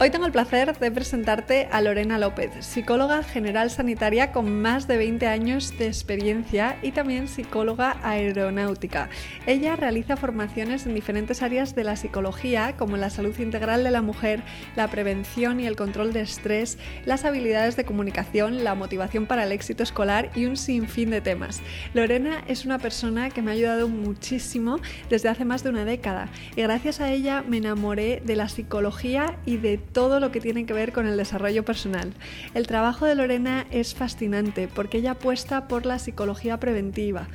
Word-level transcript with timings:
Hoy 0.00 0.10
tengo 0.10 0.26
el 0.26 0.32
placer 0.32 0.78
de 0.78 0.92
presentarte 0.92 1.66
a 1.72 1.80
Lorena 1.80 2.20
López, 2.20 2.52
psicóloga 2.64 3.24
general 3.24 3.68
sanitaria 3.68 4.30
con 4.30 4.62
más 4.62 4.86
de 4.86 4.96
20 4.96 5.26
años 5.26 5.76
de 5.76 5.88
experiencia 5.88 6.78
y 6.82 6.92
también 6.92 7.26
psicóloga 7.26 7.96
aeronáutica. 8.04 9.08
Ella 9.44 9.74
realiza 9.74 10.16
formaciones 10.16 10.86
en 10.86 10.94
diferentes 10.94 11.42
áreas 11.42 11.74
de 11.74 11.82
la 11.82 11.96
psicología 11.96 12.76
como 12.76 12.96
la 12.96 13.10
salud 13.10 13.36
integral 13.40 13.82
de 13.82 13.90
la 13.90 14.00
mujer, 14.00 14.44
la 14.76 14.86
prevención 14.86 15.58
y 15.58 15.66
el 15.66 15.74
control 15.74 16.12
de 16.12 16.20
estrés, 16.20 16.78
las 17.04 17.24
habilidades 17.24 17.74
de 17.74 17.84
comunicación, 17.84 18.62
la 18.62 18.76
motivación 18.76 19.26
para 19.26 19.42
el 19.42 19.50
éxito 19.50 19.82
escolar 19.82 20.30
y 20.36 20.44
un 20.44 20.56
sinfín 20.56 21.10
de 21.10 21.22
temas. 21.22 21.60
Lorena 21.92 22.44
es 22.46 22.64
una 22.64 22.78
persona 22.78 23.30
que 23.30 23.42
me 23.42 23.50
ha 23.50 23.54
ayudado 23.54 23.88
muchísimo 23.88 24.78
desde 25.10 25.28
hace 25.28 25.44
más 25.44 25.64
de 25.64 25.70
una 25.70 25.84
década 25.84 26.28
y 26.54 26.62
gracias 26.62 27.00
a 27.00 27.10
ella 27.10 27.42
me 27.42 27.56
enamoré 27.56 28.22
de 28.24 28.36
la 28.36 28.48
psicología 28.48 29.40
y 29.44 29.56
de 29.56 29.87
todo 29.92 30.20
lo 30.20 30.30
que 30.30 30.40
tiene 30.40 30.66
que 30.66 30.72
ver 30.72 30.92
con 30.92 31.06
el 31.06 31.16
desarrollo 31.16 31.64
personal. 31.64 32.12
El 32.54 32.66
trabajo 32.66 33.06
de 33.06 33.14
Lorena 33.14 33.66
es 33.70 33.94
fascinante 33.94 34.68
porque 34.68 34.98
ella 34.98 35.12
apuesta 35.12 35.68
por 35.68 35.86
la 35.86 35.98
psicología 35.98 36.58
preventiva. 36.58 37.28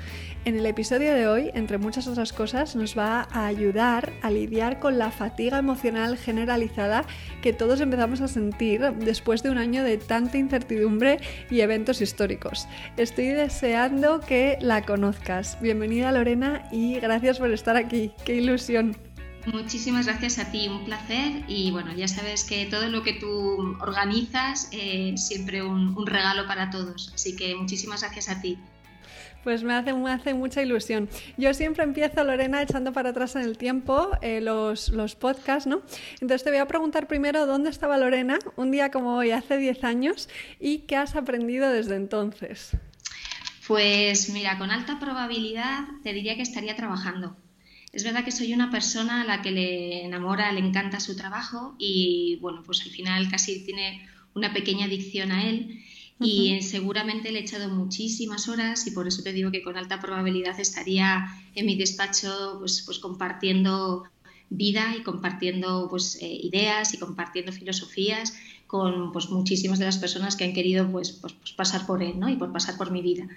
En 0.46 0.58
el 0.58 0.66
episodio 0.66 1.14
de 1.14 1.26
hoy, 1.26 1.52
entre 1.54 1.78
muchas 1.78 2.06
otras 2.08 2.34
cosas, 2.34 2.76
nos 2.76 2.98
va 2.98 3.30
a 3.32 3.46
ayudar 3.46 4.12
a 4.22 4.30
lidiar 4.30 4.80
con 4.80 4.98
la 4.98 5.10
fatiga 5.10 5.58
emocional 5.58 6.18
generalizada 6.18 7.06
que 7.42 7.54
todos 7.54 7.80
empezamos 7.80 8.20
a 8.20 8.28
sentir 8.28 8.82
después 8.82 9.42
de 9.42 9.52
un 9.52 9.58
año 9.58 9.84
de 9.84 9.98
tanta 9.98 10.38
incertidumbre 10.38 11.20
y 11.50 11.62
eventos 11.62 12.02
históricos. 12.02 12.68
Estoy 12.98 13.28
deseando 13.28 14.20
que 14.20 14.58
la 14.60 14.82
conozcas. 14.82 15.58
Bienvenida 15.62 16.12
Lorena 16.12 16.68
y 16.74 17.00
gracias 17.00 17.40
por 17.40 17.52
estar 17.52 17.78
aquí. 17.78 18.12
¡Qué 18.26 18.36
ilusión! 18.36 19.13
Muchísimas 19.46 20.06
gracias 20.06 20.40
a 20.40 20.52
ti, 20.52 20.70
un 20.70 20.86
placer 20.86 21.44
y 21.50 21.70
bueno, 21.72 21.94
ya 21.94 22.08
sabes 22.08 22.46
que 22.46 22.66
todo 22.66 22.88
lo 22.88 23.04
que 23.04 23.14
tú 23.14 23.76
organizas 23.82 24.70
es 24.72 25.28
siempre 25.28 25.62
un, 25.62 26.06
regalo 26.08 26.48
para 26.48 26.70
todos, 26.70 27.12
así 27.14 27.36
que 27.36 27.54
muchísimas 27.56 28.02
gracias 28.02 28.30
a 28.30 28.42
ti. 28.42 28.58
Pues 29.44 29.62
me 29.62 29.74
hace, 29.74 29.94
me 29.94 30.10
hace 30.10 30.34
mucha 30.34 30.62
ilusión. 30.62 31.10
Yo 31.36 31.54
siempre 31.54 31.84
empiezo, 31.84 32.24
Lorena, 32.24 32.62
echando 32.62 32.94
para 32.94 33.10
atrás 33.10 33.36
en 33.36 33.42
el 33.42 33.58
tiempo 33.58 34.12
eh, 34.22 34.40
los, 34.40 34.88
los 34.88 35.16
podcasts, 35.16 35.68
¿no? 35.68 35.82
Entonces 36.14 36.46
te 36.46 36.50
voy 36.50 36.60
a 36.60 36.66
preguntar 36.66 37.08
primero 37.08 37.46
dónde 37.46 37.70
estaba 37.70 37.98
Lorena 37.98 38.40
un 38.56 38.72
día 38.72 38.92
como 38.92 39.18
hoy, 39.18 39.32
hace 39.32 39.58
10 39.58 39.84
años, 39.84 40.30
y 40.62 40.80
qué 40.80 40.96
has 40.96 41.18
aprendido 41.18 41.70
desde 41.70 41.98
entonces. 41.98 42.78
Pues 43.68 44.30
mira, 44.30 44.58
con 44.58 44.72
alta 44.72 44.98
probabilidad 45.00 45.84
te 46.04 46.14
diría 46.14 46.38
que 46.38 46.42
estaría 46.44 46.78
trabajando. 46.78 47.36
Es 47.94 48.04
verdad 48.04 48.26
que 48.26 48.32
soy 48.32 48.54
una 48.54 48.72
persona 48.72 49.22
a 49.22 49.26
la 49.26 49.44
que 49.44 49.52
le 49.52 50.04
enamora, 50.04 50.52
le 50.52 50.60
encanta 50.60 51.00
su 51.00 51.16
trabajo 51.16 51.76
y 51.78 52.38
bueno, 52.42 52.64
pues 52.66 52.82
al 52.82 52.90
final 52.90 53.30
casi 53.30 53.64
tiene 53.64 54.10
una 54.34 54.52
pequeña 54.52 54.88
adicción 54.88 55.32
a 55.32 55.48
él 55.48 55.80
y 56.20 56.60
seguramente 56.64 57.32
le 57.32 57.40
he 57.40 57.42
echado 57.44 57.70
muchísimas 57.70 58.50
horas 58.50 58.88
y 58.88 58.92
por 58.92 59.08
eso 59.08 59.22
te 59.22 59.32
digo 59.32 59.52
que 59.52 59.62
con 59.62 59.78
alta 59.78 60.00
probabilidad 60.00 60.60
estaría 60.60 61.28
en 61.54 61.68
mi 61.68 61.76
despacho 61.76 62.58
pues, 62.60 62.82
pues 62.84 62.98
compartiendo 62.98 64.06
vida 64.50 64.96
y 64.98 65.04
compartiendo 65.04 65.88
pues, 65.90 66.18
eh, 66.20 66.28
ideas 66.28 66.96
y 66.96 66.98
compartiendo 66.98 67.52
filosofías 67.52 68.34
con 68.66 69.12
pues, 69.12 69.30
muchísimas 69.30 69.78
de 69.78 69.86
las 69.86 70.00
personas 70.00 70.36
que 70.36 70.46
han 70.46 70.54
querido 70.54 70.92
pues, 70.92 71.12
pues, 71.12 71.34
pues 71.34 71.54
pasar 71.54 71.86
por 71.86 72.02
él 72.02 72.20
¿no? 72.20 72.28
y 72.28 72.38
por 72.38 72.52
pasar 72.52 72.76
por 72.76 72.90
mi 72.90 73.04
vida. 73.04 73.28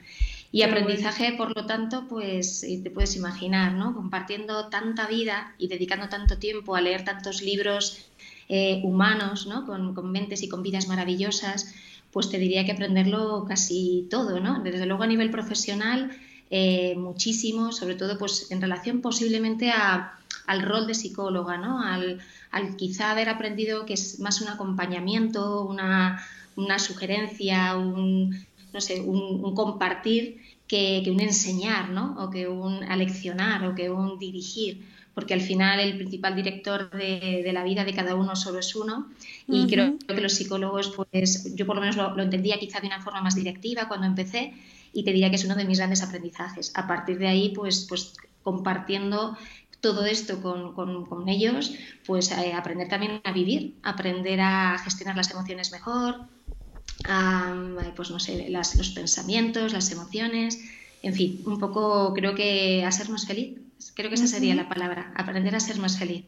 Y 0.53 0.63
aprendizaje, 0.63 1.33
por 1.33 1.55
lo 1.57 1.67
tanto, 1.67 2.07
pues 2.09 2.61
te 2.61 2.91
puedes 2.91 3.17
imaginar, 3.17 3.73
¿no? 3.73 3.95
Compartiendo 3.95 4.69
tanta 4.69 5.07
vida 5.07 5.55
y 5.59 5.69
dedicando 5.69 6.09
tanto 6.09 6.39
tiempo 6.39 6.77
a 6.77 6.81
leer 6.81 7.05
tantos 7.05 7.43
libros 7.43 8.07
eh, 8.49 8.81
humanos, 8.85 9.47
¿no? 9.49 9.67
Con, 9.67 10.13
mentes 10.13 10.43
y 10.43 10.49
con 10.49 10.63
vidas 10.63 10.87
maravillosas, 10.87 11.75
pues 12.13 12.31
te 12.31 12.39
diría 12.39 12.65
que 12.65 12.73
aprenderlo 12.73 13.45
casi 13.47 14.07
todo, 14.09 14.39
¿no? 14.39 14.63
Desde 14.63 14.87
luego 14.87 15.03
a 15.03 15.09
nivel 15.09 15.31
profesional, 15.31 16.17
eh, 16.51 16.95
muchísimo, 16.97 17.73
sobre 17.73 17.97
todo 17.97 18.19
pues 18.19 18.53
en 18.53 18.61
relación 18.61 19.01
posiblemente 19.01 19.73
al 19.73 20.63
rol 20.63 20.87
de 20.87 20.95
psicóloga, 20.95 21.57
¿no? 21.57 21.83
Al, 21.83 22.21
quizá 22.77 23.11
haber 23.11 23.29
aprendido 23.29 23.85
que 23.85 23.95
es 23.95 24.21
más 24.21 24.41
un 24.41 24.49
acompañamiento, 24.49 25.65
una, 25.65 26.25
una 26.55 26.79
sugerencia, 26.79 27.77
un, 27.77 28.47
no 28.77 28.83
sé, 28.83 29.01
un, 29.01 29.55
compartir 29.55 30.43
que, 30.69 31.03
un 31.11 31.21
enseñar, 31.21 31.89
¿no? 31.89 32.15
O 32.23 32.29
que 32.29 32.47
un 32.47 32.85
aleccionar 32.85 33.65
o 33.65 33.75
que 33.75 33.89
un 33.89 34.19
dirigir, 34.19 34.85
porque 35.15 35.33
al 35.33 35.41
final 35.41 35.81
el 35.81 35.97
principal 35.97 36.37
director 36.37 36.91
de, 36.91 37.51
la 37.55 37.65
vida 37.65 37.87
de 37.87 37.95
cada 37.95 38.15
uno 38.15 38.37
solo 38.37 38.59
es 38.59 38.77
uno 38.77 39.09
y 39.49 39.67
creo 39.67 39.97
que 40.07 40.21
los 40.21 40.35
psicólogos, 40.35 40.93
pues 40.95 41.55
yo 41.55 41.65
por 41.65 41.77
lo 41.77 41.81
menos 41.81 41.97
lo, 41.97 42.23
entendía 42.23 42.59
quizá 42.59 42.81
de 42.81 42.89
una 42.89 43.01
forma 43.01 43.23
más 43.23 43.35
directiva 43.35 43.89
cuando 43.89 44.07
empecé 44.07 44.53
y 44.93 45.05
te 45.05 45.13
diría 45.13 45.31
que 45.31 45.37
es 45.37 45.45
uno 45.47 45.55
de 45.55 45.65
mis 45.65 45.79
grandes 45.79 46.03
aprendizajes. 46.03 46.73
A 46.75 46.87
partir 46.87 47.17
de 47.17 47.29
ahí, 47.29 47.53
pues, 47.55 47.87
pues 47.89 48.13
compartiendo 48.43 49.39
todo 49.81 50.05
esto 50.05 50.43
con, 50.43 51.29
ellos, 51.31 51.73
pues 52.07 52.31
eh, 52.31 52.53
aprender 52.53 52.89
también 52.89 53.23
a 53.25 53.33
vivir, 53.33 53.77
aprender 53.83 54.41
a 54.43 54.77
gestionar 54.85 55.17
las 55.17 55.31
emociones 55.31 55.73
mejor, 55.73 56.27
pues 57.95 58.11
no 58.11 58.19
sé, 58.19 58.49
los 58.51 58.91
pensamientos, 58.91 59.73
las 59.73 59.91
emociones, 59.93 60.59
en 61.03 61.15
fin, 61.15 61.43
un 61.47 61.59
poco 61.59 62.13
creo 62.15 62.35
que 62.35 62.85
a 62.85 62.93
ser 62.93 63.09
más 63.11 63.27
feliz. 63.27 63.61
Creo 63.95 64.09
que 64.11 64.17
esa 64.17 64.27
sería 64.27 64.55
la 64.55 64.69
palabra, 64.69 65.13
aprender 65.17 65.55
a 65.55 65.61
ser 65.61 65.79
más 65.79 65.99
feliz. 65.99 66.27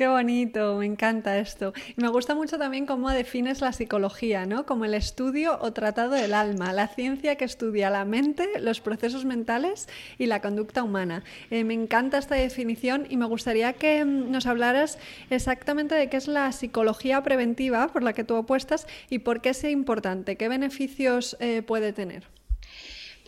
Qué 0.00 0.08
bonito, 0.08 0.78
me 0.78 0.86
encanta 0.86 1.38
esto. 1.38 1.74
Y 1.94 2.00
me 2.00 2.08
gusta 2.08 2.34
mucho 2.34 2.56
también 2.56 2.86
cómo 2.86 3.10
defines 3.10 3.60
la 3.60 3.70
psicología, 3.70 4.46
¿no? 4.46 4.64
Como 4.64 4.86
el 4.86 4.94
estudio 4.94 5.58
o 5.60 5.74
tratado 5.74 6.12
del 6.12 6.32
alma, 6.32 6.72
la 6.72 6.88
ciencia 6.88 7.36
que 7.36 7.44
estudia 7.44 7.90
la 7.90 8.06
mente, 8.06 8.48
los 8.62 8.80
procesos 8.80 9.26
mentales 9.26 9.90
y 10.16 10.24
la 10.24 10.40
conducta 10.40 10.82
humana. 10.84 11.22
Eh, 11.50 11.64
me 11.64 11.74
encanta 11.74 12.16
esta 12.16 12.36
definición 12.36 13.08
y 13.10 13.18
me 13.18 13.26
gustaría 13.26 13.74
que 13.74 14.02
mm, 14.02 14.30
nos 14.30 14.46
hablaras 14.46 14.98
exactamente 15.28 15.94
de 15.94 16.08
qué 16.08 16.16
es 16.16 16.28
la 16.28 16.50
psicología 16.52 17.22
preventiva 17.22 17.88
por 17.88 18.02
la 18.02 18.14
que 18.14 18.24
tú 18.24 18.36
apuestas 18.36 18.86
y 19.10 19.18
por 19.18 19.42
qué 19.42 19.50
es 19.50 19.62
importante, 19.64 20.36
qué 20.36 20.48
beneficios 20.48 21.36
eh, 21.40 21.60
puede 21.60 21.92
tener. 21.92 22.39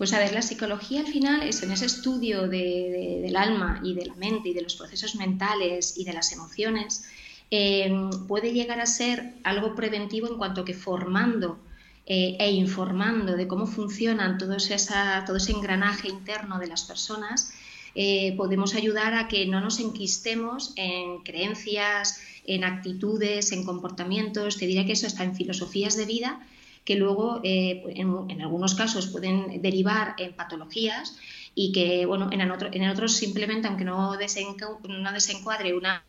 Pues 0.02 0.14
a 0.14 0.18
ver, 0.18 0.32
la 0.32 0.42
psicología 0.42 0.98
al 0.98 1.06
final 1.06 1.44
es 1.44 1.62
en 1.62 1.70
ese 1.70 1.86
estudio 1.86 2.48
del 2.48 3.36
alma 3.36 3.80
y 3.84 3.94
de 3.94 4.06
la 4.06 4.16
mente 4.16 4.48
y 4.48 4.52
de 4.52 4.62
los 4.62 4.74
procesos 4.74 5.14
mentales 5.14 5.96
y 5.96 6.02
de 6.02 6.12
las 6.12 6.32
emociones, 6.32 7.04
em, 7.52 8.10
puede 8.26 8.52
llegar 8.52 8.80
a 8.80 8.86
ser 8.86 9.34
algo 9.44 9.76
preventivo 9.76 10.26
en 10.26 10.38
cuanto 10.38 10.64
que 10.64 10.74
formando 10.74 11.60
eh, 12.04 12.36
e 12.40 12.50
informando 12.50 13.36
de 13.36 13.46
cómo 13.46 13.68
funcionan 13.68 14.38
todo, 14.38 14.56
esa, 14.56 15.24
todo 15.24 15.36
ese 15.36 15.52
engranaje 15.52 16.08
interno 16.08 16.58
de 16.58 16.66
las 16.66 16.82
personas, 16.82 17.52
eh, 17.94 18.34
podemos 18.36 18.74
ayudar 18.74 19.14
a 19.14 19.28
que 19.28 19.46
no 19.46 19.60
nos 19.60 19.78
enquistemos 19.78 20.72
en 20.74 21.22
creencias, 21.22 22.20
en 22.44 22.64
actitudes, 22.64 23.52
en 23.52 23.64
comportamientos. 23.64 24.58
Te 24.58 24.66
diría 24.66 24.84
que 24.84 24.94
eso 24.94 25.06
está 25.06 25.22
en 25.22 25.36
filosofías 25.36 25.96
de 25.96 26.06
vida 26.06 26.40
que 26.84 26.96
luego 26.96 27.40
eh, 27.44 27.82
en, 27.94 28.42
algunos 28.42 28.74
casos 28.74 29.06
pueden 29.06 29.62
derivar 29.62 30.14
en 30.18 30.34
patologías 30.34 31.16
y 31.54 31.72
que 31.72 32.06
bueno 32.06 32.30
en, 32.32 32.40
en 32.40 32.88
otros 32.88 33.12
simplemente 33.12 33.68
aunque 33.68 33.84
no, 33.84 34.14
no 34.14 35.12
desencuadre 35.12 35.74
una 35.74 36.02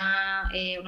eh, 0.54 0.80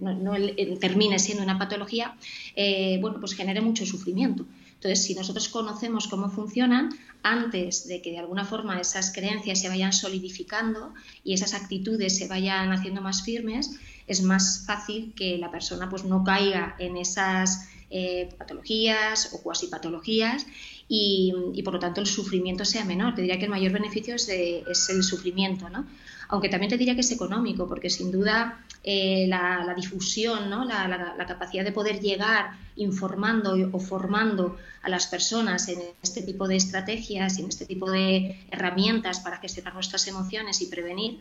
no, 0.00 0.32
termine 0.78 1.18
siendo 1.18 1.44
una 1.44 1.58
patología 1.58 2.16
eh, 2.56 2.98
bueno 3.00 3.18
pues 3.20 3.34
genere 3.34 3.60
mucho 3.60 3.86
sufrimiento. 3.86 4.46
Entonces 4.74 5.04
si 5.04 5.14
nosotros 5.14 5.48
conocemos 5.48 6.08
cómo 6.08 6.30
funcionan 6.30 6.90
antes 7.22 7.86
de 7.86 8.00
que 8.00 8.12
de 8.12 8.18
alguna 8.18 8.44
forma 8.46 8.80
esas 8.80 9.12
creencias 9.12 9.60
se 9.60 9.68
vayan 9.68 9.92
solidificando 9.92 10.94
y 11.22 11.34
esas 11.34 11.54
actitudes 11.54 12.16
se 12.16 12.28
vayan 12.28 12.72
haciendo 12.72 13.00
más 13.02 13.22
firmes 13.22 13.78
es 14.06 14.22
más 14.22 14.64
fácil 14.66 15.12
que 15.14 15.38
la 15.38 15.50
persona 15.50 15.88
pues 15.88 16.04
no 16.04 16.24
caiga 16.24 16.74
en 16.78 16.96
esas 16.96 17.68
eh, 17.92 18.28
patologías 18.38 19.34
o 19.34 19.42
cuasi 19.42 19.66
patologías 19.66 20.46
y, 20.92 21.62
por 21.64 21.74
lo 21.74 21.80
tanto 21.80 22.00
el 22.00 22.06
sufrimiento 22.06 22.64
sea 22.64 22.84
menor. 22.84 23.14
Te 23.14 23.22
diría 23.22 23.38
que 23.38 23.44
el 23.44 23.50
mayor 23.50 23.72
beneficio 23.72 24.14
es, 24.14 24.28
el 24.28 25.02
sufrimiento, 25.02 25.68
¿no? 25.68 25.86
Aunque 26.28 26.48
también 26.48 26.70
te 26.70 26.78
diría 26.78 26.94
que 26.94 27.00
es 27.00 27.10
económico, 27.10 27.68
porque 27.68 27.90
sin 27.90 28.12
duda 28.12 28.64
eh, 28.84 29.26
la, 29.28 29.74
difusión, 29.76 30.50
¿no? 30.50 30.64
La, 30.64 31.26
capacidad 31.26 31.64
de 31.64 31.72
poder 31.72 32.00
llegar 32.00 32.52
informando 32.76 33.56
o 33.72 33.78
formando 33.78 34.56
a 34.82 34.88
las 34.88 35.06
personas 35.06 35.68
en 35.68 35.80
este 36.02 36.22
tipo 36.22 36.48
de 36.48 36.56
estrategias 36.56 37.38
y 37.38 37.42
en 37.42 37.48
este 37.48 37.66
tipo 37.66 37.90
de 37.90 38.44
herramientas 38.50 39.20
para 39.20 39.38
gestionar 39.38 39.74
nuestras 39.74 40.06
emociones 40.06 40.60
y 40.60 40.66
prevenir, 40.66 41.20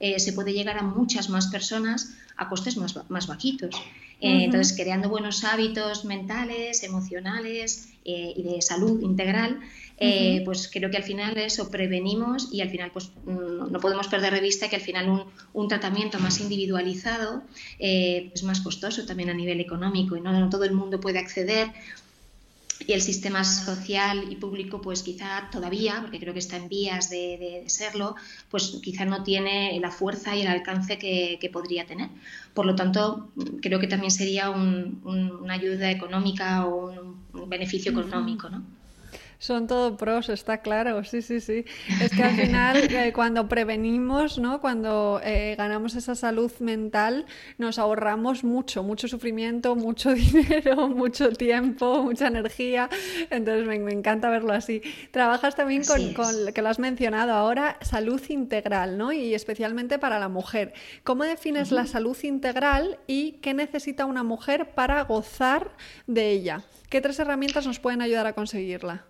eh, 0.00 0.18
se 0.20 0.32
puede 0.32 0.52
llegar 0.52 0.78
a 0.78 0.82
muchas 0.82 1.28
más 1.28 1.48
personas 1.48 2.16
a 2.36 2.48
costes 2.48 2.76
más, 2.76 2.94
más 3.10 3.26
bajitos. 3.26 3.74
Eh, 4.20 4.44
entonces, 4.44 4.76
creando 4.76 5.08
buenos 5.08 5.44
hábitos 5.44 6.04
mentales, 6.04 6.82
emocionales 6.82 7.90
eh, 8.04 8.32
y 8.34 8.42
de 8.42 8.62
salud 8.62 9.00
integral, 9.02 9.60
pues 10.44 10.70
creo 10.72 10.90
que 10.90 10.96
al 10.98 11.02
final 11.02 11.38
eso 11.38 11.70
prevenimos 11.70 12.50
y 12.52 12.60
al 12.60 12.68
final 12.68 12.90
pues 12.92 13.12
no, 13.26 13.80
podemos 13.80 14.08
perder 14.08 14.34
de 14.34 14.40
vista 14.40 14.68
que 14.68 14.76
al 14.76 14.82
final 14.82 15.08
un, 15.08 15.24
un 15.54 15.68
tratamiento 15.68 16.18
más 16.18 16.38
individualizado 16.40 17.42
es 17.78 18.42
más 18.42 18.60
costoso 18.60 19.06
también 19.06 19.30
a 19.30 19.34
nivel 19.34 19.58
económico 19.58 20.14
y 20.16 20.20
no 20.20 20.50
todo 20.50 20.64
el 20.64 20.72
mundo 20.72 21.00
puede 21.00 21.18
acceder 21.18 21.72
y 22.86 22.92
el 22.92 23.02
sistema 23.02 23.42
social 23.44 24.26
y 24.30 24.36
público 24.36 24.80
pues 24.80 25.02
quizá 25.02 25.48
todavía, 25.50 25.98
porque 26.02 26.20
creo 26.20 26.32
que 26.32 26.38
está 26.38 26.56
en 26.56 26.68
vías 26.68 27.10
de, 27.10 27.64
serlo, 27.66 28.14
pues 28.50 28.78
quizá 28.82 29.04
no 29.04 29.24
tiene 29.24 29.78
la 29.80 29.90
fuerza 29.90 30.36
y 30.36 30.42
el 30.42 30.46
alcance 30.48 30.98
que, 30.98 31.50
podría 31.52 31.86
tener. 31.86 32.10
Por 32.54 32.66
lo 32.66 32.74
tanto, 32.74 33.30
creo 33.62 33.78
que 33.80 33.86
también 33.86 34.10
sería 34.10 34.50
una 34.50 35.54
ayuda 35.54 35.90
económica 35.90 36.66
o 36.66 36.90
un, 36.90 37.16
beneficio 37.48 37.92
económico, 37.92 38.48
¿no? 38.48 38.62
Son 39.38 39.66
todo 39.66 39.96
pros, 39.96 40.28
está 40.28 40.58
claro, 40.58 41.04
sí, 41.04 41.20
sí, 41.20 41.40
sí. 41.40 41.64
Es 42.00 42.12
que 42.12 42.22
al 42.22 42.36
final, 42.36 42.76
eh, 42.90 43.12
cuando 43.12 43.48
prevenimos, 43.48 44.38
¿no? 44.38 44.60
Cuando 44.60 45.20
eh, 45.22 45.54
ganamos 45.58 45.94
esa 45.94 46.14
salud 46.14 46.50
mental, 46.60 47.26
nos 47.58 47.78
ahorramos 47.78 48.44
mucho, 48.44 48.82
mucho 48.82 49.08
sufrimiento, 49.08 49.76
mucho 49.76 50.10
dinero, 50.14 50.88
mucho 50.88 51.30
tiempo, 51.32 52.02
mucha 52.02 52.28
energía. 52.28 52.88
Entonces 53.30 53.66
me, 53.66 53.76
encanta 53.92 54.30
verlo 54.30 54.52
así. 54.52 54.80
Trabajas 55.10 55.54
también 55.54 55.84
con, 55.84 56.14
con, 56.14 56.52
que 56.54 56.62
lo 56.62 56.68
has 56.68 56.78
mencionado 56.78 57.32
ahora, 57.32 57.76
salud 57.82 58.22
integral, 58.28 58.96
¿no? 58.96 59.12
Y 59.12 59.34
especialmente 59.34 59.98
para 59.98 60.18
la 60.18 60.28
mujer. 60.28 60.72
¿Cómo 61.04 61.24
defines 61.24 61.72
la 61.72 61.86
salud 61.86 62.16
integral 62.22 62.98
y 63.06 63.32
qué 63.42 63.54
necesita 63.54 64.06
una 64.06 64.22
mujer 64.22 64.70
para 64.74 65.02
gozar 65.04 65.70
de 66.06 66.30
ella? 66.30 66.62
¿Qué 66.88 67.00
tres 67.00 67.18
herramientas 67.18 67.66
nos 67.66 67.80
pueden 67.80 68.00
ayudar 68.00 68.26
a 68.26 68.32
conseguirla? 68.32 69.04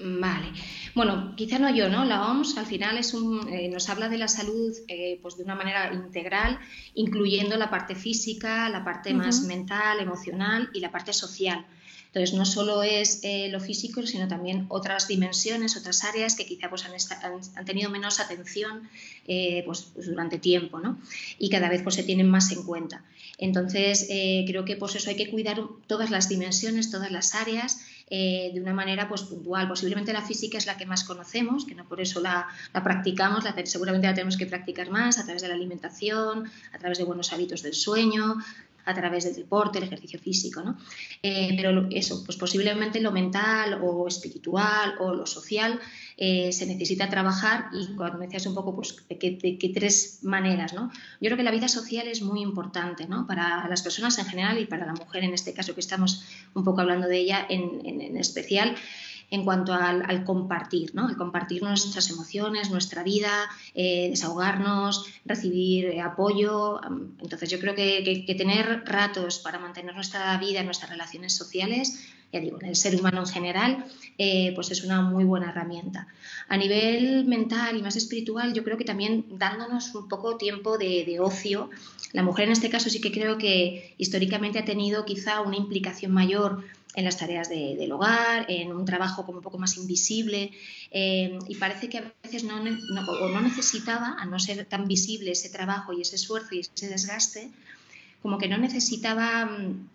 Vale. 0.00 0.52
Bueno, 0.94 1.34
quizá 1.34 1.58
no 1.58 1.74
yo, 1.74 1.88
¿no? 1.88 2.04
La 2.04 2.30
OMS 2.30 2.56
al 2.56 2.66
final 2.66 2.98
es 2.98 3.14
un, 3.14 3.48
eh, 3.48 3.68
nos 3.68 3.88
habla 3.88 4.08
de 4.08 4.16
la 4.16 4.28
salud 4.28 4.72
eh, 4.86 5.18
pues 5.20 5.36
de 5.36 5.42
una 5.42 5.56
manera 5.56 5.92
integral, 5.92 6.60
incluyendo 6.94 7.56
la 7.56 7.68
parte 7.68 7.96
física, 7.96 8.68
la 8.68 8.84
parte 8.84 9.12
más 9.12 9.42
mental, 9.42 9.98
emocional 9.98 10.70
y 10.72 10.78
la 10.78 10.92
parte 10.92 11.12
social. 11.12 11.66
Entonces, 12.06 12.32
no 12.32 12.44
solo 12.44 12.84
es 12.84 13.20
eh, 13.24 13.48
lo 13.50 13.60
físico, 13.60 14.06
sino 14.06 14.28
también 14.28 14.66
otras 14.68 15.08
dimensiones, 15.08 15.76
otras 15.76 16.04
áreas 16.04 16.36
que 16.36 16.46
quizá 16.46 16.70
pues, 16.70 16.86
han, 16.86 17.64
tenido 17.64 17.90
menos 17.90 18.20
atención 18.20 18.88
pues, 19.26 19.92
durante 19.94 20.38
tiempo 20.38 20.78
¿no? 20.78 20.98
y 21.38 21.50
cada 21.50 21.68
vez 21.68 21.82
pues, 21.82 21.96
se 21.96 22.04
tienen 22.04 22.30
más 22.30 22.52
en 22.52 22.62
cuenta. 22.62 23.04
Entonces, 23.36 24.06
creo 24.08 24.64
que 24.64 24.76
pues, 24.76 24.94
eso 24.94 25.10
hay 25.10 25.16
que 25.16 25.28
cuidar 25.28 25.60
todas 25.86 26.10
las 26.10 26.28
dimensiones, 26.28 26.90
todas 26.90 27.10
las 27.10 27.34
áreas 27.34 27.78
eh, 28.10 28.50
de 28.54 28.60
una 28.60 28.72
manera 28.72 29.08
pues, 29.08 29.22
puntual. 29.22 29.68
Posiblemente 29.68 30.12
la 30.12 30.22
física 30.22 30.58
es 30.58 30.66
la 30.66 30.76
que 30.76 30.86
más 30.86 31.04
conocemos, 31.04 31.66
que 31.66 31.74
no 31.74 31.86
por 31.86 32.00
eso 32.00 32.20
la, 32.20 32.48
practicamos, 32.72 33.44
la, 33.44 33.54
seguramente 33.66 34.06
la 34.06 34.14
tenemos 34.14 34.36
que 34.36 34.46
practicar 34.46 34.90
más 34.90 35.18
a 35.18 35.24
través 35.24 35.42
de 35.42 35.48
la 35.48 35.54
alimentación, 35.54 36.50
a 36.72 36.78
través 36.78 36.98
de 36.98 37.04
buenos 37.04 37.32
hábitos 37.32 37.62
del 37.62 37.74
sueño, 37.74 38.36
a 38.84 38.94
través 38.94 39.24
del 39.24 39.34
deporte, 39.34 39.78
el 39.78 39.84
ejercicio 39.84 40.18
físico, 40.18 40.62
¿no? 40.62 40.78
Eh, 41.22 41.54
pero 41.56 41.86
eso, 41.90 42.24
pues 42.24 42.36
posiblemente 42.36 43.00
lo 43.00 43.12
mental 43.12 43.80
o 43.82 44.08
espiritual 44.08 44.94
o 44.98 45.14
lo 45.14 45.26
social 45.26 45.78
eh, 46.16 46.52
se 46.52 46.66
necesita 46.66 47.08
trabajar 47.08 47.66
y 47.72 47.94
cuando 47.94 48.18
decías 48.18 48.46
un 48.46 48.54
poco, 48.54 48.74
pues, 48.74 48.96
de 49.08 49.18
qué, 49.18 49.72
tres 49.74 50.20
maneras, 50.22 50.72
¿no? 50.72 50.90
Yo 51.20 51.28
creo 51.28 51.36
que 51.36 51.42
la 51.42 51.50
vida 51.50 51.68
social 51.68 52.08
es 52.08 52.22
muy 52.22 52.40
importante, 52.40 53.06
¿no? 53.06 53.26
Para 53.26 53.68
las 53.68 53.82
personas 53.82 54.18
en 54.18 54.26
general 54.26 54.58
y 54.58 54.66
para 54.66 54.86
la 54.86 54.94
mujer 54.94 55.24
en 55.24 55.34
este 55.34 55.52
caso 55.52 55.74
que 55.74 55.80
estamos 55.80 56.24
un 56.54 56.64
poco 56.64 56.80
hablando 56.80 57.06
de 57.06 57.18
ella 57.18 57.46
en, 57.48 57.84
en 57.84 58.16
especial 58.16 58.74
en 59.30 59.44
cuanto 59.44 59.74
al, 59.74 60.24
compartir, 60.24 60.94
¿no? 60.94 61.08
El 61.08 61.16
compartir 61.16 61.62
nuestras 61.62 62.08
emociones, 62.10 62.70
nuestra 62.70 63.02
vida, 63.02 63.48
eh, 63.74 64.08
desahogarnos, 64.10 65.06
recibir 65.26 65.86
eh, 65.86 66.00
apoyo. 66.00 66.80
Entonces 67.20 67.50
yo 67.50 67.60
creo 67.60 67.74
que, 67.74 68.24
tener 68.38 68.84
ratos 68.86 69.38
para 69.40 69.58
mantener 69.58 69.94
nuestra 69.94 70.36
vida, 70.38 70.62
nuestras 70.62 70.90
relaciones 70.90 71.34
sociales, 71.34 72.08
ya 72.32 72.40
digo, 72.40 72.58
en 72.60 72.68
el 72.68 72.76
ser 72.76 72.94
humano 72.94 73.20
en 73.20 73.26
general, 73.26 73.86
eh, 74.18 74.52
pues 74.54 74.70
es 74.70 74.82
una 74.84 75.02
muy 75.02 75.24
buena 75.24 75.50
herramienta. 75.50 76.08
A 76.48 76.56
nivel 76.56 77.24
mental 77.24 77.76
y 77.76 77.82
más 77.82 77.96
espiritual, 77.96 78.54
yo 78.54 78.64
creo 78.64 78.76
que 78.76 78.84
también 78.84 79.24
dándonos 79.30 79.94
un 79.94 80.08
poco 80.08 80.36
tiempo 80.36 80.78
de, 80.78 81.04
de 81.04 81.20
ocio, 81.20 81.70
la 82.12 82.22
mujer 82.22 82.46
en 82.46 82.52
este 82.52 82.70
caso 82.70 82.88
sí 82.88 83.00
que 83.00 83.12
creo 83.12 83.36
que 83.36 83.94
históricamente 83.98 84.58
ha 84.58 84.64
tenido 84.64 85.04
quizá 85.04 85.42
una 85.42 85.56
implicación 85.56 86.12
mayor 86.12 86.64
en 86.94 87.04
las 87.04 87.18
tareas 87.18 87.48
del 87.48 87.92
hogar, 87.92 88.46
en 88.48 88.72
un 88.72 88.84
trabajo 88.84 89.24
como 89.24 89.38
un 89.38 89.44
poco 89.44 89.58
más 89.58 89.76
invisible 89.76 90.52
eh, 90.90 91.38
y 91.46 91.56
parece 91.56 91.88
que 91.88 91.98
a 91.98 92.12
veces 92.22 92.44
no, 92.44 92.56
o 92.56 93.28
no 93.28 93.40
necesitaba, 93.40 94.16
a 94.18 94.24
no 94.24 94.38
ser 94.38 94.64
tan 94.64 94.88
visible 94.88 95.32
ese 95.32 95.50
trabajo 95.50 95.92
y 95.92 96.00
ese 96.00 96.16
esfuerzo 96.16 96.54
y 96.54 96.60
ese 96.60 96.88
desgaste, 96.88 97.50
como 98.22 98.38
que 98.38 98.48
no 98.48 98.58
necesitaba 98.58 99.46
mm, 99.46 99.88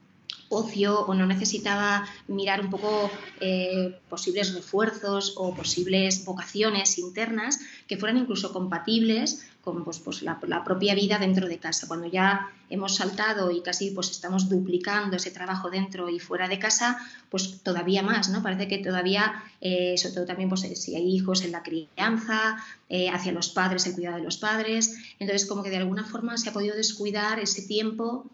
ocio 0.50 1.02
o 1.02 1.14
no 1.14 1.26
necesitaba 1.26 2.08
mirar 2.28 2.62
un 2.62 2.70
poco 2.70 3.10
eh, 3.40 4.00
posibles 4.10 4.54
refuerzos 4.54 5.34
o 5.38 5.54
posibles 5.56 6.24
vocaciones 6.26 7.00
internas 7.00 7.60
que 7.88 7.98
fueran 7.98 8.18
incluso 8.18 8.54
compatibles 8.54 9.48
con 9.64 9.86
pues, 9.86 10.00
pues 10.00 10.22
la, 10.24 10.40
propia 10.66 10.94
vida 10.94 11.18
dentro 11.18 11.48
de 11.48 11.58
casa. 11.58 11.88
Cuando 11.88 12.08
ya 12.08 12.50
hemos 12.70 12.96
saltado 12.96 13.50
y 13.50 13.62
casi 13.62 13.92
pues 13.92 14.12
estamos 14.12 14.50
duplicando 14.50 15.16
ese 15.16 15.32
trabajo 15.32 15.70
dentro 15.70 16.10
y 16.10 16.20
fuera 16.20 16.50
de 16.50 16.60
casa, 16.60 17.00
pues 17.30 17.62
todavía 17.64 18.04
más, 18.04 18.30
¿no? 18.30 18.44
Parece 18.44 18.68
que 18.68 18.80
todavía, 18.80 19.42
eh, 19.62 19.98
sobre 19.98 20.16
todo 20.16 20.26
también 20.26 20.50
pues, 20.50 20.62
si 20.62 20.96
hay 20.96 21.16
hijos 21.16 21.44
en 21.44 21.54
la 21.54 21.64
crianza, 21.64 22.58
eh, 22.90 23.10
hacia 23.10 23.32
los 23.32 23.50
padres, 23.50 23.86
el 23.86 23.94
cuidado 23.94 24.18
de 24.18 24.24
los 24.24 24.38
padres, 24.38 24.98
entonces 25.20 25.48
como 25.48 25.64
que 25.64 25.70
de 25.70 25.78
alguna 25.78 26.04
forma 26.04 26.38
se 26.38 26.50
ha 26.50 26.54
podido 26.54 26.76
descuidar 26.76 27.40
ese 27.40 27.62
tiempo 27.62 28.26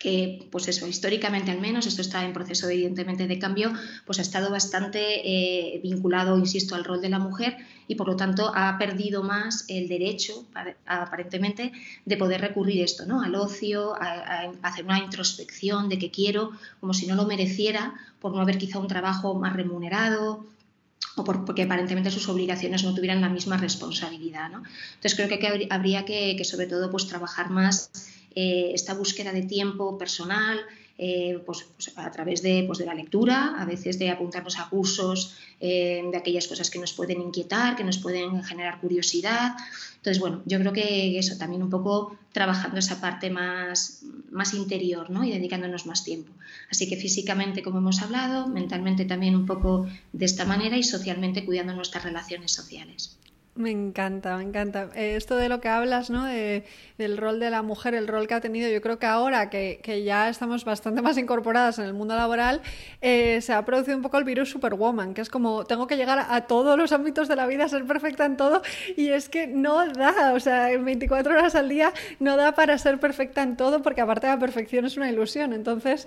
que, 0.00 0.48
pues 0.50 0.66
eso, 0.66 0.88
históricamente 0.88 1.50
al 1.50 1.60
menos, 1.60 1.86
esto 1.86 2.00
está 2.00 2.24
en 2.24 2.32
proceso 2.32 2.66
evidentemente 2.70 3.26
de 3.26 3.38
cambio, 3.38 3.70
pues 4.06 4.18
ha 4.18 4.22
estado 4.22 4.50
bastante 4.50 4.98
eh, 5.28 5.78
vinculado, 5.82 6.38
insisto, 6.38 6.74
al 6.74 6.84
rol 6.84 7.02
de 7.02 7.10
la 7.10 7.18
mujer 7.18 7.58
y 7.86 7.96
por 7.96 8.08
lo 8.08 8.16
tanto 8.16 8.50
ha 8.54 8.78
perdido 8.78 9.22
más 9.22 9.66
el 9.68 9.88
derecho, 9.88 10.46
aparentemente, 10.86 11.72
de 12.06 12.16
poder 12.16 12.40
recurrir 12.40 12.82
esto, 12.82 13.04
¿no? 13.04 13.20
Al 13.20 13.34
ocio, 13.34 13.94
a, 13.94 14.50
hacer 14.62 14.86
una 14.86 14.98
introspección 14.98 15.90
de 15.90 15.98
que 15.98 16.10
quiero, 16.10 16.52
como 16.80 16.94
si 16.94 17.06
no 17.06 17.14
lo 17.14 17.26
mereciera, 17.26 17.92
por 18.20 18.32
no 18.32 18.40
haber 18.40 18.56
quizá 18.56 18.78
un 18.78 18.88
trabajo 18.88 19.34
más 19.34 19.52
remunerado, 19.52 20.46
o 21.16 21.24
porque 21.24 21.64
aparentemente 21.64 22.10
sus 22.10 22.26
obligaciones 22.30 22.84
no 22.84 22.94
tuvieran 22.94 23.20
la 23.20 23.28
misma 23.28 23.58
responsabilidad. 23.58 24.48
¿no? 24.48 24.62
Entonces 24.94 25.14
creo 25.14 25.28
que, 25.28 25.68
habría 25.68 26.06
que, 26.06 26.36
que, 26.38 26.44
sobre 26.44 26.66
todo 26.66 26.90
pues, 26.90 27.06
trabajar 27.06 27.50
más 27.50 27.90
eh, 28.34 28.70
esta 28.74 28.94
búsqueda 28.94 29.32
de 29.32 29.42
tiempo 29.42 29.98
personal, 29.98 30.60
eh, 31.02 31.42
pues, 31.46 31.66
pues, 31.76 31.96
a 31.96 32.10
través 32.10 32.42
de, 32.42 32.64
pues, 32.66 32.78
de, 32.78 32.84
la 32.84 32.92
lectura, 32.92 33.54
a 33.58 33.64
veces 33.64 33.98
de 33.98 34.10
apuntarnos 34.10 34.58
a 34.58 34.68
cursos 34.68 35.34
eh, 35.58 36.02
de 36.10 36.16
aquellas 36.16 36.46
cosas 36.46 36.68
que 36.68 36.78
nos 36.78 36.92
pueden 36.92 37.22
inquietar, 37.22 37.74
que 37.74 37.84
nos 37.84 37.96
pueden 37.96 38.42
generar 38.42 38.80
curiosidad. 38.80 39.56
Entonces, 39.96 40.20
bueno, 40.20 40.42
yo 40.44 40.58
creo 40.58 40.74
que 40.74 41.18
eso 41.18 41.38
también 41.38 41.62
un 41.62 41.70
poco 41.70 42.18
trabajando 42.32 42.78
esa 42.78 43.00
parte 43.00 43.30
más, 43.30 44.02
más 44.30 44.52
interior 44.52 45.08
¿no? 45.08 45.24
y 45.24 45.30
dedicándonos 45.30 45.86
más 45.86 46.04
tiempo. 46.04 46.32
Así 46.70 46.86
que 46.86 46.96
físicamente, 46.96 47.62
como 47.62 47.78
hemos 47.78 48.02
hablado, 48.02 48.46
mentalmente 48.46 49.06
también 49.06 49.34
un 49.36 49.46
poco 49.46 49.86
de 50.12 50.26
esta 50.26 50.44
manera 50.44 50.76
y 50.76 50.82
socialmente 50.82 51.46
cuidando 51.46 51.74
nuestras 51.74 52.04
relaciones 52.04 52.52
sociales. 52.52 53.16
Me 53.60 53.70
encanta, 53.70 54.38
me 54.38 54.44
encanta. 54.44 54.88
Eh, 54.94 55.16
esto 55.16 55.36
de 55.36 55.50
lo 55.50 55.60
que 55.60 55.68
hablas, 55.68 56.08
¿no? 56.08 56.24
del 56.24 57.16
rol 57.18 57.38
de 57.40 57.50
la 57.50 57.60
mujer, 57.60 57.94
el 57.94 58.08
rol 58.08 58.26
que 58.26 58.32
ha 58.32 58.40
tenido, 58.40 58.70
yo 58.70 58.80
creo 58.80 58.98
que 58.98 59.04
ahora 59.04 59.50
que, 59.50 60.02
ya 60.02 60.30
estamos 60.30 60.64
bastante 60.64 61.02
más 61.02 61.18
incorporadas 61.18 61.78
en 61.78 61.84
el 61.84 61.92
mundo 61.92 62.16
laboral, 62.16 62.62
eh, 63.02 63.40
se 63.42 63.52
ha 63.52 63.62
producido 63.66 63.98
un 63.98 64.02
poco 64.02 64.16
el 64.16 64.24
virus 64.24 64.48
Superwoman, 64.48 65.12
que 65.12 65.20
es 65.20 65.28
como 65.28 65.66
tengo 65.66 65.86
que 65.86 65.98
llegar 65.98 66.26
a 66.30 66.40
todos 66.46 66.78
los 66.78 66.92
ámbitos 66.92 67.28
de 67.28 67.36
la 67.36 67.46
vida, 67.46 67.68
ser 67.68 67.84
perfecta 67.84 68.24
en 68.24 68.38
todo, 68.38 68.62
y 68.96 69.08
es 69.08 69.28
que 69.28 69.46
no 69.46 69.86
da, 69.92 70.32
o 70.32 70.40
sea, 70.40 70.72
en 70.72 70.82
24 70.82 71.32
horas 71.32 71.54
al 71.54 71.68
día 71.68 71.92
no 72.18 72.38
da 72.38 72.52
para 72.52 72.78
ser 72.78 72.98
perfecta 72.98 73.42
en 73.42 73.58
todo, 73.58 73.82
porque 73.82 74.00
aparte 74.00 74.26
la 74.26 74.38
perfección 74.38 74.86
es 74.86 74.96
una 74.96 75.10
ilusión. 75.10 75.52
Entonces, 75.52 76.06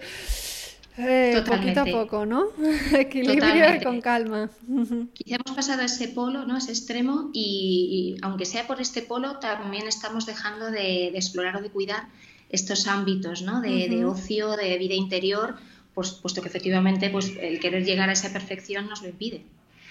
eh, 0.98 1.44
poquito 1.46 1.82
a 1.82 1.86
poco, 1.86 2.26
¿no? 2.26 2.46
Equilibrio 2.94 3.76
y 3.76 3.84
con 3.84 4.02
calma. 4.02 4.50
Quizá 5.14 5.36
hemos 5.36 5.56
pasado 5.56 5.82
a 5.82 5.86
ese 5.86 6.10
polo, 6.10 6.46
¿no? 6.46 6.58
Ese 6.58 6.72
extremo 6.72 7.30
y, 7.34 8.18
aunque 8.22 8.46
sea 8.46 8.68
por 8.68 8.80
este 8.80 9.02
polo, 9.02 9.40
también 9.40 9.88
estamos 9.88 10.26
dejando 10.26 10.72
de, 10.72 11.08
explorar 11.08 11.58
o 11.58 11.62
de 11.62 11.70
cuidar 11.70 12.08
estos 12.50 12.88
ámbitos, 12.88 13.42
¿no? 13.42 13.62
De, 13.62 14.06
ocio, 14.06 14.56
de 14.56 14.78
vida 14.78 14.94
interior, 14.94 15.56
pues, 15.94 16.12
puesto 16.12 16.42
que 16.42 16.50
efectivamente 16.50 17.10
pues, 17.10 17.34
el 17.40 17.60
querer 17.60 17.84
llegar 17.86 18.10
a 18.10 18.14
esa 18.14 18.32
perfección 18.32 18.88
nos 18.88 19.02
lo 19.02 19.10
impide. 19.10 19.44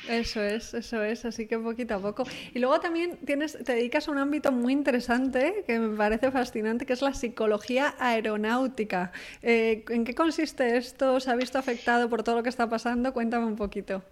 Eso 0.08 0.42
es, 0.42 0.74
eso 0.74 1.02
es, 1.02 1.24
así 1.24 1.46
que 1.46 1.58
poquito 1.58 1.94
a 1.94 1.98
poco. 2.00 2.24
Y 2.54 2.58
luego 2.58 2.80
también 2.80 3.18
tienes, 3.24 3.56
te 3.64 3.74
dedicas 3.74 4.08
a 4.08 4.10
un 4.10 4.18
ámbito 4.18 4.50
muy 4.50 4.72
interesante 4.72 5.64
que 5.66 5.78
me 5.78 5.96
parece 5.96 6.30
fascinante, 6.30 6.86
que 6.86 6.92
es 6.92 7.02
la 7.02 7.14
psicología 7.14 7.94
aeronáutica. 7.98 9.12
Eh, 9.42 9.84
¿En 9.88 10.04
qué 10.04 10.14
consiste 10.14 10.76
esto? 10.76 11.20
¿Se 11.20 11.30
ha 11.30 11.36
visto 11.36 11.58
afectado 11.58 12.08
por 12.08 12.22
todo 12.22 12.36
lo 12.36 12.42
que 12.42 12.48
está 12.48 12.68
pasando? 12.68 13.12
Cuéntame 13.12 13.46
un 13.46 13.56
poquito. 13.56 14.02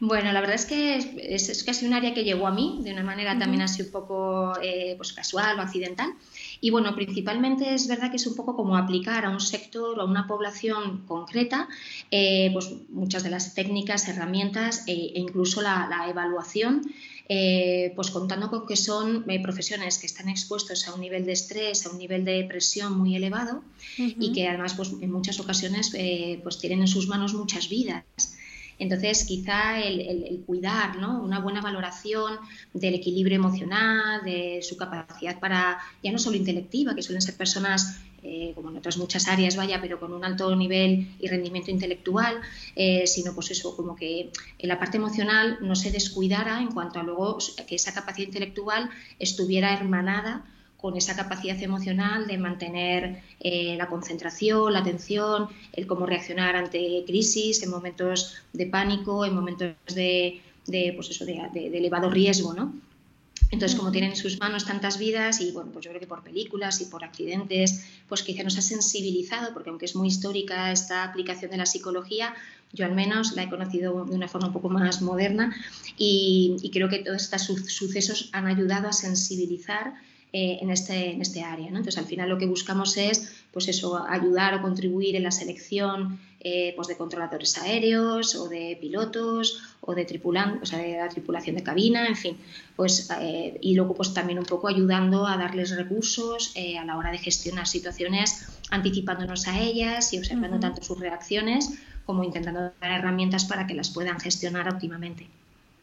Bueno, 0.00 0.30
la 0.30 0.40
verdad 0.40 0.54
es 0.54 0.66
que 0.66 0.96
es, 0.96 1.64
casi 1.64 1.86
un 1.86 1.92
área 1.92 2.14
que 2.14 2.22
llegó 2.22 2.46
a 2.46 2.52
mí 2.52 2.78
de 2.82 2.92
una 2.92 3.02
manera 3.02 3.36
también 3.36 3.62
así 3.62 3.82
un 3.82 3.90
poco 3.90 4.52
eh, 4.62 4.94
pues 4.96 5.12
casual 5.12 5.58
o 5.58 5.62
accidental. 5.62 6.12
Y 6.60 6.70
bueno, 6.70 6.94
principalmente 6.94 7.74
es 7.74 7.86
verdad 7.86 8.10
que 8.10 8.16
es 8.16 8.26
un 8.26 8.34
poco 8.34 8.56
como 8.56 8.76
aplicar 8.76 9.24
a 9.24 9.30
un 9.30 9.40
sector 9.40 9.98
o 9.98 10.02
a 10.02 10.04
una 10.04 10.26
población 10.26 11.04
concreta 11.06 11.68
eh, 12.10 12.50
pues 12.52 12.70
muchas 12.88 13.22
de 13.22 13.30
las 13.30 13.54
técnicas, 13.54 14.08
herramientas 14.08 14.84
e, 14.86 14.92
e 14.92 15.20
incluso 15.20 15.62
la, 15.62 16.06
evaluación. 16.08 16.82
Eh, 17.30 17.92
pues 17.94 18.10
contando 18.10 18.48
con 18.48 18.66
que 18.66 18.74
son 18.74 19.26
profesiones 19.42 19.98
que 19.98 20.06
están 20.06 20.30
expuestos 20.30 20.88
a 20.88 20.94
un 20.94 21.02
nivel 21.02 21.26
de 21.26 21.32
estrés, 21.32 21.84
a 21.84 21.90
un 21.90 21.98
nivel 21.98 22.24
de 22.24 22.42
presión 22.48 22.96
muy 22.96 23.16
elevado 23.16 23.62
y 23.98 24.32
que 24.32 24.48
además 24.48 24.72
pues, 24.72 24.94
en 24.98 25.12
muchas 25.12 25.38
ocasiones 25.38 25.92
pues 26.42 26.58
tienen 26.58 26.80
en 26.80 26.88
sus 26.88 27.06
manos 27.06 27.34
muchas 27.34 27.68
vidas. 27.68 28.37
Entonces, 28.78 29.24
quizá 29.24 29.80
el, 29.80 30.42
cuidar, 30.46 30.98
¿no? 30.98 31.22
Una 31.22 31.40
buena 31.40 31.60
valoración 31.60 32.36
del 32.72 32.94
equilibrio 32.94 33.36
emocional, 33.36 34.22
de 34.24 34.60
su 34.62 34.76
capacidad 34.76 35.38
para, 35.40 35.78
ya 36.02 36.12
no 36.12 36.18
solo 36.18 36.36
intelectiva, 36.36 36.94
que 36.94 37.02
suelen 37.02 37.22
ser 37.22 37.36
personas 37.36 38.00
eh, 38.22 38.52
como 38.54 38.70
en 38.70 38.76
otras 38.76 38.96
muchas 38.98 39.28
áreas, 39.28 39.56
vaya, 39.56 39.80
pero 39.80 40.00
con 40.00 40.12
un 40.12 40.24
alto 40.24 40.54
nivel 40.56 41.08
y 41.20 41.28
rendimiento 41.28 41.70
intelectual, 41.70 42.40
eh, 42.74 43.06
sino 43.06 43.34
pues 43.34 43.50
eso, 43.50 43.76
como 43.76 43.94
que 43.94 44.30
la 44.60 44.78
parte 44.78 44.96
emocional 44.96 45.58
no 45.60 45.76
se 45.76 45.90
descuidara 45.92 46.60
en 46.60 46.72
cuanto 46.72 46.98
a 46.98 47.04
luego 47.04 47.38
que 47.66 47.76
esa 47.76 47.94
capacidad 47.94 48.26
intelectual 48.26 48.90
estuviera 49.18 49.72
hermanada 49.72 50.44
con 50.78 50.96
esa 50.96 51.16
capacidad 51.16 51.60
emocional 51.60 52.28
de 52.28 52.38
mantener 52.38 53.20
eh, 53.40 53.74
la 53.76 53.88
concentración, 53.88 54.72
la 54.72 54.78
atención, 54.78 55.48
el 55.72 55.88
cómo 55.88 56.06
reaccionar 56.06 56.54
ante 56.54 57.02
crisis, 57.04 57.62
en 57.64 57.70
momentos 57.70 58.36
de 58.52 58.66
pánico, 58.66 59.24
en 59.26 59.34
momentos 59.34 59.74
de, 59.92 60.40
pues 60.94 61.10
eso, 61.10 61.24
de, 61.26 61.50
elevado 61.52 62.08
riesgo, 62.08 62.54
¿no? 62.54 62.72
Entonces, 63.50 63.76
como 63.76 63.90
tienen 63.90 64.10
en 64.10 64.16
sus 64.16 64.38
manos 64.38 64.66
tantas 64.66 64.98
vidas 64.98 65.40
y 65.40 65.50
bueno, 65.50 65.70
pues 65.72 65.84
yo 65.84 65.90
creo 65.90 66.00
que 66.00 66.06
por 66.06 66.22
películas 66.22 66.80
y 66.80 66.84
por 66.84 67.02
accidentes, 67.02 67.84
pues 68.06 68.22
quizá 68.22 68.44
nos 68.44 68.56
ha 68.58 68.62
sensibilizado, 68.62 69.54
porque 69.54 69.70
aunque 69.70 69.86
es 69.86 69.96
muy 69.96 70.06
histórica 70.08 70.70
esta 70.70 71.02
aplicación 71.02 71.50
de 71.50 71.56
la 71.56 71.66
psicología, 71.66 72.34
yo 72.72 72.84
al 72.84 72.94
menos 72.94 73.34
la 73.34 73.44
he 73.44 73.48
conocido 73.48 74.04
de 74.04 74.14
una 74.14 74.28
forma 74.28 74.48
un 74.48 74.52
poco 74.52 74.68
más 74.68 75.00
moderna 75.00 75.56
y, 75.96 76.56
y 76.62 76.70
creo 76.70 76.88
que 76.88 76.98
todos 76.98 77.22
estos 77.22 77.42
sucesos 77.72 78.28
han 78.32 78.46
ayudado 78.46 78.88
a 78.88 78.92
sensibilizar 78.92 79.94
eh, 80.30 80.58
en, 80.60 80.70
este, 80.70 81.12
en 81.12 81.22
este 81.22 81.42
área. 81.42 81.68
Entonces, 81.68 81.96
al 81.96 82.04
final 82.04 82.28
lo 82.28 82.36
que 82.36 82.44
buscamos 82.44 82.98
es 82.98 83.32
pues 83.50 83.66
eso, 83.68 84.04
ayudar 84.06 84.54
o 84.54 84.60
contribuir 84.60 85.16
en 85.16 85.22
la 85.22 85.30
selección 85.30 86.20
eh, 86.40 86.74
pues 86.76 86.86
de 86.86 86.98
controladores 86.98 87.56
aéreos 87.56 88.36
o 88.36 88.46
de 88.46 88.76
pilotos 88.78 89.62
o 89.80 89.94
de 89.94 90.02
o 90.62 90.66
sea, 90.66 90.78
de 90.80 90.98
la 90.98 91.08
tripulación 91.08 91.56
de 91.56 91.62
cabina, 91.62 92.06
en 92.06 92.14
fin, 92.14 92.36
pues 92.76 93.08
eh, 93.20 93.56
y 93.62 93.74
luego 93.74 93.94
pues 93.94 94.12
también 94.12 94.38
un 94.38 94.44
poco 94.44 94.68
ayudando 94.68 95.26
a 95.26 95.38
darles 95.38 95.74
recursos 95.74 96.52
a 96.78 96.84
la 96.84 96.98
hora 96.98 97.10
de 97.10 97.18
gestionar 97.18 97.66
situaciones, 97.66 98.46
anticipándonos 98.70 99.48
a 99.48 99.58
ellas 99.58 100.12
y 100.12 100.18
observando 100.18 100.60
tanto 100.60 100.82
sus 100.82 101.00
reacciones 101.00 101.70
como 102.04 102.22
intentando 102.22 102.60
dar 102.60 102.90
herramientas 102.90 103.46
para 103.46 103.66
que 103.66 103.72
las 103.72 103.88
puedan 103.88 104.20
gestionar 104.20 104.68
óptimamente. 104.68 105.26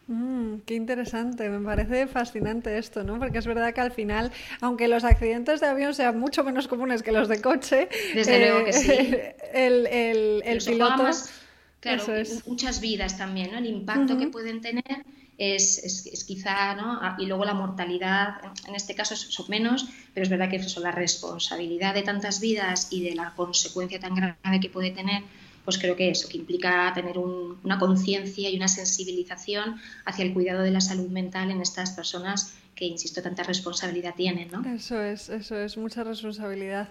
Mm, 0.07 0.57
qué 0.65 0.75
interesante, 0.75 1.49
me 1.49 1.65
parece 1.65 2.05
fascinante 2.05 2.77
esto, 2.77 3.03
¿no? 3.03 3.17
Porque 3.17 3.39
es 3.39 3.47
verdad 3.47 3.73
que 3.73 3.81
al 3.81 3.91
final, 3.91 4.31
aunque 4.61 4.87
los 4.87 5.03
accidentes 5.03 5.61
de 5.61 5.67
avión 5.67 5.95
sean 5.95 6.19
mucho 6.19 6.43
menos 6.43 6.67
comunes 6.67 7.01
que 7.01 7.11
los 7.11 7.27
de 7.27 7.41
coche, 7.41 7.89
desde 8.13 8.39
luego 8.39 8.65
que 8.65 8.73
sí. 8.73 8.91
El, 9.53 9.87
el, 9.87 10.43
el 10.45 10.63
piloto. 10.63 11.09
claro, 11.79 12.03
muchas 12.45 12.81
vidas 12.81 13.17
también, 13.17 13.51
¿no? 13.51 13.57
El 13.57 13.65
impacto 13.65 14.17
que 14.17 14.27
pueden 14.27 14.61
tener 14.61 14.83
es, 15.37 15.79
es, 15.79 16.23
quizá, 16.23 16.75
¿no? 16.75 16.99
Ah, 17.01 17.15
y 17.17 17.25
luego 17.25 17.45
la 17.45 17.53
mortalidad, 17.53 18.41
en 18.67 18.75
este 18.75 18.95
caso 18.95 19.15
son 19.15 19.45
menos, 19.49 19.87
pero 20.13 20.23
es 20.23 20.29
verdad 20.29 20.49
que 20.49 20.57
eso, 20.57 20.79
la 20.81 20.91
responsabilidad 20.91 21.93
de 21.93 22.03
tantas 22.03 22.39
vidas 22.39 22.89
y 22.91 23.03
de 23.03 23.15
la 23.15 23.33
consecuencia 23.35 23.99
tan 23.99 24.15
grave 24.15 24.59
que 24.61 24.69
puede 24.69 24.91
tener 24.91 25.23
pues 25.65 25.77
creo 25.77 25.95
que 25.95 26.09
eso, 26.09 26.29
que 26.29 26.37
implica 26.37 26.91
tener 26.93 27.17
una 27.17 27.77
conciencia 27.79 28.49
y 28.49 28.55
una 28.55 28.67
sensibilización 28.67 29.81
hacia 30.05 30.23
el 30.23 30.33
cuidado 30.33 30.61
de 30.61 30.71
la 30.71 30.79
salud 30.79 31.09
mental 31.09 31.51
en 31.51 31.61
estas 31.61 31.91
personas 31.91 32.55
que, 32.75 32.85
insisto, 32.85 33.21
tanta 33.21 33.43
responsabilidad 33.43 34.15
tienen, 34.15 34.49
¿no? 34.51 34.63
Eso 34.69 35.01
es, 35.01 35.29
eso 35.29 35.57
es, 35.57 35.77
mucha 35.77 36.03
responsabilidad. 36.03 36.89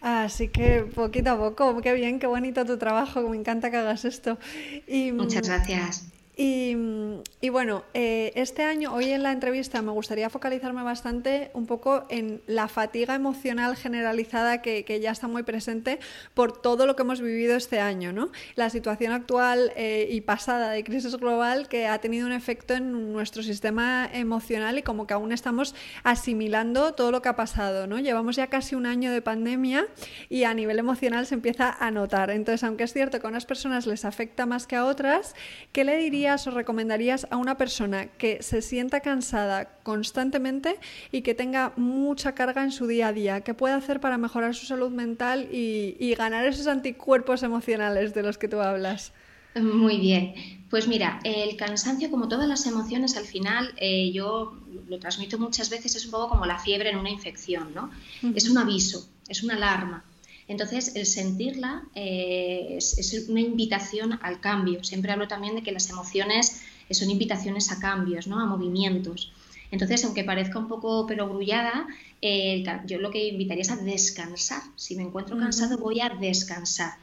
Así 0.00 0.48
que 0.48 0.82
poquito 0.82 1.30
a 1.30 1.38
poco, 1.38 1.80
qué 1.80 1.94
bien, 1.94 2.18
qué 2.18 2.26
bonito 2.26 2.64
tu 2.64 2.78
trabajo, 2.78 3.20
me 3.28 3.36
encanta 3.36 3.70
que 3.70 3.76
hagas 3.76 4.04
esto. 4.04 4.38
Y, 4.86 5.12
Muchas 5.12 5.46
gracias. 5.46 6.10
Y, 6.42 7.50
bueno, 7.50 7.84
eh, 7.92 8.32
este 8.34 8.62
año, 8.62 8.94
hoy 8.94 9.10
en 9.10 9.22
la 9.22 9.30
entrevista, 9.30 9.82
me 9.82 9.92
gustaría 9.92 10.30
focalizarme 10.30 10.82
bastante 10.82 11.50
un 11.52 11.66
poco 11.66 12.06
en 12.08 12.40
la 12.46 12.66
fatiga 12.66 13.14
emocional 13.14 13.76
generalizada 13.76 14.62
que, 14.62 15.00
ya 15.02 15.10
está 15.10 15.28
muy 15.28 15.42
presente 15.42 15.98
por 16.32 16.58
todo 16.58 16.86
lo 16.86 16.96
que 16.96 17.02
hemos 17.02 17.20
vivido 17.20 17.56
este 17.56 17.78
año, 17.78 18.14
¿no? 18.14 18.30
La 18.54 18.70
situación 18.70 19.12
actual 19.12 19.70
eh, 19.76 20.08
y 20.10 20.22
pasada 20.22 20.70
de 20.70 20.82
crisis 20.82 21.14
global 21.16 21.68
que 21.68 21.86
ha 21.86 21.98
tenido 21.98 22.26
un 22.26 22.32
efecto 22.32 22.72
en 22.72 23.12
nuestro 23.12 23.42
sistema 23.42 24.08
emocional 24.10 24.78
y 24.78 24.82
como 24.82 25.06
que 25.06 25.12
aún 25.12 25.32
estamos 25.32 25.74
asimilando 26.04 26.94
todo 26.94 27.10
lo 27.10 27.20
que 27.20 27.28
ha 27.28 27.36
pasado, 27.36 27.86
¿no? 27.86 27.98
Llevamos 27.98 28.36
ya 28.36 28.46
casi 28.46 28.74
un 28.74 28.86
año 28.86 29.12
de 29.12 29.20
pandemia 29.20 29.86
y 30.30 30.44
a 30.44 30.54
nivel 30.54 30.78
emocional 30.78 31.26
se 31.26 31.34
empieza 31.34 31.76
a 31.78 31.90
notar. 31.90 32.30
Entonces, 32.30 32.64
aunque 32.64 32.84
es 32.84 32.94
cierto 32.94 33.20
que 33.20 33.26
a 33.26 33.30
unas 33.30 33.44
personas 33.44 33.86
les 33.86 34.06
afecta 34.06 34.46
más 34.46 34.66
que 34.66 34.76
a 34.76 34.86
otras, 34.86 35.34
¿qué 35.72 35.84
le 35.84 35.98
diría 35.98 36.29
o 36.46 36.50
recomendarías 36.50 37.26
a 37.30 37.36
una 37.36 37.56
persona 37.56 38.06
que 38.06 38.42
se 38.42 38.62
sienta 38.62 39.00
cansada 39.00 39.68
constantemente 39.82 40.78
y 41.10 41.22
que 41.22 41.34
tenga 41.34 41.72
mucha 41.76 42.34
carga 42.34 42.62
en 42.62 42.72
su 42.72 42.86
día 42.86 43.08
a 43.08 43.12
día? 43.12 43.40
¿Qué 43.40 43.54
puede 43.54 43.74
hacer 43.74 44.00
para 44.00 44.18
mejorar 44.18 44.54
su 44.54 44.66
salud 44.66 44.90
mental 44.90 45.48
y, 45.50 46.14
ganar 46.14 46.44
esos 46.46 46.66
anticuerpos 46.66 47.42
emocionales 47.42 48.14
de 48.14 48.22
los 48.22 48.36
que 48.36 48.46
tú 48.48 48.60
hablas? 48.60 49.12
Muy 49.54 49.98
bien. 49.98 50.34
Pues 50.68 50.86
mira, 50.86 51.18
el 51.24 51.56
cansancio, 51.56 52.10
como 52.10 52.28
todas 52.28 52.48
las 52.48 52.66
emociones, 52.66 53.16
al 53.16 53.24
final 53.24 53.72
eh, 53.76 54.12
yo 54.12 54.56
lo 54.88 54.98
transmito 54.98 55.38
muchas 55.38 55.70
veces, 55.70 55.96
es 55.96 56.04
un 56.04 56.12
poco 56.12 56.28
como 56.28 56.46
la 56.46 56.58
fiebre 56.58 56.90
en 56.90 56.98
una 56.98 57.10
infección, 57.10 57.74
¿no? 57.74 57.90
Es 58.34 58.48
un 58.48 58.58
aviso, 58.58 59.08
es 59.28 59.42
una 59.42 59.54
alarma. 59.54 60.04
Entonces, 60.50 60.96
el 60.96 61.06
sentirla 61.06 61.84
eh, 61.94 62.74
es, 62.76 63.26
una 63.28 63.40
invitación 63.40 64.18
al 64.20 64.40
cambio. 64.40 64.82
Siempre 64.82 65.12
hablo 65.12 65.28
también 65.28 65.54
de 65.54 65.62
que 65.62 65.70
las 65.70 65.88
emociones 65.90 66.62
son 66.90 67.08
invitaciones 67.08 67.70
a 67.70 67.78
cambios, 67.78 68.26
¿no? 68.26 68.40
a 68.40 68.46
movimientos. 68.46 69.32
Entonces, 69.70 70.04
aunque 70.04 70.24
parezca 70.24 70.58
un 70.58 70.66
poco 70.66 71.06
perogrullada, 71.06 71.86
eh, 72.20 72.64
yo 72.84 72.98
lo 72.98 73.12
que 73.12 73.28
invitaría 73.28 73.62
es 73.62 73.70
a 73.70 73.76
descansar. 73.76 74.62
Si 74.74 74.96
me 74.96 75.04
encuentro 75.04 75.38
cansado, 75.38 75.78
voy 75.78 76.00
a 76.00 76.08
descansar. 76.08 76.94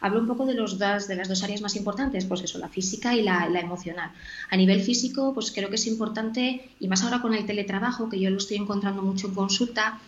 Hablo 0.00 0.18
un 0.18 0.26
poco 0.26 0.44
de, 0.44 0.54
los 0.54 0.76
dos, 0.76 1.06
de 1.06 1.14
las 1.14 1.28
dos 1.28 1.44
áreas 1.44 1.60
más 1.60 1.76
importantes, 1.76 2.24
pues 2.24 2.42
eso, 2.42 2.58
la 2.58 2.68
física 2.68 3.14
y 3.14 3.22
la, 3.22 3.48
la, 3.48 3.60
emocional. 3.60 4.10
A 4.50 4.56
nivel 4.56 4.82
físico, 4.82 5.32
pues 5.32 5.52
creo 5.52 5.68
que 5.68 5.76
es 5.76 5.86
importante, 5.86 6.68
y 6.80 6.88
más 6.88 7.04
ahora 7.04 7.22
con 7.22 7.34
el 7.34 7.46
teletrabajo, 7.46 8.08
que 8.08 8.18
yo 8.18 8.30
lo 8.30 8.38
estoy 8.38 8.56
encontrando 8.56 9.02
mucho 9.02 9.28
en 9.28 9.34
consulta, 9.34 10.00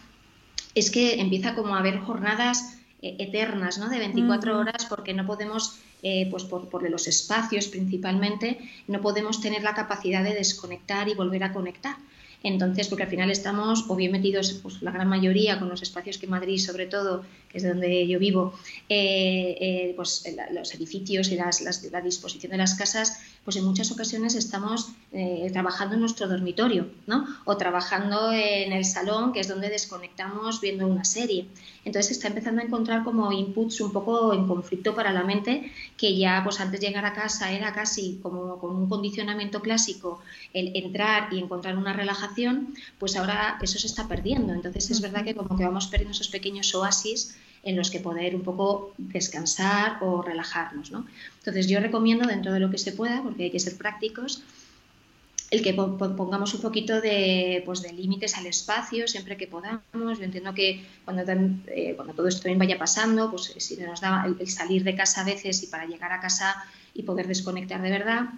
es 0.75 0.91
que 0.91 1.21
empieza 1.21 1.55
como 1.55 1.75
a 1.75 1.79
haber 1.79 1.99
jornadas 1.99 2.79
eternas, 3.03 3.79
¿no? 3.79 3.89
De 3.89 3.99
24 3.99 4.59
horas 4.59 4.87
porque 4.89 5.13
no 5.13 5.27
podemos, 5.27 5.81
pues 6.31 6.45
por, 6.45 6.69
por, 6.69 6.89
los 6.89 7.09
espacios 7.09 7.67
principalmente, 7.67 8.59
no 8.87 9.01
podemos 9.01 9.41
tener 9.41 9.63
la 9.65 9.75
capacidad 9.75 10.23
de 10.23 10.35
desconectar 10.35 11.09
y 11.09 11.15
volver 11.15 11.43
a 11.43 11.53
conectar. 11.53 11.97
Entonces, 12.43 12.89
porque 12.89 13.05
al 13.05 13.09
final 13.09 13.31
estamos 13.31 13.85
o 13.89 13.95
bien 13.95 14.13
metidos, 14.13 14.53
pues 14.63 14.83
la 14.83 14.91
gran 14.91 15.09
mayoría, 15.09 15.59
con 15.59 15.69
los 15.69 15.83
espacios 15.83 16.19
que 16.19 16.27
Madrid, 16.27 16.59
sobre 16.59 16.87
todo, 16.87 17.25
que 17.49 17.59
es 17.59 17.65
donde 17.65 18.07
yo 18.09 18.19
vivo, 18.19 18.55
eh, 18.89 19.57
eh, 19.61 19.93
pues 19.95 20.25
los 20.51 20.75
edificios 20.75 21.31
y 21.31 21.37
las, 21.37 21.61
la 21.61 22.01
disposición 22.01 22.53
de 22.53 22.59
las 22.59 22.75
casas, 22.75 23.21
pues 23.45 23.57
en 23.57 23.65
muchas 23.65 23.93
ocasiones 23.93 24.35
estamos 24.35 24.89
eh, 25.15 25.51
trabajando 25.53 25.95
en 25.95 26.01
nuestro 26.01 26.27
dormitorio, 26.27 26.87
¿no? 27.07 27.27
O 27.45 27.59
trabajando 27.59 28.33
en 28.33 28.73
el 28.73 28.87
salón, 28.87 29.35
que 29.35 29.41
es 29.41 29.49
donde 29.49 29.69
desconectamos 29.69 30.63
viendo 30.63 30.87
una 30.87 31.05
serie. 31.05 31.49
Entonces 31.85 32.13
está 32.13 32.29
empezando 32.29 32.63
a 32.63 32.65
encontrar 32.65 33.05
como 33.05 33.31
inputs 33.31 33.83
un 33.83 33.93
poco 33.93 34.33
en 34.33 34.47
conflicto 34.47 34.95
para 34.95 35.13
la 35.13 35.23
mente, 35.23 35.71
que 35.99 36.17
ya 36.17 36.41
pues 36.43 36.61
antes 36.61 36.81
de 36.81 36.87
llegar 36.87 37.05
a 37.05 37.13
casa 37.13 37.53
era 37.53 37.75
casi 37.75 38.21
como 38.23 38.59
con 38.59 38.75
un 38.75 38.89
condicionamiento 38.89 39.61
clásico 39.61 40.21
el 40.55 40.75
entrar 40.77 41.31
y 41.31 41.41
encontrar 41.41 41.77
una 41.77 41.93
relajación, 41.93 42.75
pues 42.99 43.15
ahora 43.17 43.59
eso 43.61 43.79
se 43.79 43.89
está 43.89 44.09
perdiendo. 44.09 44.55
Entonces 44.55 44.91
es 44.91 45.03
verdad 45.03 45.25
que 45.25 45.35
como 45.35 45.59
que 45.59 45.65
vamos 45.65 45.89
perdiendo 45.89 46.13
esos 46.13 46.29
pequeños 46.29 46.75
oasis 46.75 47.37
en 47.65 47.77
los 47.77 47.91
que 47.91 48.01
poder 48.01 48.35
un 48.35 48.43
poco 48.43 48.93
descansar 48.97 49.99
o 50.01 50.23
relajarnos. 50.23 50.91
¿no? 50.91 51.07
Entonces 51.39 51.69
yo 51.69 51.81
recomiendo 51.81 52.27
dentro 52.27 52.53
de 52.53 52.61
lo 52.61 52.71
que 52.71 52.79
se 52.79 52.93
pueda, 52.93 53.23
porque 53.23 53.45
hay 53.45 53.51
que 53.51 53.61
ser 53.61 53.77
prácticos, 53.77 54.43
el 55.53 55.63
que 55.63 55.75
pongamos 55.75 56.55
un 56.55 56.63
poquito 56.63 57.03
de, 57.03 57.63
pues, 57.67 57.83
de 57.83 57.93
límites 57.93 58.39
al 58.39 58.47
espacio 58.47 59.07
siempre 59.07 59.37
que 59.37 59.47
podamos. 59.47 60.19
Yo 60.19 60.25
entiendo 60.25 60.55
que 60.55 60.83
cuando, 61.05 61.31
eh, 61.67 61.93
cuando 61.95 62.15
todo 62.15 62.27
esto 62.27 62.41
también 62.41 62.59
vaya 62.59 62.79
pasando, 62.79 63.31
pues 63.31 63.53
si 63.59 63.77
nos 63.77 64.01
da 64.01 64.25
el, 64.25 64.49
salir 64.49 64.83
de 64.83 64.97
casa 64.97 65.21
a 65.21 65.25
veces 65.25 65.63
y 65.63 65.67
para 65.67 65.85
llegar 65.85 66.11
a 66.11 66.21
casa 66.21 66.65
y 66.95 67.03
poder 67.03 67.29
desconectar 67.29 67.83
de 67.83 67.91
verdad, 67.91 68.31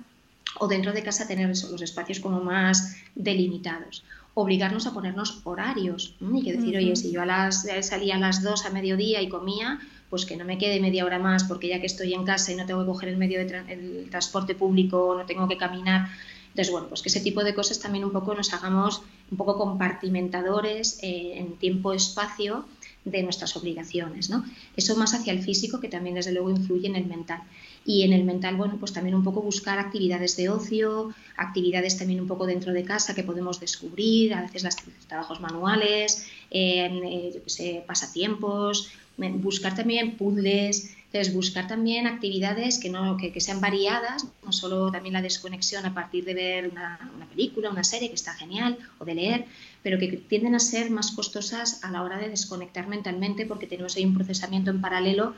o 0.59 0.67
dentro 0.67 0.93
de 0.93 1.05
casa 1.05 1.29
tener 1.29 1.47
los 1.47 1.83
espacios 1.83 2.19
como 2.19 2.41
más 2.41 2.97
delimitados 3.15 4.03
obligarnos 4.35 4.89
a 4.89 4.93
ponernos 4.93 5.41
horarios 5.45 6.17
y 6.21 6.43
que 6.43 6.55
decir, 6.55 6.77
oye, 6.77 6.97
si 6.97 7.13
yo 7.13 7.23
a 7.23 7.27
las, 7.27 7.67
salía 7.83 8.17
a 8.17 8.19
las 8.19 8.43
2 8.43 8.67
a 8.67 8.71
mediodía 8.71 9.23
y 9.23 9.29
comía, 9.29 9.79
pues 10.11 10.27
que 10.27 10.37
no 10.37 10.45
me 10.45 10.59
quede 10.59 10.81
media 10.81 11.05
hora 11.05 11.21
más 11.21 11.45
porque 11.45 11.69
ya 11.69 11.81
que 11.81 11.87
estoy 11.87 12.15
en 12.15 12.25
casa 12.25 12.51
y 12.51 12.57
no 12.57 12.67
tengo 12.67 12.81
que 12.81 12.87
coger 12.87 13.11
el 13.11 13.17
medio 13.17 13.39
de 13.39 14.07
transporte 14.11 14.57
público, 14.57 15.15
no 15.17 15.25
tengo 15.25 15.47
que 15.47 15.57
caminar. 15.57 16.09
Entonces, 16.55 16.71
bueno, 16.71 16.89
pues 16.89 17.03
que 17.03 17.09
ese 17.09 17.21
tipo 17.21 17.43
de 17.43 17.53
cosas 17.53 17.81
también 17.81 18.05
un 18.05 18.13
poco 18.13 18.33
nos 18.33 18.55
hagamos 18.55 19.03
un 19.29 19.37
poco 19.37 19.59
compartimentadores 19.59 21.01
eh, 21.03 21.33
en 21.39 21.57
tiempo-espacio 21.57 22.65
de 23.05 23.25
nuestras 23.25 23.57
obligaciones, 23.57 24.31
¿no? 24.31 24.45
Eso 24.77 24.97
más 24.97 25.15
hacia 25.15 25.33
el 25.33 25.43
físico 25.43 25.81
que 25.81 25.89
también 25.89 26.15
desde 26.15 26.31
luego 26.31 26.51
influye 26.51 26.87
en 26.87 26.95
el 26.95 27.07
mental. 27.07 27.43
Y 27.85 28.05
en 28.05 28.13
el 28.13 28.23
mental, 28.23 28.55
bueno, 28.55 28.77
pues 28.79 28.93
también 28.93 29.17
un 29.17 29.25
poco 29.25 29.43
buscar 29.43 29.81
actividades 29.81 30.37
de 30.37 30.49
ocio, 30.49 31.13
actividades 31.37 31.99
también 31.99 32.21
un 32.21 32.29
poco 32.29 32.47
dentro 32.47 32.73
de 32.73 32.85
casa 32.85 33.17
que 33.17 33.25
podemos 33.25 33.59
descubrir, 33.59 34.33
a 34.33 34.43
veces 34.43 34.63
los 34.63 34.77
trabajos 35.09 35.41
manuales, 35.41 36.29
eh, 36.53 37.83
pasatiempos, 37.85 38.93
buscar 39.17 39.75
también 39.75 40.17
puzzles, 40.17 40.95
entonces 41.15 41.33
buscar 41.33 41.69
también 41.69 42.09
actividades 42.09 42.79
que, 42.79 42.91
no, 42.91 43.17
que, 43.17 43.41
sean 43.41 43.61
variadas, 43.61 44.27
no 44.45 44.51
solo 44.51 44.91
también 44.91 45.13
la 45.13 45.23
desconexión 45.23 45.87
a 45.87 45.95
partir 45.95 46.25
de 46.25 46.35
ver 46.35 46.69
una, 46.69 46.99
una, 47.15 47.27
película, 47.27 47.71
una 47.71 47.85
serie 47.85 48.09
que 48.09 48.17
está 48.17 48.35
genial, 48.35 48.77
o 48.99 49.05
de 49.05 49.15
leer, 49.15 49.45
pero 49.85 49.97
que 50.01 50.09
tienden 50.09 50.57
a 50.57 50.59
ser 50.59 50.91
más 50.91 51.13
costosas 51.13 51.85
a 51.85 51.93
la 51.93 52.03
hora 52.03 52.19
de 52.19 52.31
desconectar 52.31 52.89
mentalmente 52.89 53.47
porque 53.47 53.69
tenemos 53.69 53.97
ahí 53.97 54.05
un 54.05 54.15
procesamiento 54.15 54.73
en 54.73 54.81
paralelo 54.81 55.37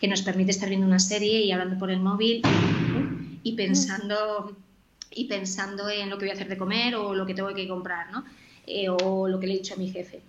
que 0.00 0.08
nos 0.08 0.22
permite 0.22 0.50
estar 0.50 0.70
viendo 0.70 0.86
una 0.86 0.98
serie 0.98 1.42
y 1.42 1.52
hablando 1.52 1.78
por 1.78 1.90
el 1.90 2.00
móvil 2.00 2.40
y 3.42 3.52
pensando, 3.52 4.56
y 5.10 5.26
pensando 5.26 5.90
en 5.90 6.08
lo 6.08 6.16
que 6.16 6.24
voy 6.24 6.30
a 6.30 6.34
hacer 6.36 6.48
de 6.48 6.56
comer 6.56 6.94
o 6.94 7.14
lo 7.14 7.26
que 7.26 7.34
tengo 7.34 7.52
que 7.54 7.68
comprar, 7.68 8.10
¿no? 8.10 8.24
Eh, 8.66 8.88
o 8.88 9.28
lo 9.28 9.38
que 9.38 9.46
le 9.46 9.52
he 9.52 9.58
dicho 9.58 9.74
a 9.74 9.76
mi 9.76 9.90
jefe. 9.90 10.22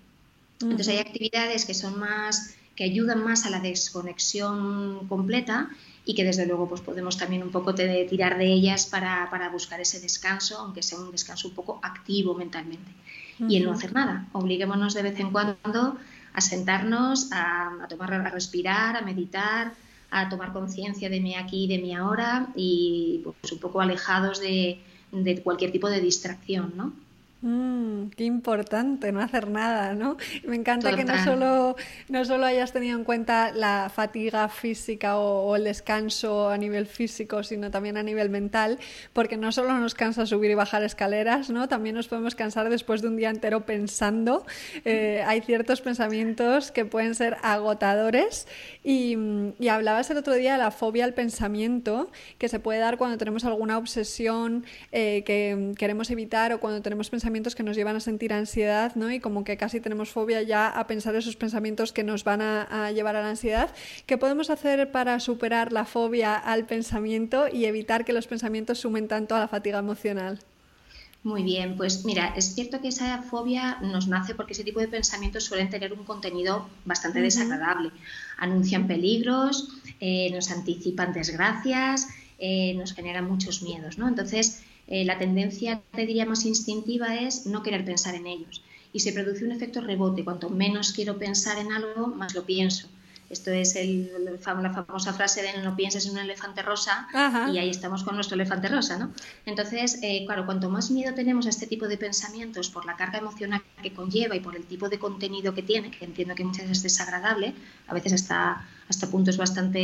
Entonces 0.60 0.90
hay 0.90 0.98
actividades 0.98 1.66
que 1.66 1.74
son 1.74 1.98
más, 1.98 2.58
que 2.80 2.86
ayudan 2.86 3.26
más 3.26 3.46
a 3.46 3.50
la 3.50 3.60
desconexión 3.60 5.06
completa 5.10 5.68
y 6.06 6.16
que 6.16 6.24
desde 6.24 6.46
luego 6.46 6.70
pues 6.70 6.80
podemos 6.80 7.18
también 7.18 7.44
un 7.44 7.52
poco 7.52 7.76
tirar 7.76 8.38
de 8.38 8.54
ellas 8.54 8.86
para, 8.86 9.30
para, 9.30 9.50
buscar 9.50 9.82
ese 9.82 10.00
descanso, 10.00 10.58
aunque 10.60 10.82
sea 10.82 10.98
un 10.98 11.12
descanso 11.12 11.50
un 11.50 11.56
poco 11.56 11.82
activo 11.84 12.36
mentalmente. 12.36 12.90
Y 13.50 13.58
el 13.58 13.66
no 13.66 13.74
hacer 13.74 13.92
nada. 13.92 14.30
Obliguémonos 14.32 14.94
de 14.94 15.02
vez 15.02 15.20
en 15.20 15.30
cuando 15.32 15.98
a 16.34 16.40
sentarnos, 16.40 17.28
a, 17.34 17.86
tomar, 17.90 18.14
a 18.14 18.30
respirar, 18.30 18.96
a 18.96 19.02
meditar, 19.02 19.74
a 20.10 20.30
tomar 20.30 20.54
conciencia 20.54 21.10
de 21.10 21.20
mí 21.20 21.36
aquí 21.36 21.66
y 21.66 21.68
de 21.68 21.80
mí 21.80 21.94
ahora 21.94 22.48
y 22.56 23.24
pues 23.26 23.52
un 23.52 23.60
poco 23.60 23.82
alejados 23.82 24.40
de, 24.40 24.80
de 25.12 25.42
cualquier 25.42 25.74
tipo 25.74 25.90
de 25.90 26.00
distracción, 26.00 26.72
¿no? 26.78 26.94
Mm, 27.42 28.10
qué 28.18 28.26
importante 28.26 29.14
no 29.14 29.22
hacer 29.22 29.48
nada, 29.48 29.96
¿no? 29.96 30.18
Me 30.46 30.58
encanta 30.58 30.94
que 30.94 31.06
no 31.06 31.24
solo, 31.24 31.78
no 32.10 32.26
solo 32.26 32.46
hayas 32.46 32.74
tenido 32.74 32.98
en 32.98 33.06
cuenta 33.06 33.54
la 33.54 33.90
fatiga 33.94 34.50
física 34.50 35.18
o, 35.18 35.56
el 35.56 35.64
descanso 35.64 36.50
a 36.50 36.58
nivel 36.58 36.86
físico, 36.86 37.44
sino 37.44 37.72
también 37.72 37.96
a 37.96 38.04
nivel 38.04 38.30
mental, 38.30 38.78
porque 39.14 39.38
no 39.38 39.54
solo 39.54 39.78
nos 39.80 39.96
cansa 39.96 40.26
subir 40.26 40.52
y 40.52 40.56
bajar 40.56 40.84
escaleras, 40.84 41.50
¿no? 41.50 41.70
También 41.70 41.96
nos 41.96 42.10
podemos 42.10 42.36
cansar 42.36 42.70
después 42.70 43.02
de 43.02 43.08
un 43.08 43.16
día 43.16 43.30
entero 43.30 43.66
pensando. 43.66 44.46
Eh, 44.84 45.24
hay 45.26 45.40
ciertos 45.40 45.80
pensamientos 45.80 46.74
que 46.74 46.84
pueden 46.84 47.16
ser 47.16 47.38
agotadores 47.42 48.48
y, 48.84 49.16
hablabas 49.70 50.10
el 50.10 50.18
otro 50.18 50.34
día 50.34 50.54
de 50.54 50.58
la 50.58 50.72
fobia 50.72 51.06
al 51.06 51.14
pensamiento 51.14 52.12
que 52.38 52.50
se 52.50 52.60
puede 52.60 52.80
dar 52.80 52.98
cuando 52.98 53.18
tenemos 53.18 53.46
alguna 53.46 53.78
obsesión 53.78 54.66
eh, 54.92 55.24
que 55.26 55.74
queremos 55.78 56.10
evitar 56.10 56.52
o 56.52 56.60
cuando 56.60 56.82
tenemos 56.82 57.10
pensamientos 57.10 57.29
que 57.30 57.64
nos 57.64 57.76
llevan 57.76 57.96
a 57.96 58.00
sentir 58.00 58.34
ansiedad, 58.34 58.96
¿no? 58.96 59.12
Y 59.12 59.20
como 59.20 59.44
que 59.44 59.56
casi 59.56 59.80
tenemos 59.80 60.10
fobia 60.10 60.42
ya 60.42 60.68
a 60.68 60.88
pensar 60.88 61.16
esos 61.16 61.36
pensamientos 61.36 61.94
que 61.94 62.04
nos 62.04 62.24
van 62.24 62.42
a, 62.42 62.92
llevar 62.92 63.16
a 63.16 63.22
la 63.22 63.30
ansiedad. 63.30 63.70
¿Qué 64.08 64.18
podemos 64.18 64.50
hacer 64.50 64.92
para 64.92 65.20
superar 65.20 65.72
la 65.72 65.86
fobia 65.86 66.36
al 66.36 66.66
pensamiento 66.66 67.48
y 67.48 67.66
evitar 67.66 68.04
que 68.04 68.14
los 68.14 68.26
pensamientos 68.26 68.80
sumen 68.80 69.08
tanto 69.08 69.36
a 69.36 69.40
la 69.40 69.48
fatiga 69.48 69.78
emocional? 69.78 70.40
Muy 71.22 71.44
bien, 71.44 71.76
pues 71.78 72.04
mira, 72.06 72.34
es 72.36 72.56
cierto 72.56 72.82
que 72.82 72.88
esa 72.88 73.22
fobia 73.22 73.78
nos 73.82 74.08
nace 74.08 74.34
porque 74.34 74.54
ese 74.54 74.64
tipo 74.64 74.80
de 74.80 74.88
pensamientos 74.88 75.44
suelen 75.44 75.70
tener 75.70 75.94
un 75.94 76.06
contenido 76.06 76.68
bastante 76.86 77.22
desagradable. 77.22 77.92
Anuncian 78.38 78.88
peligros, 78.88 79.70
eh, 80.00 80.32
nos 80.32 80.50
anticipan 80.50 81.14
desgracias, 81.14 82.08
eh, 82.40 82.74
nos 82.76 82.94
generan 82.94 83.28
muchos 83.28 83.62
miedos, 83.62 83.98
¿no? 83.98 84.08
Entonces, 84.08 84.64
eh, 84.92 85.06
la 85.06 85.20
tendencia, 85.20 85.82
te 85.92 86.06
diría, 86.08 86.26
más 86.26 86.46
instintiva 86.46 87.16
es 87.16 87.46
no 87.46 87.62
querer 87.62 87.86
pensar 87.86 88.16
en 88.16 88.26
ellos. 88.26 88.64
Y 88.92 89.02
se 89.02 89.14
produce 89.14 89.46
un 89.46 89.52
efecto 89.52 89.82
rebote. 89.82 90.24
Cuanto 90.24 90.50
menos 90.50 90.94
quiero 90.94 91.20
pensar 91.20 91.60
en 91.60 91.72
algo, 91.72 92.08
más 92.08 92.34
lo 92.34 92.44
pienso. 92.44 92.90
Esto 93.30 93.52
es 93.52 93.76
el, 93.76 94.12
la 94.26 94.74
famosa 94.74 95.14
frase 95.14 95.44
de 95.44 95.62
no 95.62 95.76
pienses 95.76 96.08
en 96.08 96.14
un 96.14 96.18
elefante 96.18 96.64
rosa 96.64 97.08
y 97.54 97.60
ahí 97.60 97.70
estamos 97.70 98.04
con 98.04 98.16
nuestro 98.16 98.34
elefante 98.34 98.68
rosa, 98.70 98.98
¿no? 98.98 99.12
Entonces, 99.46 100.00
eh, 100.02 100.24
claro, 100.26 100.48
cuanto 100.48 100.70
más 100.70 100.90
miedo 100.90 101.14
tenemos 101.14 101.46
a 101.46 101.50
este 101.50 101.68
tipo 101.68 101.88
de 101.88 101.98
pensamientos 101.98 102.70
por 102.70 102.86
la 102.86 102.96
carga 102.96 103.20
emocional 103.20 103.62
que 103.84 103.94
conlleva 103.94 104.36
y 104.36 104.40
por 104.40 104.56
el 104.56 104.66
tipo 104.66 104.90
de 104.90 104.98
contenido 104.98 105.54
que 105.54 105.62
tiene, 105.62 105.92
que 105.92 106.06
entiendo 106.06 106.34
que 106.34 106.44
muchas 106.44 106.64
veces 106.64 106.78
es 106.78 106.84
desagradable, 106.84 107.54
a 107.88 107.94
veces 107.94 108.14
hasta, 108.14 108.68
hasta 108.88 109.12
puntos 109.12 109.38
bastante 109.38 109.80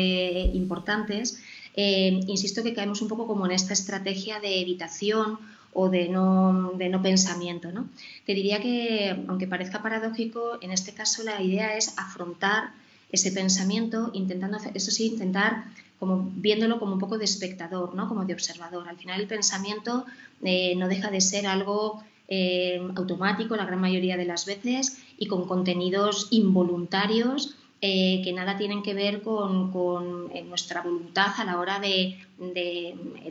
importantes, 0.53 1.39
eh, 1.75 2.21
insisto 2.27 2.63
que 2.63 2.73
caemos 2.73 3.01
un 3.01 3.07
poco 3.07 3.27
como 3.27 3.45
en 3.45 3.51
esta 3.51 3.73
estrategia 3.73 4.39
de 4.39 4.61
evitación 4.61 5.39
o 5.73 5.89
de 5.89 6.07
no, 6.07 6.71
pensamiento. 7.03 7.71
¿no? 7.71 7.89
Te 8.25 8.33
diría 8.33 8.61
que, 8.61 9.25
aunque 9.27 9.45
parezca 9.45 9.83
paradójico, 9.83 10.57
en 10.61 10.71
este 10.71 10.93
caso 10.93 11.23
la 11.23 11.41
idea 11.41 11.75
es 11.75 11.93
afrontar 11.97 12.71
ese 13.11 13.31
pensamiento, 13.31 14.09
intentando, 14.13 14.57
eso 14.73 14.91
sí, 14.91 15.07
intentar 15.07 15.65
como 15.99 16.31
viéndolo 16.35 16.79
como 16.79 16.93
un 16.93 16.99
poco 16.99 17.17
de 17.17 17.25
espectador, 17.25 17.93
¿no? 17.93 18.07
como 18.07 18.25
de 18.25 18.33
observador. 18.33 18.87
Al 18.87 18.97
final 18.97 19.19
el 19.19 19.27
pensamiento 19.27 20.05
eh, 20.43 20.75
no 20.77 20.87
deja 20.87 21.11
de 21.11 21.21
ser 21.21 21.45
algo 21.45 22.03
eh, 22.27 22.81
automático 22.95 23.55
la 23.55 23.65
gran 23.65 23.79
mayoría 23.79 24.17
de 24.17 24.25
las 24.25 24.45
veces 24.45 24.97
y 25.17 25.27
con 25.27 25.47
contenidos 25.47 26.27
involuntarios 26.31 27.55
eh, 27.81 28.21
que 28.23 28.33
nada 28.33 28.57
tienen 28.57 28.81
que 28.81 28.93
ver 28.93 29.21
con, 29.21 30.29
eh, 30.33 30.43
nuestra 30.43 30.81
voluntad 30.81 31.31
a 31.37 31.43
la 31.43 31.59
hora 31.59 31.79
de, 31.79 32.17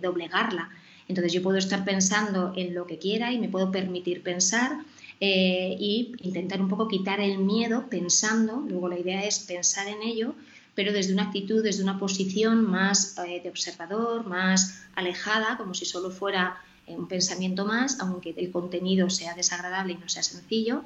doblegarla. 0.01 0.71
Entonces 1.09 1.33
yo 1.33 1.43
puedo 1.43 1.59
estar 1.59 1.85
pensando 1.85 2.53
en 2.57 2.75
lo 2.75 2.87
que 2.87 2.99
quiera 2.99 3.33
y 3.33 3.39
me 3.39 3.49
puedo 3.49 3.71
permitir 3.71 4.23
pensar 4.23 4.79
e 5.21 5.77
intentar 6.23 6.61
un 6.61 6.69
poco 6.69 6.89
quitar 6.89 7.21
el 7.21 7.39
miedo 7.39 7.87
pensando, 7.89 8.63
luego 8.69 8.89
la 8.89 8.99
idea 8.99 9.25
es 9.25 9.39
pensar 9.39 9.87
en 9.89 10.03
ello, 10.03 10.35
pero 10.75 10.93
desde 10.93 11.13
una 11.13 11.25
actitud, 11.25 11.63
desde 11.63 11.83
una 11.83 11.99
posición 11.99 12.65
más 12.69 13.17
de 13.17 13.49
observador, 13.49 14.27
más 14.27 14.83
alejada, 14.95 15.57
como 15.57 15.73
si 15.73 15.85
solo 15.85 16.11
fuera 16.11 16.61
un 16.87 17.09
pensamiento 17.09 17.65
más, 17.65 18.01
aunque 18.01 18.35
el 18.37 18.51
contenido 18.51 19.09
sea 19.11 19.35
desagradable 19.35 19.95
y 19.95 19.97
no 19.97 20.09
sea 20.09 20.23
sencillo, 20.23 20.85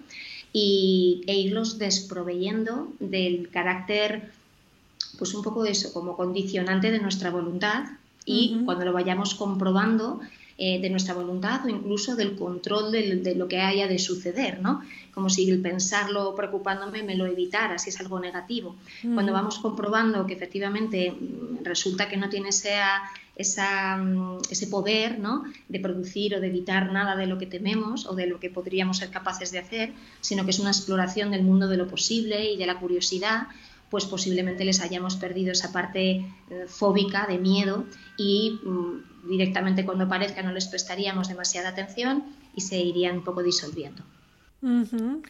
y, 0.53 1.23
e 1.27 1.35
irlos 1.35 1.79
desproveyendo 1.79 2.89
del 3.01 3.51
carácter, 3.51 4.31
pues 5.19 5.35
un 5.35 5.43
poco 5.43 5.65
eso, 5.65 5.93
como 5.93 6.17
condicionante 6.17 6.91
de 6.91 7.01
nuestra 7.01 7.31
voluntad 7.31 7.85
y 8.25 8.63
cuando 8.65 8.85
lo 8.85 8.93
vayamos 8.93 9.35
comprobando, 9.35 10.21
eh, 10.61 10.81
de 10.81 10.91
nuestra 10.91 11.15
voluntad 11.15 11.65
o 11.65 11.69
incluso 11.69 12.17
del 12.17 12.35
control 12.35 12.91
de, 12.91 13.35
lo 13.37 13.47
que 13.47 13.61
haya 13.61 13.87
de 13.87 14.01
suceder, 14.01 14.61
¿no? 14.61 14.83
Como 15.15 15.31
si 15.31 15.49
el 15.49 15.63
pensarlo 15.63 16.35
preocupándome 16.35 17.05
me 17.05 17.15
lo 17.15 17.27
evitara, 17.27 17.79
si 17.79 17.91
es 17.91 18.01
algo 18.01 18.19
negativo. 18.19 18.75
Cuando 19.15 19.33
vamos 19.33 19.61
comprobando 19.61 20.27
que 20.27 20.35
efectivamente 20.35 21.13
mm, 21.13 21.63
resulta 21.63 22.09
que 22.09 22.17
no 22.17 22.29
tiene 22.29 22.49
esa, 22.49 23.97
mm, 23.99 24.39
ese 24.51 24.67
poder 24.67 25.21
¿no? 25.21 25.45
de 25.69 25.79
producir 25.79 26.35
o 26.35 26.41
de 26.41 26.49
evitar 26.49 26.91
nada 26.91 27.15
de 27.15 27.29
lo 27.29 27.39
que 27.39 27.47
tememos 27.47 28.05
o 28.07 28.17
de 28.17 28.27
lo 28.27 28.41
que 28.41 28.51
podríamos 28.51 28.97
ser 28.97 29.11
capaces 29.11 29.53
de 29.53 29.61
hacer, 29.61 29.93
sino 30.21 30.45
que 30.45 30.51
es 30.51 30.59
una 30.59 30.71
exploración 30.71 31.31
del 31.31 31.45
mundo 31.45 31.69
de 31.69 31.77
lo 31.77 31.87
posible 31.87 32.51
y 32.51 32.57
de 32.57 32.67
la 32.67 32.81
curiosidad, 32.81 33.47
pues 33.91 34.07
posiblemente 34.07 34.65
les 34.65 34.81
hayamos 34.81 35.15
perdido 35.15 35.53
esa 35.53 35.71
parte 35.71 36.17
eh, 36.51 36.65
fóbica 36.67 37.29
de 37.29 37.39
miedo 37.39 37.87
y 38.17 38.59
mm, 38.65 39.08
directamente 39.25 39.85
cuando 39.85 40.05
aparezca 40.05 40.43
no 40.43 40.53
les 40.53 40.67
prestaríamos 40.67 41.29
demasiada 41.29 41.71
atención 41.71 42.25
y 42.55 42.61
se 42.61 42.79
irían 42.79 43.19
un 43.19 43.25
poco 43.25 43.43
disolviendo. 43.43 44.03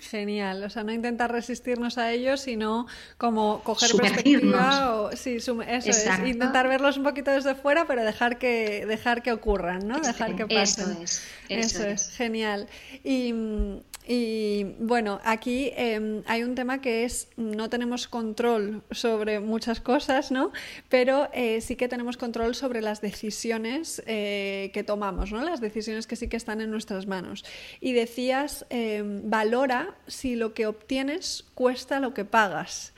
genial, 0.01 0.65
o 0.65 0.71
sea, 0.71 0.85
no 0.85 0.93
intentar 0.93 1.31
resistirnos 1.31 1.99
a 1.99 2.13
ellos, 2.13 2.41
sino 2.41 2.87
como 3.19 3.63
coger 3.63 3.91
perspectiva 3.95 4.95
o 4.95 5.17
sí, 5.17 5.37
eso 5.37 5.61
es, 5.61 6.07
intentar 6.25 6.67
verlos 6.69 6.97
un 6.97 7.05
poquito 7.05 7.31
desde 7.31 7.55
fuera, 7.55 7.87
pero 7.87 8.05
dejar 8.05 8.39
que 8.39 8.87
dejar 8.87 9.23
que 9.23 9.33
ocurran, 9.33 9.87
¿no? 9.87 10.01
Dejar 10.01 10.35
que 10.35 10.47
pasen. 10.47 10.93
Eso 11.03 11.03
es, 11.03 11.23
eso, 11.49 11.85
es. 11.87 12.11
genial. 12.11 12.69
Y 13.05 13.33
mm, 13.33 13.81
y 14.11 14.65
bueno, 14.79 15.21
aquí 15.23 15.71
em, 15.77 16.23
hay 16.25 16.43
un 16.43 16.55
tema 16.55 16.81
que 16.81 17.05
es, 17.05 17.29
no 17.37 17.69
tenemos 17.69 18.09
control 18.09 18.83
sobre 18.91 19.39
muchas 19.39 19.83
cosas, 19.83 20.31
¿no? 20.31 20.51
Pero 20.89 21.29
eh, 21.35 21.61
sí 21.61 21.77
que 21.77 21.89
tenemos 21.89 22.17
control 22.17 22.55
sobre 22.55 22.81
las 22.81 23.03
decisiones 23.03 24.03
eh, 24.07 24.71
que 24.73 24.83
tomamos, 24.83 25.31
¿no? 25.31 25.45
Las 25.45 25.61
decisiones 25.61 26.07
que 26.07 26.17
sí 26.17 26.29
que 26.29 26.39
están 26.39 26.63
en 26.63 26.71
nuestras 26.71 27.07
manos. 27.07 27.45
Y 27.81 27.93
decías, 27.93 28.65
em, 28.71 29.29
valora 29.29 29.95
si 30.07 30.37
lo 30.37 30.55
que 30.55 30.67
obtienes 30.67 31.45
cuesta 31.55 32.01
lo 32.01 32.15
que 32.15 32.25
pagas. 32.25 32.95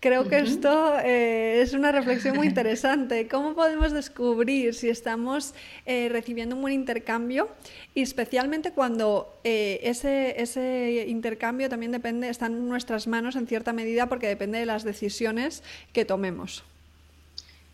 Creo 0.00 0.28
que 0.28 0.38
esto 0.38 0.98
eh, 0.98 1.60
es 1.62 1.72
una 1.72 1.92
reflexión 1.92 2.34
muy 2.34 2.48
interesante. 2.52 3.28
¿Cómo 3.28 3.54
podemos 3.54 3.92
descubrir 3.92 4.74
si 4.74 4.88
estamos 4.88 5.54
recibiendo 5.86 6.56
un 6.56 6.62
buen 6.62 6.74
intercambio? 6.74 7.48
Y 7.94 8.02
especialmente 8.02 8.72
cuando 8.72 9.38
ese 9.44 10.47
ese 10.48 11.06
intercambio 11.08 11.68
también 11.68 11.92
depende, 11.92 12.28
está 12.28 12.46
en 12.46 12.68
nuestras 12.68 13.06
manos 13.06 13.36
en 13.36 13.46
cierta 13.46 13.72
medida 13.72 14.08
porque 14.08 14.26
depende 14.26 14.58
de 14.58 14.66
las 14.66 14.84
decisiones 14.84 15.62
que 15.92 16.04
tomemos. 16.04 16.64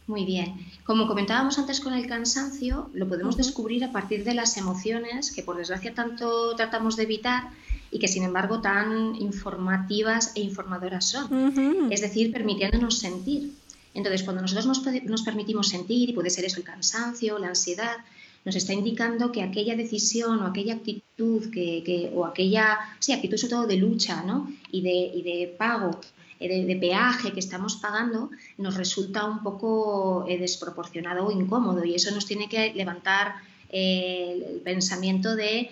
Muy 0.07 0.27
bien. 0.27 0.55
Como 0.85 1.07
comentábamos 1.07 1.59
antes 1.59 1.81
con 1.81 1.95
el 1.95 2.07
cansancio, 2.07 2.91
lo 2.93 3.09
podemos 3.09 3.39
descubrir 3.39 3.85
a 3.85 3.93
partir 3.93 4.23
de 4.25 4.35
las 4.35 4.57
emociones 4.59 5.33
que 5.33 5.43
por 5.43 5.57
desgracia 5.57 5.95
tanto 5.95 6.55
tratamos 6.57 6.97
de 6.97 7.05
evitar 7.05 7.49
y 7.91 7.99
que 7.99 8.09
sin 8.09 8.23
embargo 8.23 8.61
tan 8.61 9.15
informativas 9.17 10.33
e 10.35 10.41
informadoras 10.41 11.07
son. 11.07 11.91
Es 11.91 12.03
decir, 12.03 12.33
permitiéndonos 12.33 12.99
sentir. 12.99 13.53
Entonces, 13.95 14.25
cuando 14.25 14.43
nosotros 14.43 14.67
nos, 14.67 14.83
nos, 15.05 15.23
permitimos 15.23 15.69
sentir, 15.69 16.11
y 16.11 16.13
puede 16.13 16.29
ser 16.29 16.45
eso 16.45 16.59
el 16.59 16.65
cansancio, 16.65 17.39
la 17.39 17.49
ansiedad, 17.49 17.99
nos 18.45 18.57
está 18.57 18.73
indicando 18.73 19.33
que 19.33 19.43
aquella 19.43 19.75
decisión 19.77 20.41
o 20.41 20.47
aquella 20.47 20.75
actitud 20.75 21.51
que, 21.51 22.13
o 22.15 22.27
aquella, 22.27 22.79
sí, 22.99 23.13
actitud 23.13 23.37
sobre 23.37 23.51
todo 23.55 23.67
de 23.67 23.77
lucha 23.77 24.23
¿no? 24.23 24.53
y, 24.71 24.83
de, 24.83 24.97
y 25.19 25.23
de 25.23 25.55
pago, 25.57 26.01
eh, 26.41 26.65
de, 26.65 26.77
peaje 26.77 27.33
que 27.33 27.41
estamos 27.41 27.77
pagando, 27.77 28.31
nos 28.59 28.77
resulta 28.77 29.25
un 29.25 29.43
poco 29.43 30.27
eh, 30.29 30.39
desproporcionado 30.39 31.27
o 31.27 31.33
incómodo 31.33 31.85
y 31.85 31.95
eso 31.95 32.11
nos 32.11 32.27
tiene 32.27 32.49
que 32.49 32.75
levantar 32.75 33.37
eh, 33.71 34.45
el 34.53 34.61
pensamiento 34.61 35.37
de 35.37 35.71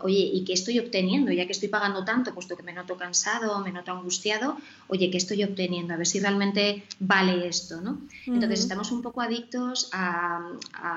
oye, 0.00 0.30
¿y 0.32 0.44
qué 0.44 0.52
estoy 0.52 0.78
obteniendo? 0.78 1.32
Ya 1.32 1.46
que 1.46 1.52
estoy 1.52 1.68
pagando 1.68 2.04
tanto, 2.04 2.34
puesto 2.34 2.56
que 2.56 2.62
me 2.62 2.72
noto 2.72 2.96
cansado, 2.96 3.60
me 3.60 3.72
noto 3.72 3.92
angustiado, 3.92 4.56
oye, 4.88 5.10
¿qué 5.10 5.16
estoy 5.16 5.42
obteniendo? 5.44 5.94
A 5.94 5.96
ver 5.96 6.06
si 6.06 6.20
realmente 6.20 6.84
vale 6.98 7.46
esto, 7.48 7.80
¿no? 7.80 7.98
Entonces 8.26 8.60
estamos 8.60 8.90
un 8.92 9.02
poco 9.02 9.20
adictos 9.20 9.90
a, 9.92 10.50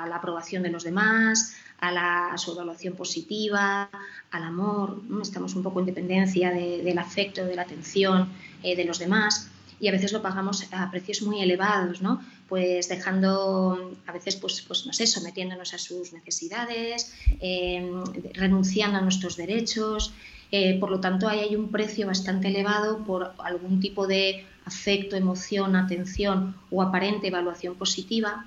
la 0.08 0.16
aprobación 0.16 0.64
de 0.64 0.70
los 0.70 0.84
demás, 0.84 1.56
a, 1.80 1.92
la, 1.92 2.38
su 2.38 2.52
evaluación 2.52 2.96
positiva, 2.96 3.90
al 4.32 4.44
amor, 4.44 5.02
estamos 5.22 5.56
un 5.56 5.64
poco 5.64 5.80
en 5.80 5.88
dependencia 5.88 6.52
del 6.52 6.98
afecto, 6.98 7.46
de 7.46 7.56
la 7.56 7.64
atención 7.64 8.30
eh, 8.64 8.76
de 8.76 8.86
los 8.86 9.00
demás 9.00 9.49
y 9.80 9.88
a 9.88 9.92
veces 9.92 10.12
lo 10.12 10.22
pagamos 10.22 10.66
a 10.72 10.92
precios 10.92 11.22
muy 11.22 11.42
elevados, 11.42 12.02
¿no? 12.02 12.22
Pues 12.48 12.90
dejando, 12.90 13.96
a 14.06 14.12
veces, 14.12 14.36
pues, 14.36 14.62
pues 14.62 14.86
no 14.86 14.94
sé, 14.94 15.08
sometiéndonos 15.08 15.74
a 15.74 15.78
sus 15.78 16.14
necesidades, 16.14 17.14
em, 17.40 18.04
renunciando 18.34 18.98
a 18.98 19.02
nuestros 19.02 19.38
derechos. 19.38 20.14
Eh, 20.52 20.80
por 20.80 20.90
lo 20.90 21.00
tanto, 21.00 21.28
ahí 21.28 21.40
hay 21.40 21.56
un 21.56 21.70
precio 21.70 22.08
bastante 22.08 22.48
elevado 22.48 23.04
por 23.06 23.34
algún 23.38 23.80
tipo 23.80 24.08
de 24.08 24.46
afecto, 24.66 25.16
emoción, 25.16 25.76
atención 25.76 26.56
o 26.70 26.82
aparente 26.82 27.28
evaluación 27.28 27.76
positiva 27.76 28.46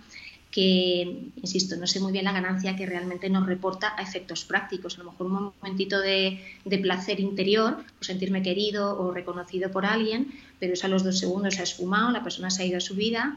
que, 0.52 1.30
insisto, 1.36 1.76
no 1.76 1.86
sé 1.86 1.98
muy 1.98 2.12
bien 2.12 2.26
la 2.26 2.32
ganancia 2.32 2.76
que 2.76 2.84
realmente 2.84 3.30
nos 3.30 3.46
reporta 3.46 3.94
a 3.96 4.02
efectos 4.02 4.44
prácticos. 4.44 4.96
A 4.96 5.02
lo 5.02 5.10
mejor 5.10 5.26
un 5.26 5.52
momentito 5.60 5.98
de, 5.98 6.38
placer 6.82 7.20
interior, 7.20 7.78
pues 7.98 8.06
sentirme 8.06 8.42
querido 8.42 9.00
o 9.00 9.12
reconocido 9.12 9.70
por 9.70 9.86
alguien, 9.86 10.30
pero 10.60 10.74
eso 10.74 10.86
a 10.86 10.90
los 10.90 11.04
dos 11.04 11.18
segundos 11.18 11.54
se 11.54 11.60
ha 11.60 11.64
esfumado, 11.64 12.10
la 12.10 12.22
persona 12.22 12.50
se 12.50 12.62
ha 12.62 12.66
ido 12.66 12.76
a 12.76 12.80
su 12.80 12.94
vida 12.94 13.36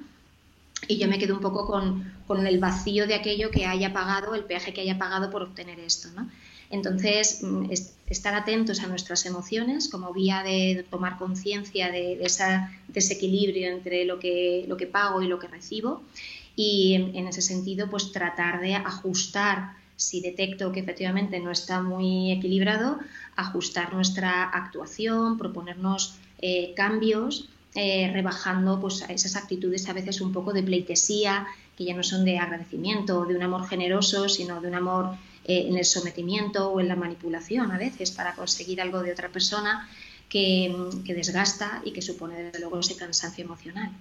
y 0.89 0.97
yo 0.97 1.08
me 1.08 1.17
quedo 1.17 1.36
un 1.36 1.41
poco 1.41 1.65
con, 1.65 2.45
el 2.45 2.60
vacío 2.60 3.08
de 3.08 3.15
aquello 3.15 3.49
que 3.49 3.65
haya 3.65 3.93
pagado, 3.93 4.36
el 4.36 4.43
peaje 4.43 4.73
que 4.73 4.82
haya 4.82 4.97
pagado 4.97 5.32
por 5.32 5.41
obtener 5.41 5.80
esto. 5.80 6.10
Entonces, 6.69 7.43
mm, 7.43 7.71
estar 8.10 8.36
atentos 8.36 8.82
a 8.82 8.88
nuestras 8.88 9.25
emociones 9.25 9.88
como 9.88 10.12
vía 10.12 10.43
de 10.43 10.86
tomar 10.89 11.17
conciencia 11.17 11.91
de, 11.91 12.17
de, 12.17 12.25
ese 12.25 12.67
desequilibrio 12.89 13.69
entre 13.71 14.04
lo 14.04 14.19
que, 14.19 14.65
lo 14.67 14.75
que 14.75 14.88
pago 14.88 15.21
y 15.21 15.28
lo 15.28 15.39
que 15.39 15.47
recibo 15.47 16.04
y 16.55 16.95
en 16.95 17.27
ese 17.27 17.41
sentido 17.41 17.89
pues 17.89 18.11
tratar 18.11 18.61
de 18.61 18.75
ajustar 18.75 19.73
si 19.95 20.21
detecto 20.21 20.71
que 20.71 20.81
efectivamente 20.81 21.39
no 21.39 21.51
está 21.51 21.81
muy 21.81 22.31
equilibrado, 22.31 22.99
ajustar 23.35 23.93
nuestra 23.93 24.43
actuación, 24.43 25.37
proponernos 25.37 26.15
eh, 26.39 26.73
cambios, 26.75 27.49
eh, 27.75 28.09
rebajando 28.13 28.79
pues, 28.79 29.03
esas 29.09 29.35
actitudes 29.35 29.87
a 29.89 29.93
veces 29.93 30.21
un 30.21 30.33
poco 30.33 30.53
de 30.53 30.63
pleitesía, 30.63 31.47
que 31.77 31.85
ya 31.85 31.95
no 31.95 32.03
son 32.03 32.25
de 32.25 32.39
agradecimiento 32.39 33.19
o 33.19 33.25
de 33.25 33.35
un 33.35 33.43
amor 33.43 33.67
generoso, 33.67 34.29
sino 34.29 34.61
de 34.61 34.67
un 34.69 34.75
amor 34.75 35.15
eh, 35.45 35.65
en 35.67 35.77
el 35.77 35.85
sometimiento 35.85 36.71
o 36.71 36.79
en 36.79 36.87
la 36.87 36.95
manipulación 36.95 37.71
a 37.71 37.77
veces 37.77 38.11
para 38.11 38.33
conseguir 38.35 38.81
algo 38.81 39.01
de 39.01 39.11
otra 39.11 39.29
persona 39.29 39.89
que, 40.29 40.73
que 41.05 41.13
desgasta 41.13 41.81
y 41.85 41.91
que 41.91 42.01
supone 42.01 42.43
desde 42.43 42.59
luego 42.59 42.79
ese 42.79 42.95
cansancio 42.95 43.43
emocional. 43.43 43.91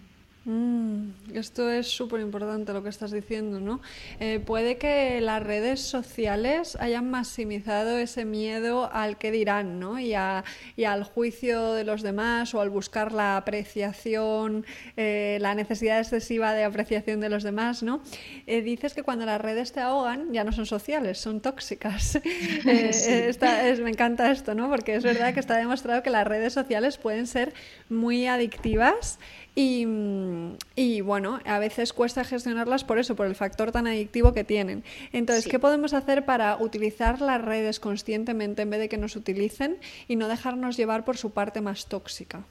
Mm, 0.46 1.08
esto 1.32 1.70
es 1.70 1.88
súper 1.88 2.20
importante 2.20 2.74
lo 2.74 2.82
que 2.82 2.90
estás 2.90 3.10
diciendo, 3.10 3.60
¿no? 3.60 3.80
Eh, 4.20 4.40
puede 4.44 4.76
que 4.76 5.22
las 5.22 5.42
redes 5.42 5.80
sociales 5.80 6.76
hayan 6.80 7.10
maximizado 7.10 7.96
ese 7.96 8.26
miedo 8.26 8.90
al 8.92 9.16
que 9.16 9.30
dirán, 9.30 9.80
¿no? 9.80 9.98
Y, 9.98 10.12
al 10.14 11.04
juicio 11.04 11.72
de 11.72 11.84
los 11.84 12.02
demás 12.02 12.54
o 12.54 12.60
al 12.60 12.68
buscar 12.68 13.12
la 13.12 13.38
apreciación, 13.38 14.66
eh, 14.98 15.38
la 15.40 15.54
necesidad 15.54 15.98
excesiva 15.98 16.52
de 16.52 16.64
apreciación 16.64 17.20
de 17.20 17.30
los 17.30 17.42
demás, 17.42 17.82
¿no? 17.82 18.02
Eh, 18.46 18.60
dices 18.60 18.92
que 18.92 19.02
cuando 19.02 19.24
las 19.24 19.40
redes 19.40 19.72
te 19.72 19.80
ahogan 19.80 20.30
ya 20.32 20.44
no 20.44 20.52
son 20.52 20.66
sociales, 20.66 21.18
son 21.18 21.40
tóxicas. 21.40 22.20
me 22.64 23.90
encanta 23.90 24.30
esto, 24.30 24.54
¿no? 24.54 24.68
Porque 24.68 24.94
es 24.94 25.04
verdad 25.04 25.32
que 25.32 25.40
está 25.40 25.56
demostrado 25.56 26.02
que 26.02 26.10
las 26.10 26.26
redes 26.26 26.52
sociales 26.52 26.98
pueden 26.98 27.26
ser 27.26 27.54
muy 27.88 28.26
adictivas 28.26 29.18
y, 29.56 31.00
bueno, 31.02 31.38
a 31.44 31.58
veces 31.58 31.92
cuesta 31.92 32.24
gestionarlas 32.24 32.82
por 32.82 32.98
eso, 32.98 33.14
por 33.14 33.26
el 33.26 33.36
factor 33.36 33.70
tan 33.70 33.86
adictivo 33.86 34.32
que 34.32 34.42
tienen. 34.42 34.82
Entonces, 35.12 35.46
¿qué 35.46 35.58
podemos 35.58 35.94
hacer 35.94 36.24
para 36.24 36.56
utilizar 36.56 37.20
las 37.20 37.40
redes 37.40 37.78
conscientemente 37.78 38.62
en 38.62 38.70
vez 38.70 38.80
de 38.80 38.88
que 38.88 38.96
nos 38.96 39.14
utilicen 39.14 39.78
y 40.08 40.16
no 40.16 40.26
dejarnos 40.26 40.76
llevar 40.76 41.04
por 41.04 41.16
su 41.16 41.30
parte 41.30 41.60
más 41.60 41.86
tóxica? 41.86 42.44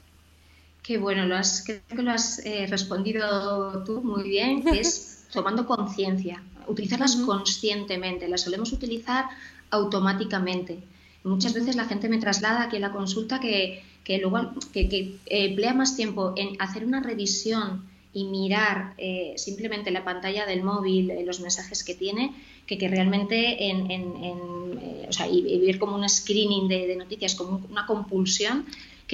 Qué 0.82 0.98
bueno, 0.98 1.26
lo 1.26 1.36
has, 1.36 1.62
creo 1.64 1.80
que 1.88 2.02
lo 2.02 2.10
has 2.10 2.44
eh, 2.44 2.66
respondido 2.68 3.84
tú 3.84 4.02
muy 4.02 4.22
bien, 4.22 4.62
que 4.62 4.80
es 4.80 5.26
tomando 5.32 5.66
conciencia, 5.66 6.42
utilizarlas 6.66 7.16
conscientemente, 7.16 8.28
las 8.28 8.42
solemos 8.42 8.72
utilizar 8.72 9.26
automáticamente. 9.70 10.78
Muchas 11.24 11.54
veces 11.54 11.74
la 11.74 11.86
gente 11.86 12.08
me 12.08 12.18
traslada 12.18 12.62
aquí 12.62 12.76
en 12.76 12.82
la 12.82 12.92
consulta 12.92 13.40
que 13.40 13.82
que 14.04 14.18
luego 14.18 14.52
que, 14.72 14.80
eh, 14.80 15.18
emplea 15.26 15.74
más 15.74 15.96
tiempo 15.96 16.34
en 16.36 16.60
hacer 16.60 16.84
una 16.84 17.02
revisión 17.02 17.88
y 18.12 18.24
mirar 18.24 18.94
eh, 18.98 19.32
simplemente 19.36 19.90
la 19.90 20.04
pantalla 20.04 20.46
del 20.46 20.62
móvil, 20.62 21.10
eh, 21.10 21.24
los 21.24 21.40
mensajes 21.40 21.82
que 21.82 21.94
tiene, 21.94 22.32
que, 22.66 22.78
que 22.78 22.86
realmente 22.86 23.68
en, 23.68 25.08
o 25.08 25.12
sea, 25.12 25.26
y, 25.26 25.42
vivir 25.42 25.78
como 25.78 25.96
un 25.96 26.08
screening 26.08 26.68
de, 26.68 26.94
noticias, 26.96 27.34
como 27.34 27.66
una 27.68 27.86
compulsión, 27.86 28.66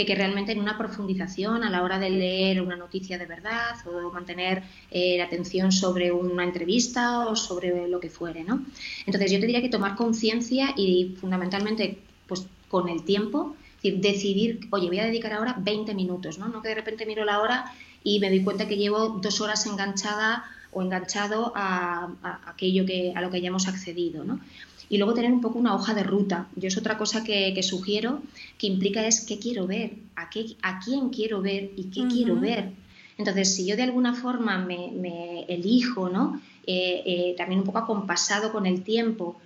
que, 0.06 0.14
realmente 0.14 0.52
en 0.52 0.60
una 0.60 0.78
profundización 0.78 1.64
a 1.64 1.70
la 1.70 1.82
hora 1.82 1.98
de 1.98 2.10
leer 2.10 2.62
una 2.62 2.76
noticia 2.76 3.18
de 3.18 3.26
verdad 3.26 3.76
o 3.86 4.10
mantener 4.10 4.62
la 4.92 5.24
atención 5.24 5.72
sobre 5.72 6.12
una 6.12 6.44
entrevista 6.44 7.26
o 7.28 7.36
sobre 7.36 7.88
lo 7.88 8.00
que 8.00 8.10
fuere, 8.10 8.44
¿no? 8.44 8.64
Entonces 9.06 9.30
yo 9.30 9.38
te 9.40 9.46
diría 9.46 9.62
que 9.62 9.68
tomar 9.68 9.96
conciencia 9.96 10.74
y 10.76 11.16
fundamentalmente 11.20 11.98
pues 12.26 12.46
con 12.68 12.88
el 12.88 13.04
tiempo, 13.04 13.56
decidir, 13.82 14.68
oye, 14.70 14.88
voy 14.88 14.98
a 14.98 15.04
dedicar 15.04 15.32
ahora 15.32 15.56
20 15.58 15.94
minutos, 15.94 16.38
¿no? 16.38 16.48
No 16.48 16.62
que 16.62 16.68
de 16.68 16.74
repente 16.74 17.06
miro 17.06 17.24
la 17.24 17.40
hora 17.40 17.72
y 18.04 18.20
me 18.20 18.28
doy 18.28 18.42
cuenta 18.42 18.68
que 18.68 18.76
llevo 18.76 19.20
dos 19.20 19.40
horas 19.40 19.66
enganchada 19.66 20.44
o 20.72 20.82
enganchado 20.82 21.52
a, 21.54 22.10
aquello 22.46 22.86
que, 22.86 23.12
a 23.14 23.20
lo 23.20 23.30
que 23.30 23.38
hayamos 23.38 23.66
accedido, 23.68 24.24
¿no? 24.24 24.40
Y 24.90 24.98
luego 24.98 25.14
tener 25.14 25.32
un 25.32 25.40
poco 25.40 25.58
una 25.58 25.74
hoja 25.74 25.94
de 25.94 26.02
ruta. 26.02 26.48
Yo 26.56 26.68
es 26.68 26.76
otra 26.76 26.98
cosa 26.98 27.24
que, 27.24 27.58
sugiero 27.62 28.20
que 28.58 28.66
implica 28.66 29.06
es 29.06 29.24
qué 29.24 29.38
quiero 29.38 29.66
ver, 29.66 29.92
a, 30.16 30.28
qué, 30.28 30.56
a 30.60 30.80
quién 30.80 31.08
quiero 31.08 31.40
ver 31.40 31.70
y 31.76 31.84
qué 31.84 32.06
quiero 32.08 32.38
ver. 32.38 32.72
Entonces, 33.16 33.54
si 33.54 33.66
yo 33.66 33.76
de 33.76 33.84
alguna 33.84 34.14
forma 34.14 34.58
me, 34.58 35.44
elijo, 35.48 36.10
¿no? 36.10 36.40
Eh, 36.66 37.02
eh, 37.06 37.34
también 37.38 37.60
un 37.60 37.66
poco 37.66 37.78
acompasado 37.78 38.52
con 38.52 38.66
el 38.66 38.82
tiempo, 38.82 39.36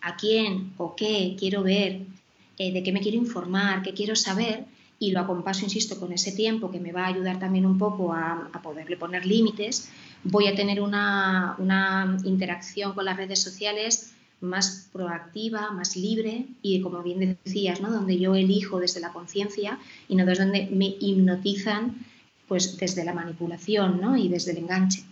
a 0.00 0.16
quién 0.16 0.72
o 0.76 0.96
qué 0.96 1.36
quiero 1.38 1.62
ver, 1.62 2.02
eh, 2.58 2.72
de 2.72 2.82
qué 2.82 2.92
me 2.92 3.00
quiero 3.00 3.16
informar, 3.16 3.82
qué 3.82 3.92
quiero 3.92 4.16
saber, 4.16 4.64
y 4.98 5.10
lo 5.10 5.20
acompaso, 5.20 5.64
insisto, 5.64 5.98
con 5.98 6.12
ese 6.12 6.32
tiempo 6.32 6.70
que 6.70 6.78
me 6.78 6.92
va 6.92 7.04
a 7.04 7.08
ayudar 7.08 7.38
también 7.38 7.66
un 7.66 7.78
poco 7.78 8.12
a, 8.12 8.48
poderle 8.62 8.96
poner 8.96 9.26
límites, 9.26 9.90
voy 10.22 10.46
a 10.46 10.54
tener 10.54 10.80
una, 10.80 11.56
interacción 12.24 12.94
con 12.94 13.04
las 13.04 13.16
redes 13.16 13.42
sociales 13.42 14.12
más 14.44 14.88
proactiva, 14.92 15.70
más 15.72 15.96
libre 15.96 16.46
y, 16.62 16.80
como 16.80 17.02
bien 17.02 17.38
decías, 17.44 17.80
¿no? 17.80 17.90
donde 17.90 18.18
yo 18.18 18.34
elijo 18.34 18.78
desde 18.78 19.00
la 19.00 19.12
conciencia 19.12 19.78
y 20.08 20.16
no 20.16 20.24
desde 20.26 20.44
donde 20.44 20.68
me 20.70 20.96
hipnotizan 21.00 22.06
pues 22.46 22.76
desde 22.76 23.04
la 23.04 23.14
manipulación 23.14 24.00
¿no? 24.00 24.16
y 24.16 24.28
desde 24.28 24.52
el 24.52 24.58
enganche. 24.58 25.04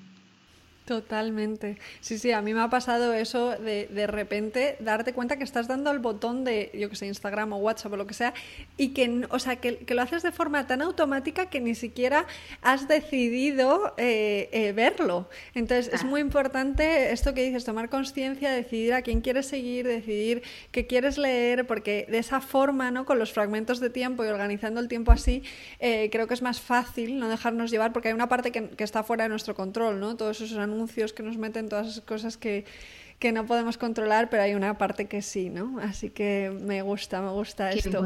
Totalmente. 0.84 1.78
Sí, 2.00 2.18
sí, 2.18 2.32
a 2.32 2.42
mí 2.42 2.52
me 2.54 2.60
ha 2.60 2.68
pasado 2.68 3.12
eso 3.12 3.50
de 3.50 3.86
de 3.86 4.06
repente 4.06 4.76
darte 4.80 5.12
cuenta 5.12 5.36
que 5.36 5.44
estás 5.44 5.68
dando 5.68 5.90
al 5.90 6.00
botón 6.00 6.42
de, 6.44 6.70
yo 6.74 6.90
que 6.90 6.96
sé, 6.96 7.06
Instagram 7.06 7.52
o 7.52 7.56
WhatsApp 7.58 7.92
o 7.92 7.96
lo 7.96 8.06
que 8.06 8.14
sea, 8.14 8.34
y 8.76 8.88
que, 8.88 9.26
o 9.30 9.38
sea, 9.38 9.56
que, 9.56 9.84
lo 9.88 10.02
haces 10.02 10.22
de 10.22 10.32
forma 10.32 10.66
tan 10.66 10.82
automática 10.82 11.46
que 11.46 11.60
ni 11.60 11.74
siquiera 11.74 12.26
has 12.62 12.88
decidido 12.88 13.94
eh, 13.96 14.48
eh, 14.52 14.72
verlo. 14.72 15.28
Entonces, 15.54 15.92
es 15.92 16.04
muy 16.04 16.20
importante 16.20 17.12
esto 17.12 17.32
que 17.34 17.44
dices, 17.44 17.64
tomar 17.64 17.88
conciencia, 17.88 18.50
decidir 18.50 18.94
a 18.94 19.02
quién 19.02 19.20
quieres 19.20 19.46
seguir, 19.46 19.86
decidir 19.86 20.42
qué 20.72 20.86
quieres 20.86 21.18
leer, 21.18 21.66
porque 21.66 22.06
de 22.10 22.18
esa 22.18 22.40
forma, 22.40 22.90
¿no? 22.90 23.04
Con 23.04 23.18
los 23.18 23.32
fragmentos 23.32 23.78
de 23.78 23.90
tiempo 23.90 24.24
y 24.24 24.28
organizando 24.28 24.80
el 24.80 24.88
tiempo 24.88 25.12
así, 25.12 25.42
eh, 25.78 26.08
creo 26.10 26.26
que 26.26 26.34
es 26.34 26.42
más 26.42 26.60
fácil 26.60 27.18
no 27.18 27.28
dejarnos 27.28 27.70
llevar, 27.70 27.92
porque 27.92 28.08
hay 28.08 28.14
una 28.14 28.28
parte 28.28 28.50
que, 28.50 28.70
que 28.70 28.84
está 28.84 29.04
fuera 29.04 29.24
de 29.24 29.28
nuestro 29.28 29.54
control, 29.54 30.00
¿no? 30.00 30.16
Todos 30.16 30.40
esos 30.40 30.58
anuncios 30.72 31.12
que 31.12 31.22
nos 31.22 31.36
meten, 31.36 31.68
todas 31.68 31.88
esas 31.88 32.04
cosas 32.04 32.36
que, 32.36 32.64
que 33.18 33.32
no 33.32 33.46
podemos 33.46 33.78
controlar, 33.78 34.30
pero 34.30 34.42
hay 34.42 34.54
una 34.54 34.78
parte 34.78 35.06
que 35.06 35.22
sí, 35.22 35.48
¿no? 35.48 35.78
Así 35.80 36.10
que 36.10 36.52
me 36.62 36.82
gusta, 36.82 37.22
me 37.22 37.30
gusta 37.30 37.70
esto. 37.70 38.04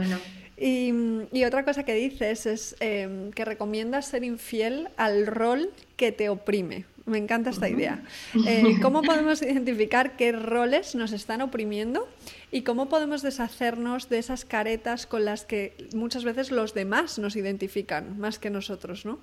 Y, 0.59 0.93
y, 1.33 1.45
otra 1.45 1.65
cosa 1.65 1.83
que 1.83 1.95
dices 1.95 2.47
es 2.47 2.77
em, 2.81 3.31
que 3.33 3.45
recomiendas 3.45 4.07
ser 4.07 4.25
infiel 4.25 4.89
al 4.97 5.27
rol 5.27 5.71
que 5.97 6.13
te 6.13 6.31
oprime. 6.31 6.87
Me 7.07 7.19
encanta 7.19 7.51
esta 7.51 7.69
idea. 7.69 8.03
Eh, 8.47 8.79
¿Cómo 8.83 9.03
podemos 9.03 9.41
identificar 9.41 10.17
qué 10.17 10.33
roles 10.33 10.97
nos 10.97 11.13
están 11.13 11.41
oprimiendo 11.41 12.09
y 12.51 12.63
cómo 12.63 12.89
podemos 12.89 13.23
deshacernos 13.23 14.09
de 14.09 14.19
esas 14.19 14.45
caretas 14.45 15.07
con 15.07 15.25
las 15.25 15.45
que 15.45 15.77
muchas 15.95 16.25
veces 16.25 16.51
los 16.51 16.75
demás 16.75 17.19
nos 17.19 17.37
identifican, 17.37 18.19
más 18.19 18.39
que 18.41 18.51
nosotros, 18.51 19.07
¿no? 19.07 19.21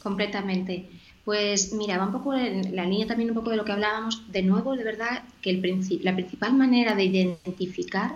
Completamente. 0.00 0.88
Pues 1.28 1.74
mira, 1.74 1.98
va 1.98 2.06
un 2.06 2.12
poco 2.12 2.32
en 2.32 2.74
la 2.74 2.86
línea 2.86 3.06
también 3.06 3.28
un 3.28 3.34
poco 3.36 3.50
de 3.50 3.58
lo 3.58 3.64
que 3.66 3.72
hablábamos. 3.72 4.22
De 4.32 4.42
nuevo, 4.42 4.74
de 4.74 4.82
verdad, 4.82 5.24
que 5.42 5.50
el 5.50 5.60
la 6.02 6.14
principal 6.14 6.54
manera 6.54 6.94
de 6.94 7.04
identificar 7.04 8.14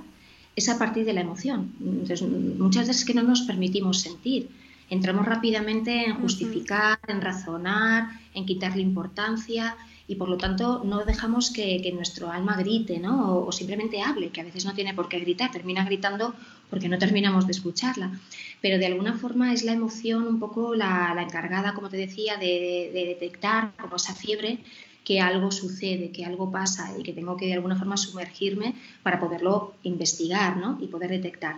es 0.56 0.70
a 0.70 0.78
partir 0.78 1.04
de 1.04 1.12
la 1.12 1.20
emoción. 1.20 1.74
Entonces, 1.78 2.22
muchas 2.22 2.88
veces 2.88 3.04
que 3.04 3.12
no 3.12 3.22
nos 3.22 3.42
permitimos 3.42 4.00
sentir. 4.00 4.48
Entramos 4.88 5.26
rápidamente 5.26 6.06
en 6.06 6.22
justificar, 6.22 6.98
en 7.06 7.20
razonar, 7.20 8.08
en 8.32 8.46
quitarle 8.46 8.80
importancia 8.80 9.76
y 10.08 10.14
por 10.14 10.30
lo 10.30 10.38
tanto 10.38 10.82
no 10.82 11.04
dejamos 11.04 11.50
que, 11.50 11.92
nuestro 11.94 12.30
alma 12.30 12.56
grite 12.56 12.98
¿no? 12.98 13.40
o, 13.40 13.52
simplemente 13.52 14.00
hable, 14.00 14.30
que 14.30 14.40
a 14.40 14.44
veces 14.44 14.64
no 14.64 14.72
tiene 14.72 14.94
por 14.94 15.10
qué 15.10 15.18
gritar, 15.20 15.50
termina 15.50 15.84
gritando 15.84 16.34
porque 16.72 16.88
no 16.88 16.96
terminamos 16.96 17.44
de 17.46 17.52
escucharla. 17.52 18.18
Pero 18.62 18.78
de 18.78 18.86
alguna 18.86 19.18
forma 19.18 19.52
es 19.52 19.62
la 19.62 19.72
emoción 19.72 20.26
un 20.26 20.38
poco 20.38 20.74
la, 20.74 21.14
encargada, 21.20 21.74
como 21.74 21.90
te 21.90 21.98
decía, 21.98 22.38
de, 22.38 22.90
detectar 22.94 23.72
como 23.78 23.96
esa 23.96 24.14
fiebre 24.14 24.58
que 25.04 25.20
algo 25.20 25.52
sucede, 25.52 26.12
que 26.12 26.24
algo 26.24 26.50
pasa 26.50 26.90
y 26.98 27.02
que 27.02 27.12
tengo 27.12 27.36
que 27.36 27.44
de 27.44 27.52
alguna 27.52 27.76
forma 27.76 27.98
sumergirme 27.98 28.74
para 29.02 29.20
poderlo 29.20 29.74
investigar 29.82 30.56
¿no? 30.56 30.78
y 30.80 30.86
poder 30.86 31.10
detectar. 31.10 31.56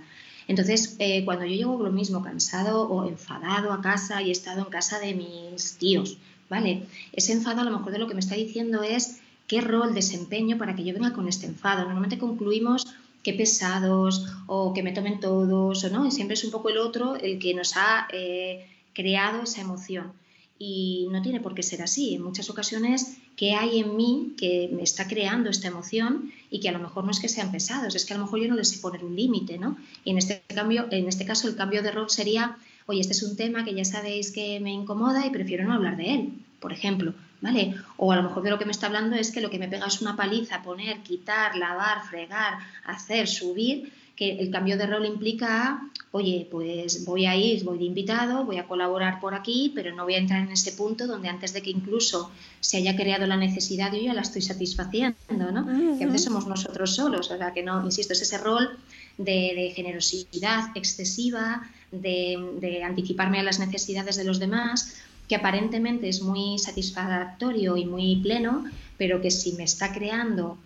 Entonces, 0.48 0.96
eh, 0.98 1.24
cuando 1.24 1.44
yo 1.44 1.54
llego 1.54 1.80
lo 1.80 1.92
mismo 1.92 2.20
cansado 2.20 2.82
o 2.82 3.08
enfadado 3.08 3.72
a 3.72 3.80
casa 3.80 4.20
y 4.20 4.30
he 4.30 4.32
estado 4.32 4.62
en 4.62 4.70
casa 4.70 4.98
de 4.98 5.14
mis 5.14 5.76
tíos, 5.78 6.18
¿vale? 6.50 6.82
Ese 7.12 7.32
enfado 7.34 7.60
a 7.60 7.64
lo 7.64 7.70
mejor 7.70 7.92
de 7.92 8.00
lo 8.00 8.08
que 8.08 8.14
me 8.14 8.20
está 8.20 8.34
diciendo 8.34 8.82
es 8.82 9.20
qué 9.46 9.60
rol 9.60 9.94
desempeño 9.94 10.58
para 10.58 10.74
que 10.74 10.82
yo 10.82 10.92
venga 10.92 11.12
con 11.12 11.28
este 11.28 11.46
enfado. 11.46 11.84
Normalmente 11.84 12.18
concluimos 12.18 12.84
qué 13.24 13.32
pesados 13.32 14.26
o 14.46 14.72
que 14.72 14.84
me 14.84 14.92
tomen 14.92 15.18
todos 15.18 15.82
o 15.82 15.90
no, 15.90 16.06
y 16.06 16.12
siempre 16.12 16.34
es 16.34 16.44
un 16.44 16.52
poco 16.52 16.68
el 16.68 16.78
otro 16.78 17.16
el 17.16 17.40
que 17.40 17.54
nos 17.54 17.76
ha 17.76 18.06
eh, 18.12 18.66
creado 18.92 19.42
esa 19.42 19.62
emoción. 19.62 20.12
Y 20.56 21.08
no 21.10 21.20
tiene 21.20 21.40
por 21.40 21.54
qué 21.54 21.64
ser 21.64 21.82
así. 21.82 22.14
En 22.14 22.22
muchas 22.22 22.48
ocasiones, 22.48 23.16
¿qué 23.36 23.54
hay 23.54 23.80
en 23.80 23.96
mí 23.96 24.34
que 24.36 24.70
me 24.72 24.84
está 24.84 25.08
creando 25.08 25.50
esta 25.50 25.66
emoción 25.66 26.32
y 26.48 26.60
que 26.60 26.68
a 26.68 26.72
lo 26.72 26.78
mejor 26.78 27.04
no 27.04 27.10
es 27.10 27.18
que 27.18 27.28
sean 27.28 27.50
pesados, 27.50 27.96
es 27.96 28.04
que 28.04 28.14
a 28.14 28.16
lo 28.16 28.24
mejor 28.24 28.40
yo 28.40 28.48
no 28.48 28.54
les 28.54 28.68
sé 28.68 28.78
poner 28.78 29.04
un 29.04 29.16
límite, 29.16 29.58
¿no? 29.58 29.76
Y 30.04 30.10
en 30.10 30.18
este, 30.18 30.42
cambio, 30.54 30.86
en 30.92 31.08
este 31.08 31.24
caso 31.24 31.48
el 31.48 31.56
cambio 31.56 31.82
de 31.82 31.90
rol 31.90 32.08
sería 32.08 32.56
oye, 32.86 33.00
este 33.00 33.14
es 33.14 33.22
un 33.22 33.36
tema 33.36 33.64
que 33.64 33.74
ya 33.74 33.84
sabéis 33.84 34.30
que 34.30 34.60
me 34.60 34.72
incomoda 34.72 35.26
y 35.26 35.30
prefiero 35.30 35.64
no 35.64 35.74
hablar 35.74 35.96
de 35.96 36.14
él, 36.14 36.32
por 36.60 36.72
ejemplo, 36.72 37.14
¿vale? 37.40 37.74
O 37.96 38.12
a 38.12 38.16
lo 38.16 38.22
mejor 38.22 38.42
de 38.42 38.50
lo 38.50 38.58
que 38.58 38.64
me 38.64 38.72
está 38.72 38.86
hablando 38.86 39.16
es 39.16 39.30
que 39.30 39.40
lo 39.40 39.50
que 39.50 39.58
me 39.58 39.68
pega 39.68 39.86
es 39.86 40.00
una 40.00 40.16
paliza, 40.16 40.62
poner, 40.62 40.98
quitar, 41.00 41.56
lavar, 41.56 42.04
fregar, 42.08 42.58
hacer, 42.84 43.28
subir, 43.28 43.92
que 44.16 44.38
el 44.38 44.50
cambio 44.50 44.78
de 44.78 44.86
rol 44.86 45.06
implica, 45.06 45.90
oye, 46.12 46.46
pues 46.48 47.04
voy 47.04 47.26
a 47.26 47.34
ir, 47.34 47.64
voy 47.64 47.78
de 47.78 47.84
invitado, 47.84 48.44
voy 48.44 48.58
a 48.58 48.68
colaborar 48.68 49.18
por 49.20 49.34
aquí, 49.34 49.72
pero 49.74 49.92
no 49.94 50.04
voy 50.04 50.14
a 50.14 50.18
entrar 50.18 50.40
en 50.40 50.52
ese 50.52 50.72
punto 50.72 51.08
donde 51.08 51.28
antes 51.28 51.52
de 51.52 51.62
que 51.62 51.70
incluso 51.70 52.30
se 52.60 52.76
haya 52.76 52.94
creado 52.94 53.26
la 53.26 53.36
necesidad, 53.36 53.92
yo 53.92 54.00
ya 54.00 54.14
la 54.14 54.20
estoy 54.20 54.42
satisfaciendo, 54.42 55.16
¿no? 55.28 55.98
Que 55.98 56.04
a 56.04 56.06
veces 56.06 56.24
somos 56.24 56.46
nosotros 56.46 56.94
solos, 56.94 57.30
o 57.32 57.36
sea, 57.36 57.52
que 57.52 57.64
no, 57.64 57.84
insisto, 57.84 58.12
es 58.12 58.22
ese 58.22 58.38
rol 58.38 58.78
de 59.18 59.72
generosidad 59.74 60.70
excesiva, 60.76 61.68
de, 62.00 62.82
anticiparme 62.84 63.40
a 63.40 63.42
las 63.42 63.58
necesidades 63.58 64.16
de 64.16 64.24
los 64.24 64.38
demás, 64.38 64.94
que 65.34 65.40
aparentemente 65.40 66.08
es 66.08 66.22
muy 66.22 66.60
satisfactorio 66.60 67.76
y 67.76 67.84
muy 67.86 68.14
pleno, 68.22 68.64
pero 68.96 69.20
que 69.20 69.32
si 69.32 69.54
me 69.54 69.64
está 69.64 69.92
creando 69.92 70.56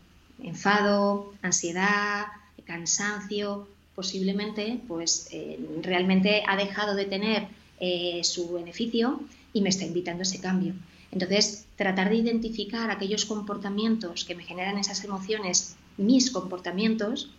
enfado, 0.43 1.33
ansiedad, 1.41 2.27
cansancio, 2.67 3.67
posiblemente 3.95 4.79
pues 4.87 5.31
eh, 5.33 5.59
realmente 5.81 6.43
ha 6.47 6.55
dejado 6.57 6.95
de 6.95 7.07
tener 7.07 7.49
eh, 7.81 8.21
su 8.25 8.53
beneficio 8.53 9.23
y 9.55 9.63
me 9.63 9.71
está 9.71 9.87
invitando 9.87 10.21
a 10.21 10.29
ese 10.29 10.39
cambio. 10.39 10.75
Entonces, 11.13 11.65
tratar 11.77 12.11
de 12.11 12.17
identificar 12.17 12.91
aquellos 12.91 13.25
comportamientos 13.25 14.27
que 14.27 14.35
me 14.35 14.45
generan 14.45 14.77
esas 14.77 15.03
emociones, 15.03 15.77
mis 15.97 16.31
comportamientos, 16.31 17.31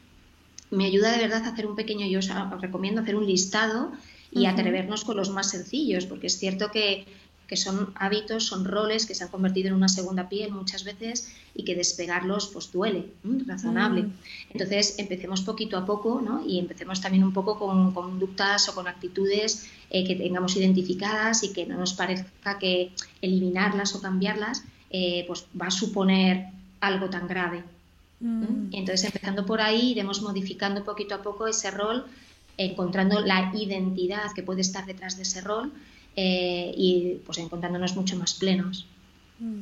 me 0.72 0.86
ayuda 0.86 1.12
de 1.12 1.20
verdad 1.20 1.44
a 1.44 1.50
hacer 1.50 1.68
un 1.68 1.76
pequeño, 1.76 2.08
yo 2.08 2.18
os 2.18 2.32
recomiendo 2.60 3.02
hacer 3.02 3.15
un 3.15 3.28
listado 3.28 3.92
y 4.32 4.46
atrevernos 4.46 5.04
con 5.04 5.18
los 5.18 5.30
más 5.30 5.50
sencillos, 5.50 6.06
porque 6.06 6.28
es 6.28 6.38
cierto 6.38 6.72
que, 6.72 7.06
son 7.56 7.94
hábitos, 7.96 8.46
son 8.46 8.63
roles 8.63 9.08
que 9.08 9.15
se 9.15 9.24
han 9.24 9.32
convertido 9.32 9.70
en 9.70 9.74
una 9.74 9.89
segunda 9.89 10.30
piel 10.30 10.52
muchas 10.52 10.84
veces 10.84 11.34
y 11.56 11.63
que 11.63 11.74
despegarlos 11.76 12.48
pues 12.48 12.72
duele, 12.72 13.08
razonable. 13.48 14.04
Mm. 14.04 14.13
Entonces 14.52 15.00
empecemos 15.00 15.42
poquito 15.42 15.76
a 15.76 15.84
poco 15.84 16.22
¿no? 16.22 16.46
y 16.46 16.60
empecemos 16.60 17.02
también 17.02 17.24
un 17.24 17.34
poco 17.34 17.58
con 17.58 17.92
conductas 17.92 18.70
o 18.70 18.76
con 18.76 18.88
actitudes 18.88 19.68
eh, 19.89 20.06
que 20.06 20.15
tengamos 20.15 20.56
identificadas 20.58 21.44
y 21.44 21.52
que 21.52 21.65
no 21.65 21.78
nos 21.78 21.94
parezca 21.94 22.60
que 22.60 22.92
eliminarlas 23.20 23.96
o 23.96 24.02
cambiarlas 24.02 24.63
eh, 24.92 25.24
pues 25.28 25.46
va 25.60 25.68
a 25.68 25.72
suponer 25.72 26.48
algo 26.82 27.10
tan 27.10 27.28
grave. 27.28 27.63
Mm. 28.20 28.74
Entonces, 28.74 29.06
empezando 29.06 29.46
por 29.46 29.62
ahí, 29.62 29.92
iremos 29.92 30.22
modificando 30.22 30.84
poquito 30.84 31.15
a 31.15 31.22
poco 31.22 31.48
ese 31.48 31.72
rol, 31.72 32.06
encontrando 32.60 33.22
la 33.22 33.52
identidad 33.56 34.34
que 34.36 34.43
puede 34.43 34.62
estar 34.62 34.86
detrás 34.86 35.15
de 35.15 35.24
ese 35.24 35.41
rol 35.41 35.72
eh, 36.15 36.74
y 36.76 37.22
pues 37.26 37.38
encontrándonos 37.38 37.95
mucho 37.95 38.17
más 38.17 38.34
plenos. 38.34 38.86
Mm. 39.39 39.62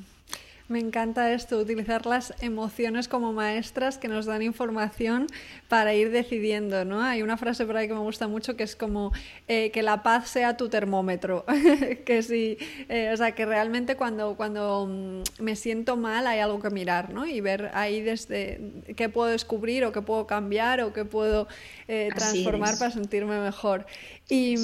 Me 0.70 0.80
encanta 0.80 1.32
esto, 1.32 1.60
utilizar 1.60 2.06
las 2.06 2.34
emociones 2.42 3.08
como 3.08 3.32
maestras 3.32 3.98
que 3.98 4.10
nos 4.10 4.26
dan 4.26 4.42
información 4.42 5.28
para 5.70 5.94
ir 5.94 6.12
decidiendo, 6.12 6.84
¿no? 6.84 7.02
Hay 7.02 7.22
una 7.22 7.38
frase 7.38 7.66
por 7.66 7.78
ahí 7.78 7.88
que 7.88 7.94
me 7.94 8.02
gusta 8.02 8.28
mucho 8.28 8.58
que 8.58 8.64
es 8.64 8.76
como 8.76 9.14
eh, 9.48 9.72
que 9.72 9.82
la 9.82 10.04
paz 10.04 10.28
sea 10.28 10.58
tu 10.58 10.68
termómetro, 10.68 11.46
que 12.06 12.22
sí, 12.22 12.58
eh, 12.90 13.12
o 13.14 13.18
sea, 13.18 13.32
que 13.32 13.46
realmente 13.46 13.96
cuando, 13.96 14.36
cuando 14.36 14.88
mm, 14.88 15.42
me 15.42 15.56
siento 15.56 15.96
mal 15.96 16.28
hay 16.28 16.40
algo 16.40 16.60
que 16.60 16.70
mirar, 16.70 17.14
¿no? 17.14 17.26
Y 17.26 17.40
ver 17.40 17.72
ahí 17.74 18.02
desde 18.02 18.60
qué 18.98 19.08
puedo 19.08 19.30
descubrir 19.30 19.86
o 19.86 19.94
qué 19.94 20.02
puedo 20.02 20.28
cambiar 20.28 20.82
o 20.82 20.92
qué 20.92 21.06
puedo 21.06 21.48
eh, 21.88 22.10
transformar 22.14 22.78
para 22.78 22.92
sentirme 22.92 23.40
mejor. 23.40 23.86
Y, 24.30 24.58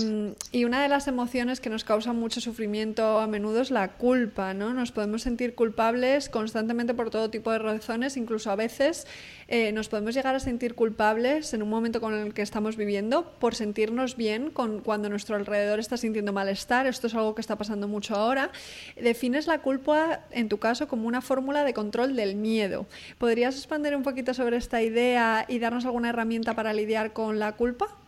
una 0.66 0.84
de 0.84 0.90
las 0.90 1.08
emociones 1.08 1.62
que 1.62 1.70
nos 1.70 1.86
causa 1.86 2.12
mucho 2.12 2.42
sufrimiento 2.42 3.20
a 3.20 3.28
menudo 3.28 3.62
es 3.62 3.72
la 3.72 3.94
culpa, 3.94 4.54
¿no? 4.54 4.74
Nos 4.74 4.92
podemos 4.92 5.22
sentir 5.22 5.56
culpables 5.56 6.28
constantemente 6.28 6.94
por 6.94 7.10
todo 7.10 7.30
tipo 7.30 7.50
de 7.50 7.60
razones, 7.60 8.18
incluso 8.18 8.52
a 8.52 8.58
veces 8.58 9.08
eh, 9.48 9.72
nos 9.72 9.88
podemos 9.88 10.16
llegar 10.16 10.36
a 10.36 10.42
sentir 10.42 10.76
culpables 10.76 11.54
en 11.54 11.64
un 11.64 11.70
momento 11.70 12.02
con 12.02 12.14
el 12.14 12.34
que 12.34 12.42
estamos 12.42 12.76
viviendo 12.76 13.32
por 13.40 13.56
sentirnos 13.56 14.18
bien 14.18 14.50
con, 14.50 14.82
cuando 14.82 15.08
nuestro 15.08 15.38
alrededor 15.38 15.80
está 15.80 15.96
sintiendo 15.96 16.34
malestar. 16.34 16.86
Esto 16.86 17.08
es 17.08 17.16
algo 17.16 17.34
que 17.34 17.42
está 17.42 17.58
pasando 17.58 17.88
mucho 17.88 18.16
ahora. 18.16 18.52
Defines 18.98 19.48
la 19.48 19.62
culpa, 19.62 20.26
en 20.32 20.50
tu 20.50 20.58
caso, 20.58 20.90
como 20.90 21.08
una 21.08 21.22
fórmula 21.22 21.64
de 21.64 21.74
control 21.74 22.18
del 22.18 22.36
miedo. 22.36 22.86
¿Podrías 23.18 23.56
expandir 23.56 23.96
un 23.96 24.04
poquito 24.04 24.34
sobre 24.34 24.58
esta 24.58 24.82
idea 24.82 25.46
y 25.48 25.60
darnos 25.60 25.86
alguna 25.86 26.10
herramienta 26.10 26.54
para 26.54 26.74
lidiar 26.74 27.14
con 27.14 27.40
la 27.40 27.54
culpa? 27.54 28.03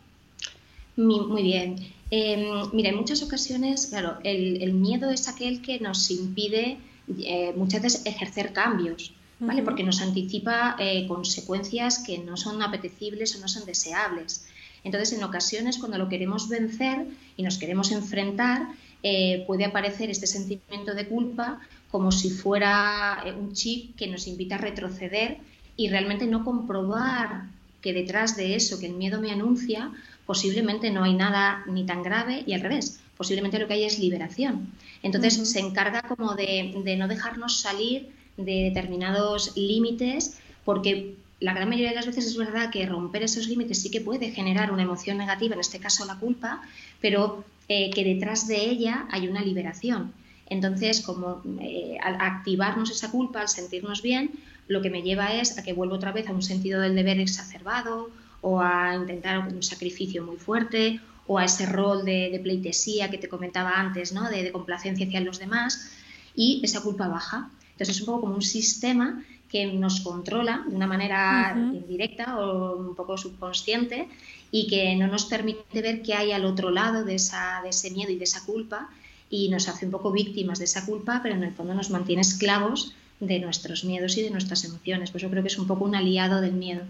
Muy 0.96 1.42
bien. 1.42 1.76
Em, 2.10 2.70
mira, 2.72 2.90
en 2.90 2.96
muchas 2.96 3.22
ocasiones, 3.22 3.88
claro, 3.88 4.18
el, 4.22 4.72
miedo 4.72 5.10
es 5.10 5.28
aquel 5.28 5.60
que 5.60 5.78
nos 5.80 6.10
impide 6.10 6.78
eh, 7.18 7.52
muchas 7.56 7.82
veces 7.82 8.06
ejercer 8.06 8.52
cambios, 8.52 9.12
¿vale? 9.38 9.62
Porque 9.62 9.82
nos 9.82 10.00
anticipa 10.00 10.76
eh, 10.78 11.06
consecuencias 11.06 11.98
que 11.98 12.18
no 12.18 12.36
son 12.36 12.62
apetecibles 12.62 13.36
o 13.36 13.40
no 13.40 13.48
son 13.48 13.66
deseables. 13.66 14.46
Entonces, 14.84 15.18
en 15.18 15.24
ocasiones, 15.24 15.78
cuando 15.78 15.98
lo 15.98 16.08
queremos 16.08 16.48
vencer 16.48 17.06
y 17.36 17.42
nos 17.42 17.58
queremos 17.58 17.90
enfrentar, 17.90 18.68
eh, 19.02 19.44
puede 19.46 19.64
aparecer 19.64 20.10
este 20.10 20.26
sentimiento 20.26 20.94
de 20.94 21.06
culpa 21.06 21.60
como 21.90 22.12
si 22.12 22.30
fuera 22.30 23.24
un 23.38 23.52
chip 23.52 23.96
que 23.96 24.06
nos 24.06 24.26
invita 24.26 24.56
a 24.56 24.58
retroceder 24.58 25.38
y 25.76 25.88
realmente 25.88 26.26
no 26.26 26.44
comprobar 26.44 27.44
que 27.80 27.92
detrás 27.92 28.36
de 28.36 28.56
eso 28.56 28.80
que 28.80 28.86
el 28.86 28.94
miedo 28.94 29.20
me 29.20 29.30
anuncia, 29.30 29.92
posiblemente 30.26 30.90
no 30.90 31.04
hay 31.04 31.14
nada 31.14 31.64
ni 31.66 31.86
tan 31.86 32.02
grave 32.02 32.42
y 32.46 32.52
al 32.52 32.60
revés, 32.60 33.00
posiblemente 33.16 33.58
lo 33.58 33.66
que 33.66 33.74
hay 33.74 33.84
es 33.84 33.98
liberación. 33.98 34.72
Entonces 35.02 35.34
se 35.48 35.60
encarga 35.60 36.02
como 36.02 36.34
de, 36.34 36.96
no 36.98 37.08
dejarnos 37.08 37.60
salir 37.60 38.10
de 38.36 38.64
determinados 38.64 39.56
límites 39.56 40.38
porque 40.64 41.14
la 41.38 41.54
gran 41.54 41.68
mayoría 41.68 41.90
de 41.90 41.96
las 41.96 42.06
veces 42.06 42.26
es 42.26 42.36
verdad 42.36 42.70
que 42.70 42.84
romper 42.86 43.22
esos 43.22 43.46
límites 43.46 43.80
sí 43.80 43.90
que 43.90 44.00
puede 44.00 44.32
generar 44.32 44.72
una 44.72 44.82
emoción 44.82 45.18
negativa, 45.18 45.54
en 45.54 45.60
este 45.60 45.78
caso 45.78 46.04
la 46.04 46.18
culpa, 46.18 46.62
pero 47.00 47.44
eh, 47.68 47.90
que 47.90 48.04
detrás 48.04 48.48
de 48.48 48.68
ella 48.68 49.06
hay 49.10 49.28
una 49.28 49.42
liberación. 49.42 50.12
Entonces, 50.48 51.00
como 51.02 51.42
eh, 51.60 51.98
al 52.02 52.20
activarnos 52.20 52.90
esa 52.90 53.10
culpa, 53.10 53.40
al 53.40 53.48
sentirnos 53.48 54.02
bien, 54.02 54.30
lo 54.68 54.80
que 54.80 54.90
me 54.90 55.02
lleva 55.02 55.34
es 55.34 55.58
a 55.58 55.62
que 55.62 55.72
vuelvo 55.72 55.96
otra 55.96 56.12
vez 56.12 56.28
a 56.28 56.32
un 56.32 56.42
sentido 56.42 56.80
del 56.80 56.94
deber 56.94 57.20
exacerbado 57.20 58.10
o 58.48 58.60
a 58.60 58.94
intentar 58.94 59.40
un 59.40 59.62
sacrificio 59.72 60.24
muy 60.24 60.36
fuerte 60.36 61.00
o 61.26 61.36
a 61.36 61.44
ese 61.44 61.66
rol 61.66 62.04
de, 62.04 62.38
pleitesía 62.40 63.10
que 63.10 63.18
te 63.18 63.28
comentaba 63.28 63.72
antes, 63.84 64.12
¿no? 64.12 64.30
de, 64.30 64.52
complacencia 64.52 65.04
hacia 65.04 65.20
los 65.20 65.40
demás 65.40 65.90
y 66.36 66.60
esa 66.62 66.80
culpa 66.80 67.08
baja. 67.08 67.50
Entonces 67.72 67.96
es 67.96 68.00
un 68.02 68.06
poco 68.06 68.20
como 68.20 68.34
un 68.36 68.42
sistema 68.42 69.24
que 69.50 69.66
nos 69.66 70.00
controla 70.00 70.64
de 70.68 70.76
una 70.76 70.86
manera 70.86 71.54
indirecta 71.56 72.38
o 72.38 72.76
un 72.76 72.94
poco 72.94 73.18
subconsciente 73.18 74.08
y 74.52 74.68
que 74.68 74.94
no 74.94 75.08
nos 75.08 75.24
permite 75.24 75.82
ver 75.82 76.02
qué 76.02 76.14
hay 76.14 76.30
al 76.30 76.44
otro 76.44 76.70
lado 76.70 77.04
de, 77.04 77.16
esa, 77.16 77.60
de 77.64 77.70
ese 77.70 77.90
miedo 77.90 78.12
y 78.12 78.16
de 78.16 78.24
esa 78.24 78.44
culpa 78.44 78.88
y 79.28 79.48
nos 79.48 79.68
hace 79.68 79.86
un 79.86 79.90
poco 79.90 80.12
víctimas 80.12 80.60
de 80.60 80.66
esa 80.66 80.86
culpa, 80.86 81.18
pero 81.20 81.34
en 81.34 81.42
el 81.42 81.52
fondo 81.52 81.74
nos 81.74 81.90
mantiene 81.90 82.22
esclavos 82.22 82.94
de 83.18 83.40
nuestros 83.40 83.84
miedos 83.84 84.16
y 84.18 84.22
de 84.22 84.30
nuestras 84.30 84.64
emociones. 84.64 85.10
Pues 85.10 85.22
yo 85.24 85.30
creo 85.30 85.42
que 85.42 85.48
es 85.48 85.58
un 85.58 85.66
poco 85.66 85.84
un 85.84 85.96
aliado 85.96 86.40
del 86.40 86.52
miedo. 86.52 86.84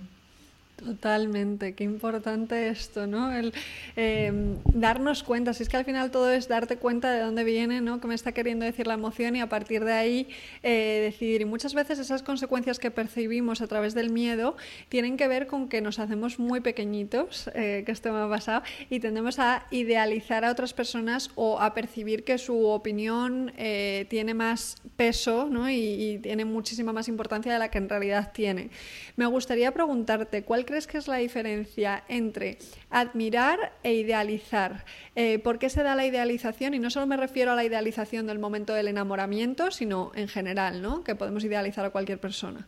Totalmente, 0.76 1.74
qué 1.74 1.84
importante 1.84 2.68
esto, 2.68 3.06
¿no? 3.06 3.32
El 3.32 3.54
em, 3.96 4.58
darnos 4.74 5.22
cuenta, 5.22 5.54
si 5.54 5.62
es 5.62 5.70
que 5.70 5.78
al 5.78 5.86
final 5.86 6.10
todo 6.10 6.30
es 6.30 6.48
darte 6.48 6.76
cuenta 6.76 7.10
de 7.12 7.20
dónde 7.20 7.44
viene, 7.44 7.80
¿no? 7.80 7.98
Que 7.98 8.06
me 8.08 8.14
está 8.14 8.32
queriendo 8.32 8.66
decir 8.66 8.86
la 8.86 8.92
emoción 8.92 9.36
y 9.36 9.40
a 9.40 9.48
partir 9.48 9.84
de 9.84 9.94
ahí 9.94 10.28
eh, 10.62 11.00
decidir. 11.02 11.40
Y 11.40 11.44
muchas 11.46 11.72
veces 11.72 11.98
esas 11.98 12.22
consecuencias 12.22 12.78
que 12.78 12.90
percibimos 12.90 13.62
a 13.62 13.68
través 13.68 13.94
del 13.94 14.10
miedo 14.10 14.58
tienen 14.90 15.16
que 15.16 15.28
ver 15.28 15.46
con 15.46 15.70
que 15.70 15.80
nos 15.80 15.98
hacemos 15.98 16.38
muy 16.38 16.60
pequeñitos, 16.60 17.48
eh, 17.54 17.82
que 17.86 17.92
esto 17.92 18.12
me 18.12 18.18
ha 18.18 18.28
pasado, 18.28 18.62
y 18.90 19.00
tendemos 19.00 19.38
a 19.38 19.66
idealizar 19.70 20.44
a 20.44 20.50
otras 20.50 20.74
personas 20.74 21.30
o 21.36 21.58
a 21.58 21.72
percibir 21.72 22.22
que 22.22 22.36
su 22.36 22.66
opinión 22.66 23.50
eh, 23.56 24.04
tiene 24.10 24.34
más 24.34 24.76
peso, 24.96 25.48
¿no? 25.50 25.70
Y, 25.70 25.76
y 25.76 26.18
tiene 26.18 26.44
muchísima 26.44 26.92
más 26.92 27.08
importancia 27.08 27.50
de 27.50 27.58
la 27.58 27.70
que 27.70 27.78
en 27.78 27.88
realidad 27.88 28.30
tiene. 28.34 28.68
Me 29.16 29.24
gustaría 29.24 29.72
preguntarte, 29.72 30.42
¿cuál 30.42 30.65
crees 30.66 30.86
que 30.86 30.98
es 30.98 31.08
la 31.08 31.16
diferencia 31.16 32.04
entre 32.08 32.58
admirar 32.90 33.72
e 33.82 33.94
idealizar? 33.94 34.84
Eh, 35.14 35.38
¿Por 35.38 35.58
qué 35.58 35.70
se 35.70 35.82
da 35.82 35.94
la 35.94 36.04
idealización? 36.04 36.74
Y 36.74 36.78
no 36.78 36.90
solo 36.90 37.06
me 37.06 37.16
refiero 37.16 37.52
a 37.52 37.54
la 37.54 37.64
idealización 37.64 38.26
del 38.26 38.38
momento 38.38 38.74
del 38.74 38.88
enamoramiento, 38.88 39.70
sino 39.70 40.12
en 40.14 40.28
general, 40.28 40.82
¿no? 40.82 41.02
Que 41.02 41.14
podemos 41.14 41.44
idealizar 41.44 41.84
a 41.84 41.90
cualquier 41.90 42.20
persona. 42.20 42.66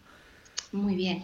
Muy 0.72 0.96
bien. 0.96 1.22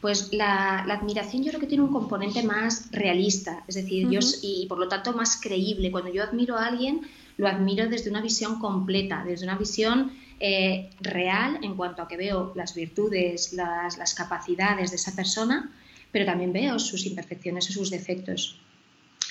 Pues 0.00 0.32
la, 0.32 0.80
admiración 0.80 1.42
yo 1.42 1.50
creo 1.50 1.60
que 1.60 1.66
tiene 1.66 1.84
un 1.84 1.92
componente 1.92 2.42
más 2.42 2.90
realista, 2.92 3.64
es 3.66 3.76
decir, 3.76 4.08
yo, 4.10 4.20
y 4.42 4.66
por 4.66 4.78
lo 4.78 4.88
tanto 4.88 5.12
más 5.12 5.40
creíble. 5.40 5.90
Cuando 5.90 6.12
yo 6.12 6.22
admiro 6.22 6.56
a 6.56 6.66
alguien, 6.66 7.02
lo 7.38 7.48
admiro 7.48 7.88
desde 7.88 8.10
una 8.10 8.20
visión 8.20 8.58
completa, 8.58 9.24
desde 9.24 9.44
una 9.44 9.56
visión 9.56 10.12
eh, 10.40 10.90
real 11.00 11.58
en 11.62 11.74
cuanto 11.76 12.02
a 12.02 12.08
que 12.08 12.16
veo 12.16 12.52
las 12.54 12.74
virtudes, 12.74 13.52
las, 13.52 13.96
las 13.96 14.12
capacidades 14.14 14.90
de 14.90 14.96
esa 14.96 15.14
persona, 15.14 15.70
pero 16.12 16.26
también 16.26 16.52
veo 16.52 16.78
sus 16.78 17.06
imperfecciones 17.06 17.68
o 17.70 17.72
sus 17.72 17.90
defectos. 17.90 18.60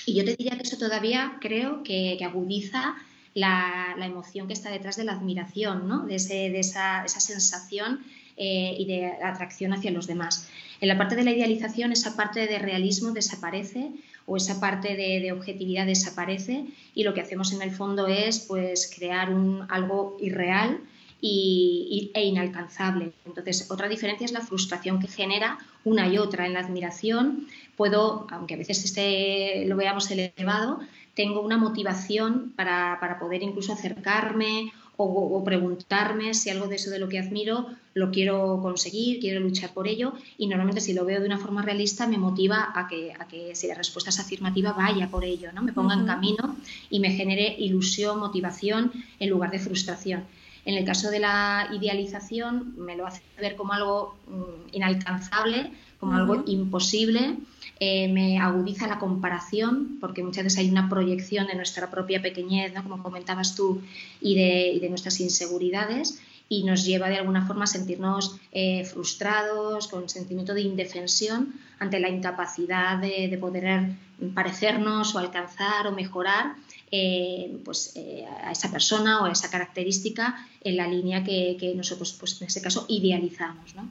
Y 0.04 0.14
yo 0.14 0.24
te 0.24 0.36
diría 0.36 0.56
que 0.56 0.62
eso 0.62 0.76
todavía 0.76 1.38
creo 1.40 1.82
que, 1.82 2.18
agudiza 2.24 2.96
la, 3.34 3.96
emoción 4.00 4.48
que 4.48 4.52
está 4.52 4.70
detrás 4.70 4.96
de 4.96 5.04
la 5.04 5.12
admiración, 5.12 5.88
¿no? 5.88 6.04
de, 6.04 6.16
esa, 6.16 7.06
sensación 7.06 8.00
eh, 8.36 8.74
y 8.76 8.84
de 8.86 9.06
atracción 9.22 9.72
hacia 9.72 9.92
los 9.92 10.06
demás. 10.06 10.48
En 10.80 10.88
la 10.88 10.98
parte 10.98 11.14
de 11.14 11.22
la 11.22 11.30
idealización, 11.30 11.92
esa 11.92 12.16
parte 12.16 12.46
de 12.48 12.58
realismo 12.58 13.12
desaparece 13.12 13.92
o 14.26 14.36
esa 14.36 14.58
parte 14.60 14.96
de, 14.96 15.30
objetividad 15.30 15.86
desaparece 15.86 16.64
y 16.94 17.04
lo 17.04 17.14
que 17.14 17.20
hacemos 17.20 17.52
en 17.52 17.62
el 17.62 17.70
fondo 17.70 18.08
es 18.08 18.40
pues, 18.40 18.92
crear 18.94 19.32
un, 19.32 19.64
algo 19.68 20.16
irreal 20.20 20.80
y, 21.24 22.10
e 22.14 22.26
inalcanzable. 22.26 23.12
Entonces, 23.24 23.70
otra 23.70 23.88
diferencia 23.88 24.24
es 24.24 24.32
la 24.32 24.40
frustración 24.40 24.98
que 25.00 25.06
genera 25.06 25.58
una 25.84 26.08
y 26.08 26.18
otra. 26.18 26.46
En 26.46 26.52
la 26.52 26.60
admiración 26.60 27.46
puedo, 27.76 28.26
aunque 28.30 28.54
a 28.54 28.58
veces 28.58 28.84
este, 28.84 29.64
lo 29.66 29.76
veamos 29.76 30.10
elevado, 30.10 30.80
tengo 31.14 31.40
una 31.40 31.56
motivación 31.56 32.52
para, 32.56 33.18
poder 33.20 33.42
incluso 33.42 33.72
acercarme 33.72 34.72
o, 34.96 35.42
preguntarme 35.44 36.34
si 36.34 36.50
algo 36.50 36.66
de 36.66 36.76
eso 36.76 36.90
de 36.90 36.98
lo 36.98 37.08
que 37.08 37.18
admiro 37.18 37.66
lo 37.94 38.10
quiero 38.10 38.60
conseguir, 38.62 39.20
quiero 39.20 39.40
luchar 39.40 39.72
por 39.74 39.88
ello 39.88 40.12
y 40.38 40.46
normalmente 40.46 40.80
si 40.80 40.92
lo 40.92 41.04
veo 41.04 41.20
de 41.20 41.26
una 41.26 41.38
forma 41.38 41.62
realista 41.62 42.06
me 42.06 42.18
motiva 42.18 42.72
a 42.74 42.86
que, 42.88 43.12
a 43.18 43.26
que 43.26 43.54
si 43.54 43.66
la 43.66 43.74
respuesta 43.74 44.10
es 44.10 44.20
afirmativa 44.20 44.72
vaya 44.72 45.08
por 45.08 45.24
ello, 45.24 45.50
¿no? 45.52 45.62
me 45.62 45.72
ponga 45.72 45.94
en 45.94 46.06
camino 46.06 46.56
y 46.88 47.00
me 47.00 47.10
genere 47.10 47.56
ilusión, 47.58 48.18
motivación 48.18 48.92
en 49.18 49.30
lugar 49.30 49.50
de 49.50 49.58
frustración. 49.58 50.24
En 50.64 50.74
el 50.74 50.84
caso 50.84 51.10
de 51.10 51.18
la 51.18 51.68
idealización, 51.72 52.74
me 52.76 52.96
lo 52.96 53.06
hace 53.06 53.22
ver 53.40 53.56
como 53.56 53.72
algo 53.72 54.16
mm, 54.28 54.76
inalcanzable, 54.76 55.72
como 55.98 56.14
algo 56.14 56.42
imposible, 56.46 57.36
eh, 57.78 58.08
me 58.08 58.38
agudiza 58.38 58.86
la 58.86 58.98
comparación, 58.98 59.98
porque 60.00 60.22
muchas 60.22 60.44
veces 60.44 60.58
hay 60.60 60.70
una 60.70 60.88
proyección 60.88 61.46
de 61.46 61.54
nuestra 61.54 61.90
propia 61.90 62.20
pequeñez, 62.22 62.72
¿no? 62.74 62.82
como 62.82 63.02
comentabas 63.02 63.54
tú, 63.54 63.80
y 64.20 64.34
de, 64.80 64.88
nuestras 64.88 65.20
inseguridades, 65.20 66.20
y 66.48 66.64
nos 66.64 66.84
lleva 66.84 67.08
de 67.08 67.18
alguna 67.18 67.46
forma 67.46 67.64
a 67.64 67.66
sentirnos 67.68 68.36
eh, 68.52 68.84
frustrados, 68.84 69.88
con 69.88 70.08
sentimiento 70.08 70.54
de 70.54 70.62
indefensión 70.62 71.54
ante 71.78 71.98
la 71.98 72.08
incapacidad 72.08 72.98
de, 72.98 73.28
de 73.28 73.38
poder 73.38 73.92
parecernos 74.34 75.14
o 75.14 75.18
alcanzar 75.18 75.86
o 75.86 75.92
mejorar 75.92 76.54
eh, 76.94 77.58
pues, 77.64 77.92
eh, 77.96 78.26
a 78.44 78.52
esa 78.52 78.70
persona 78.70 79.22
o 79.22 79.24
a 79.24 79.32
esa 79.32 79.50
característica 79.50 80.46
en 80.62 80.76
la 80.76 80.86
línea 80.86 81.24
que, 81.24 81.72
nosotros, 81.74 82.14
pues, 82.20 82.38
en 82.42 82.48
ese 82.48 82.60
caso, 82.60 82.84
idealizamos. 82.86 83.74
¿no? 83.74 83.88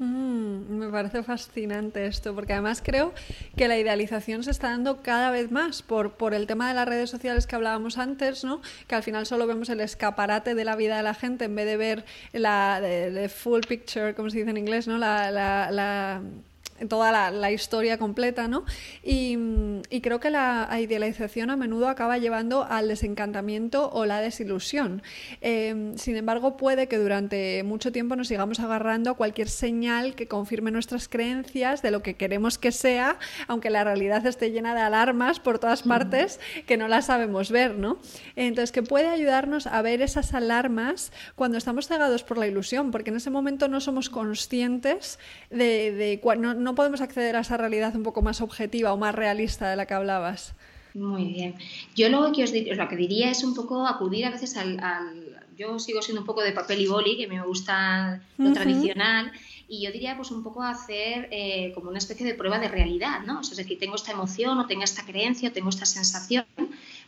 Mm, 0.00 0.78
me 0.78 0.88
parece 0.88 1.22
fascinante 1.22 2.06
esto, 2.06 2.34
porque 2.34 2.52
además 2.54 2.82
creo 2.84 3.14
que 3.56 3.68
la 3.68 3.78
idealización 3.78 4.42
se 4.42 4.50
está 4.50 4.70
dando 4.70 5.00
cada 5.00 5.30
vez 5.30 5.52
más 5.52 5.82
por, 5.82 6.14
por 6.14 6.34
el 6.34 6.48
tema 6.48 6.66
de 6.66 6.74
las 6.74 6.88
redes 6.88 7.08
sociales 7.08 7.46
que 7.46 7.54
hablábamos 7.54 7.98
antes, 7.98 8.42
¿no? 8.42 8.60
que 8.88 8.96
al 8.96 9.04
final 9.04 9.26
solo 9.26 9.46
vemos 9.46 9.68
el 9.68 9.78
escaparate 9.78 10.56
de 10.56 10.64
la 10.64 10.74
vida 10.74 10.96
de 10.96 11.04
la 11.04 11.14
gente 11.14 11.44
en 11.44 11.54
vez 11.54 11.66
de 11.66 11.76
ver 11.76 12.04
la 12.32 12.82
full 13.32 13.60
picture, 13.60 14.16
como 14.16 14.28
se 14.28 14.38
dice 14.38 14.50
en 14.50 14.56
inglés, 14.56 14.88
¿no? 14.88 14.98
la 14.98 16.20
toda 16.88 17.30
la, 17.30 17.50
historia 17.50 17.98
completa, 17.98 18.48
¿no? 18.48 18.64
Y, 19.02 19.36
creo 20.00 20.20
que 20.20 20.30
la 20.30 20.68
idealización 20.80 21.50
a 21.50 21.56
menudo 21.56 21.88
acaba 21.88 22.18
llevando 22.18 22.64
al 22.64 22.88
desencantamiento 22.88 23.90
o 23.92 24.06
la 24.06 24.20
desilusión. 24.20 25.02
Em, 25.40 25.96
sin 25.96 26.16
embargo, 26.16 26.56
puede 26.56 26.86
que 26.86 26.96
durante 26.96 27.62
mucho 27.64 27.92
tiempo 27.92 28.16
nos 28.16 28.28
sigamos 28.28 28.60
agarrando 28.60 29.10
a 29.10 29.14
cualquier 29.14 29.48
señal 29.48 30.14
que 30.14 30.26
confirme 30.26 30.70
nuestras 30.70 31.08
creencias 31.08 31.82
de 31.82 31.90
lo 31.90 32.02
que 32.02 32.14
queremos 32.14 32.58
que 32.58 32.72
sea, 32.72 33.18
aunque 33.46 33.68
la 33.68 33.84
realidad 33.84 34.24
esté 34.26 34.50
llena 34.50 34.74
de 34.74 34.80
alarmas 34.80 35.38
por 35.40 35.58
todas 35.58 35.82
partes 35.82 36.40
que 36.66 36.76
no 36.76 36.88
las 36.88 37.06
sabemos 37.06 37.50
ver, 37.50 37.74
¿no? 37.74 37.98
Entonces, 38.36 38.72
que 38.72 38.82
puede 38.82 39.08
ayudarnos 39.08 39.66
a 39.66 39.82
ver 39.82 40.02
esas 40.02 40.34
alarmas 40.34 41.12
cuando 41.34 41.58
estamos 41.58 41.88
cegados 41.88 42.22
por 42.22 42.38
la 42.38 42.46
ilusión, 42.46 42.90
porque 42.90 43.10
en 43.10 43.16
ese 43.16 43.30
momento 43.30 43.68
no 43.68 43.80
somos 43.80 44.08
conscientes 44.08 45.18
de, 45.50 45.92
de 45.92 46.20
no 46.38 46.69
no 46.69 46.69
podemos 46.74 47.00
acceder 47.00 47.36
a 47.36 47.40
esa 47.40 47.56
realidad 47.56 47.94
un 47.96 48.02
poco 48.02 48.22
más 48.22 48.40
objetiva 48.40 48.92
o 48.92 48.96
más 48.96 49.14
realista 49.14 49.68
de 49.68 49.76
la 49.76 49.86
que 49.86 49.94
hablabas. 49.94 50.54
Muy 50.94 51.24
bien. 51.26 51.54
Yo 51.94 52.08
lo 52.08 52.32
que, 52.32 52.42
os 52.44 52.52
lo 52.52 52.88
que 52.88 52.96
diría 52.96 53.30
es 53.30 53.44
un 53.44 53.54
poco 53.54 53.86
acudir 53.86 54.24
a 54.26 54.30
veces 54.30 54.56
al, 54.56 54.78
Yo 55.56 55.78
sigo 55.78 56.02
siendo 56.02 56.22
un 56.22 56.26
poco 56.26 56.42
de 56.42 56.52
papel 56.52 56.80
y 56.80 56.86
boli, 56.86 57.16
que 57.16 57.28
me 57.28 57.40
gusta 57.42 58.20
lo 58.38 58.52
tradicional, 58.52 59.30
y 59.68 59.82
yo 59.82 59.92
diría 59.92 60.16
pues 60.16 60.32
un 60.32 60.42
poco 60.42 60.64
hacer 60.64 61.28
eh, 61.30 61.70
como 61.74 61.90
una 61.90 61.98
especie 61.98 62.26
de 62.26 62.34
prueba 62.34 62.58
de 62.58 62.66
realidad, 62.66 63.20
¿no? 63.24 63.40
es 63.40 63.54
decir, 63.54 63.78
tengo 63.78 63.94
esta 63.94 64.10
emoción 64.10 64.58
o 64.58 64.66
tengo 64.66 64.82
esta 64.82 65.04
creencia 65.04 65.50
o 65.50 65.52
tengo 65.52 65.68
esta 65.68 65.86
sensación, 65.86 66.44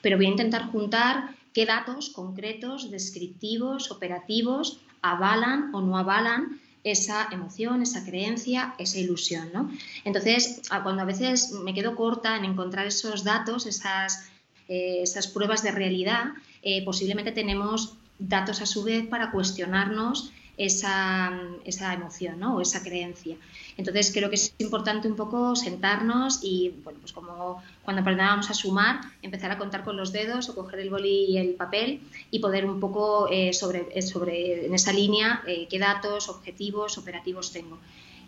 pero 0.00 0.16
voy 0.16 0.26
a 0.26 0.30
intentar 0.30 0.70
juntar 0.70 1.34
qué 1.52 1.66
datos 1.66 2.10
concretos, 2.10 2.90
descriptivos, 2.90 3.90
operativos 3.90 4.80
avalan 5.02 5.74
o 5.74 5.80
no 5.80 5.98
avalan 5.98 6.60
esa 6.84 7.28
emoción, 7.30 7.82
esa 7.82 8.04
creencia, 8.04 8.74
esa 8.78 8.98
ilusión. 8.98 9.50
¿no? 9.52 9.70
Entonces, 10.04 10.62
cuando 10.82 11.02
a 11.02 11.04
veces 11.04 11.52
me 11.52 11.74
quedo 11.74 11.94
corta 11.96 12.36
en 12.36 12.44
encontrar 12.44 12.86
esos 12.86 13.24
datos, 13.24 13.66
esas, 13.66 14.28
eh, 14.68 15.00
esas 15.02 15.28
pruebas 15.28 15.62
de 15.62 15.70
realidad, 15.70 16.32
eh, 16.62 16.84
posiblemente 16.84 17.32
tenemos 17.32 17.96
datos 18.18 18.60
a 18.60 18.66
su 18.66 18.84
vez 18.84 19.06
para 19.06 19.30
cuestionarnos 19.30 20.32
esa, 20.56 21.32
esa 21.64 21.94
emoción 21.94 22.38
¿no? 22.38 22.56
o 22.56 22.60
esa 22.60 22.82
creencia. 22.82 23.36
Entonces 23.76 24.12
creo 24.12 24.28
que 24.28 24.36
es 24.36 24.54
importante 24.58 25.08
un 25.08 25.16
poco 25.16 25.56
sentarnos 25.56 26.40
y, 26.42 26.74
bueno, 26.84 26.98
pues 27.00 27.12
como 27.12 27.62
cuando 27.84 28.02
aprendábamos 28.02 28.48
a 28.50 28.54
sumar, 28.54 29.00
empezar 29.22 29.50
a 29.50 29.58
contar 29.58 29.82
con 29.82 29.96
los 29.96 30.12
dedos 30.12 30.48
o 30.48 30.54
coger 30.54 30.80
el 30.80 30.90
boli 30.90 31.26
y 31.28 31.38
el 31.38 31.54
papel 31.54 32.00
y 32.30 32.38
poder 32.38 32.64
un 32.64 32.78
poco 32.80 33.28
eh, 33.30 33.52
sobre, 33.52 33.88
eh, 33.92 34.02
sobre, 34.02 34.66
en 34.66 34.74
esa 34.74 34.92
línea 34.92 35.42
eh, 35.46 35.66
qué 35.68 35.78
datos, 35.78 36.28
objetivos, 36.28 36.98
operativos 36.98 37.52
tengo. 37.52 37.78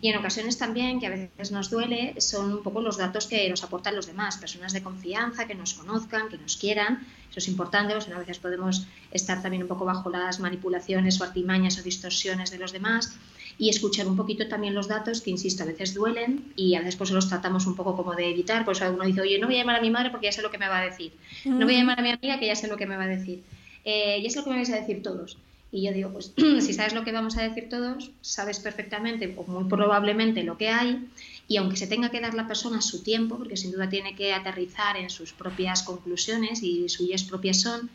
Y 0.01 0.09
en 0.09 0.17
ocasiones 0.17 0.57
también, 0.57 0.99
que 0.99 1.07
a 1.07 1.09
veces 1.09 1.51
nos 1.51 1.69
duele, 1.69 2.19
son 2.19 2.51
un 2.51 2.63
poco 2.63 2.81
los 2.81 2.97
datos 2.97 3.27
que 3.27 3.49
nos 3.49 3.63
aportan 3.63 3.95
los 3.95 4.05
demás, 4.05 4.37
personas 4.37 4.73
de 4.73 4.83
confianza, 4.83 5.47
que 5.47 5.55
nos 5.55 5.73
conozcan, 5.73 6.27
que 6.27 6.37
nos 6.37 6.57
quieran. 6.57 7.07
Eso 7.29 7.39
es 7.39 7.47
importante, 7.47 7.93
pues 7.93 8.07
a 8.09 8.19
veces 8.19 8.37
podemos 8.39 8.85
estar 9.11 9.41
también 9.41 9.63
un 9.63 9.69
poco 9.69 9.85
bajo 9.85 10.09
las 10.09 10.39
manipulaciones 10.39 11.19
o 11.21 11.23
artimañas 11.23 11.79
o 11.79 11.81
distorsiones 11.81 12.51
de 12.51 12.59
los 12.59 12.73
demás 12.73 13.17
y 13.57 13.69
escuchar 13.69 14.07
un 14.07 14.17
poquito 14.17 14.47
también 14.47 14.73
los 14.73 14.87
datos 14.87 15.21
que, 15.21 15.31
insisto, 15.31 15.63
a 15.63 15.65
veces 15.65 15.93
duelen 15.93 16.51
y 16.55 16.75
a 16.75 16.79
veces 16.79 16.95
pues 16.97 17.11
los 17.11 17.29
tratamos 17.29 17.65
un 17.67 17.75
poco 17.75 17.95
como 17.95 18.13
de 18.13 18.29
evitar. 18.29 18.65
Pues 18.65 18.81
alguno 18.81 19.05
dice, 19.05 19.21
oye, 19.21 19.39
no 19.39 19.47
voy 19.47 19.55
a 19.55 19.59
llamar 19.59 19.77
a 19.77 19.81
mi 19.81 19.89
madre 19.89 20.09
porque 20.09 20.25
ya 20.25 20.31
sé 20.31 20.41
lo 20.41 20.51
que 20.51 20.57
me 20.57 20.67
va 20.67 20.79
a 20.79 20.85
decir. 20.85 21.13
No 21.45 21.65
voy 21.65 21.75
a 21.75 21.79
llamar 21.79 21.99
a 21.99 22.03
mi 22.03 22.11
amiga 22.11 22.39
que 22.39 22.47
ya 22.47 22.55
sé 22.55 22.67
lo 22.67 22.77
que 22.77 22.85
me 22.85 22.97
va 22.97 23.03
a 23.03 23.07
decir. 23.07 23.43
Eh, 23.85 24.19
y 24.19 24.25
es 24.25 24.35
lo 24.35 24.43
que 24.43 24.49
me 24.49 24.57
vais 24.57 24.69
a 24.71 24.75
decir 24.75 25.01
todos. 25.01 25.37
Y 25.71 25.83
yo 25.83 25.93
digo, 25.93 26.09
pues 26.11 26.33
si 26.65 26.73
sabes 26.73 26.93
lo 26.93 27.03
que 27.03 27.11
vamos 27.11 27.37
a 27.37 27.43
decir 27.43 27.69
todos, 27.69 28.11
sabes 28.21 28.59
perfectamente 28.59 29.33
o 29.37 29.43
muy 29.43 29.65
probablemente 29.65 30.43
lo 30.43 30.57
que 30.57 30.69
hay. 30.69 31.07
Y 31.47 31.57
aunque 31.57 31.77
se 31.77 31.87
tenga 31.87 32.09
que 32.09 32.21
dar 32.21 32.33
la 32.33 32.47
persona 32.47 32.81
su 32.81 33.03
tiempo, 33.03 33.37
porque 33.37 33.57
sin 33.57 33.71
duda 33.71 33.89
tiene 33.89 34.15
que 34.15 34.33
aterrizar 34.33 34.97
en 34.97 35.09
sus 35.09 35.33
propias 35.33 35.83
conclusiones 35.83 36.63
y 36.63 36.89
suyas 36.89 37.23
propias 37.23 37.61
son, 37.61 37.89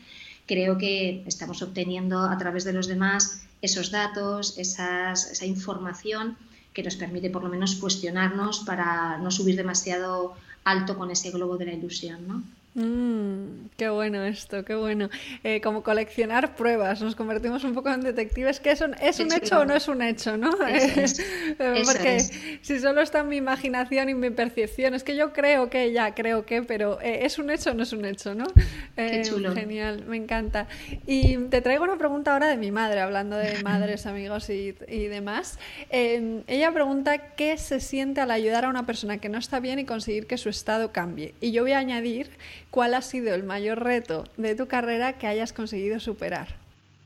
creo 0.51 0.79
que 0.79 1.23
estamos 1.27 1.63
obteniendo 1.63 2.17
a 2.25 2.37
través 2.37 2.65
de 2.65 2.73
los 2.73 2.89
demás 2.89 3.47
esos 3.63 3.93
datos, 3.93 4.59
esa 4.59 5.47
información 5.47 6.37
que 6.75 6.83
nos 6.83 6.97
permite 6.97 7.31
por 7.31 7.45
lo 7.45 7.49
menos 7.49 7.77
cuestionarnos 7.77 8.67
para 8.67 9.19
no 9.19 9.31
subir 9.31 9.55
demasiado 9.55 10.35
alto 10.65 10.99
con 10.99 11.13
ese 11.13 11.31
globo 11.31 11.57
de 11.57 11.67
la 11.67 11.75
ilusión, 11.75 12.27
¿no? 12.27 12.43
Mm, 12.75 13.67
qué 13.77 13.89
bueno 13.89 14.23
esto, 14.23 14.65
qué 14.65 14.77
bueno. 14.77 15.11
Eh, 15.43 15.61
como 15.61 15.83
coleccionar 15.83 16.55
pruebas, 16.55 17.03
nos 17.03 17.17
convertimos 17.17 17.65
un 17.65 17.75
poco 17.75 17.91
en 17.91 18.01
detectives. 18.01 18.61
¿Que 18.61 18.71
es 18.71 18.81
un, 18.81 18.95
es 18.95 19.19
un 19.19 19.33
hecho 19.33 19.61
o 19.61 19.65
no 19.65 19.75
es 19.75 19.89
un 19.89 20.03
hecho? 20.03 20.37
¿no? 20.37 20.51
Porque 21.59 22.21
si 22.63 22.79
solo 22.79 23.01
está 23.01 23.21
en 23.21 23.29
mi 23.29 23.37
imaginación 23.37 24.09
y 24.09 24.15
mi 24.15 24.31
percepción, 24.31 24.95
es 24.95 25.03
que 25.03 25.17
yo 25.17 25.33
creo 25.33 25.69
que, 25.69 25.93
ya 25.93 26.15
creo 26.15 26.47
que, 26.47 26.63
pero 26.63 27.01
eh, 27.01 27.27
¿es 27.27 27.39
un 27.39 27.51
hecho 27.51 27.71
o 27.71 27.75
no 27.75 27.83
es 27.83 27.93
un 27.93 28.05
hecho? 28.05 28.35
¿no? 28.35 28.47
Qué 28.95 29.21
eh, 29.21 29.25
chulo. 29.25 29.53
Genial, 29.53 30.05
me 30.07 30.17
encanta. 30.17 30.69
Y 31.07 31.39
te 31.49 31.63
traigo 31.63 31.83
una 31.83 31.99
pregunta 31.99 32.33
ahora 32.35 32.47
de 32.47 32.57
mi 32.57 32.71
madre, 32.71 33.01
hablando 33.01 33.37
de 33.37 33.61
madres, 33.65 34.07
amigos 34.07 34.49
y, 34.49 34.77
y 34.87 35.07
demás. 35.07 35.59
ella 35.91 36.73
pregunta 36.73 37.35
qué 37.35 37.59
se 37.59 37.81
siente 37.81 38.21
al 38.21 38.31
ayudar 38.31 38.65
a 38.65 38.69
una 38.69 38.87
persona 38.87 39.19
que 39.19 39.29
no 39.29 39.39
está 39.39 39.59
bien 39.59 39.81
y 39.81 39.85
conseguir 39.85 40.29
que 40.29 40.39
su 40.39 40.49
estado 40.49 40.93
cambie. 40.93 41.35
Y 41.41 41.51
yo 41.51 41.63
voy 41.63 41.73
a 41.73 41.79
añadir 41.79 42.31
¿Cuál 42.71 42.95
ha 42.95 43.03
sido 43.03 43.35
el 43.35 43.43
mayor 43.43 43.83
reto 43.83 44.25
de 44.37 44.55
tu 44.55 44.69
carrera 44.69 45.19
que 45.19 45.27
hayas 45.27 45.53
conseguido 45.53 45.99
superar? 45.99 46.57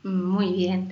Muy 0.03 0.53
bien. 0.53 0.91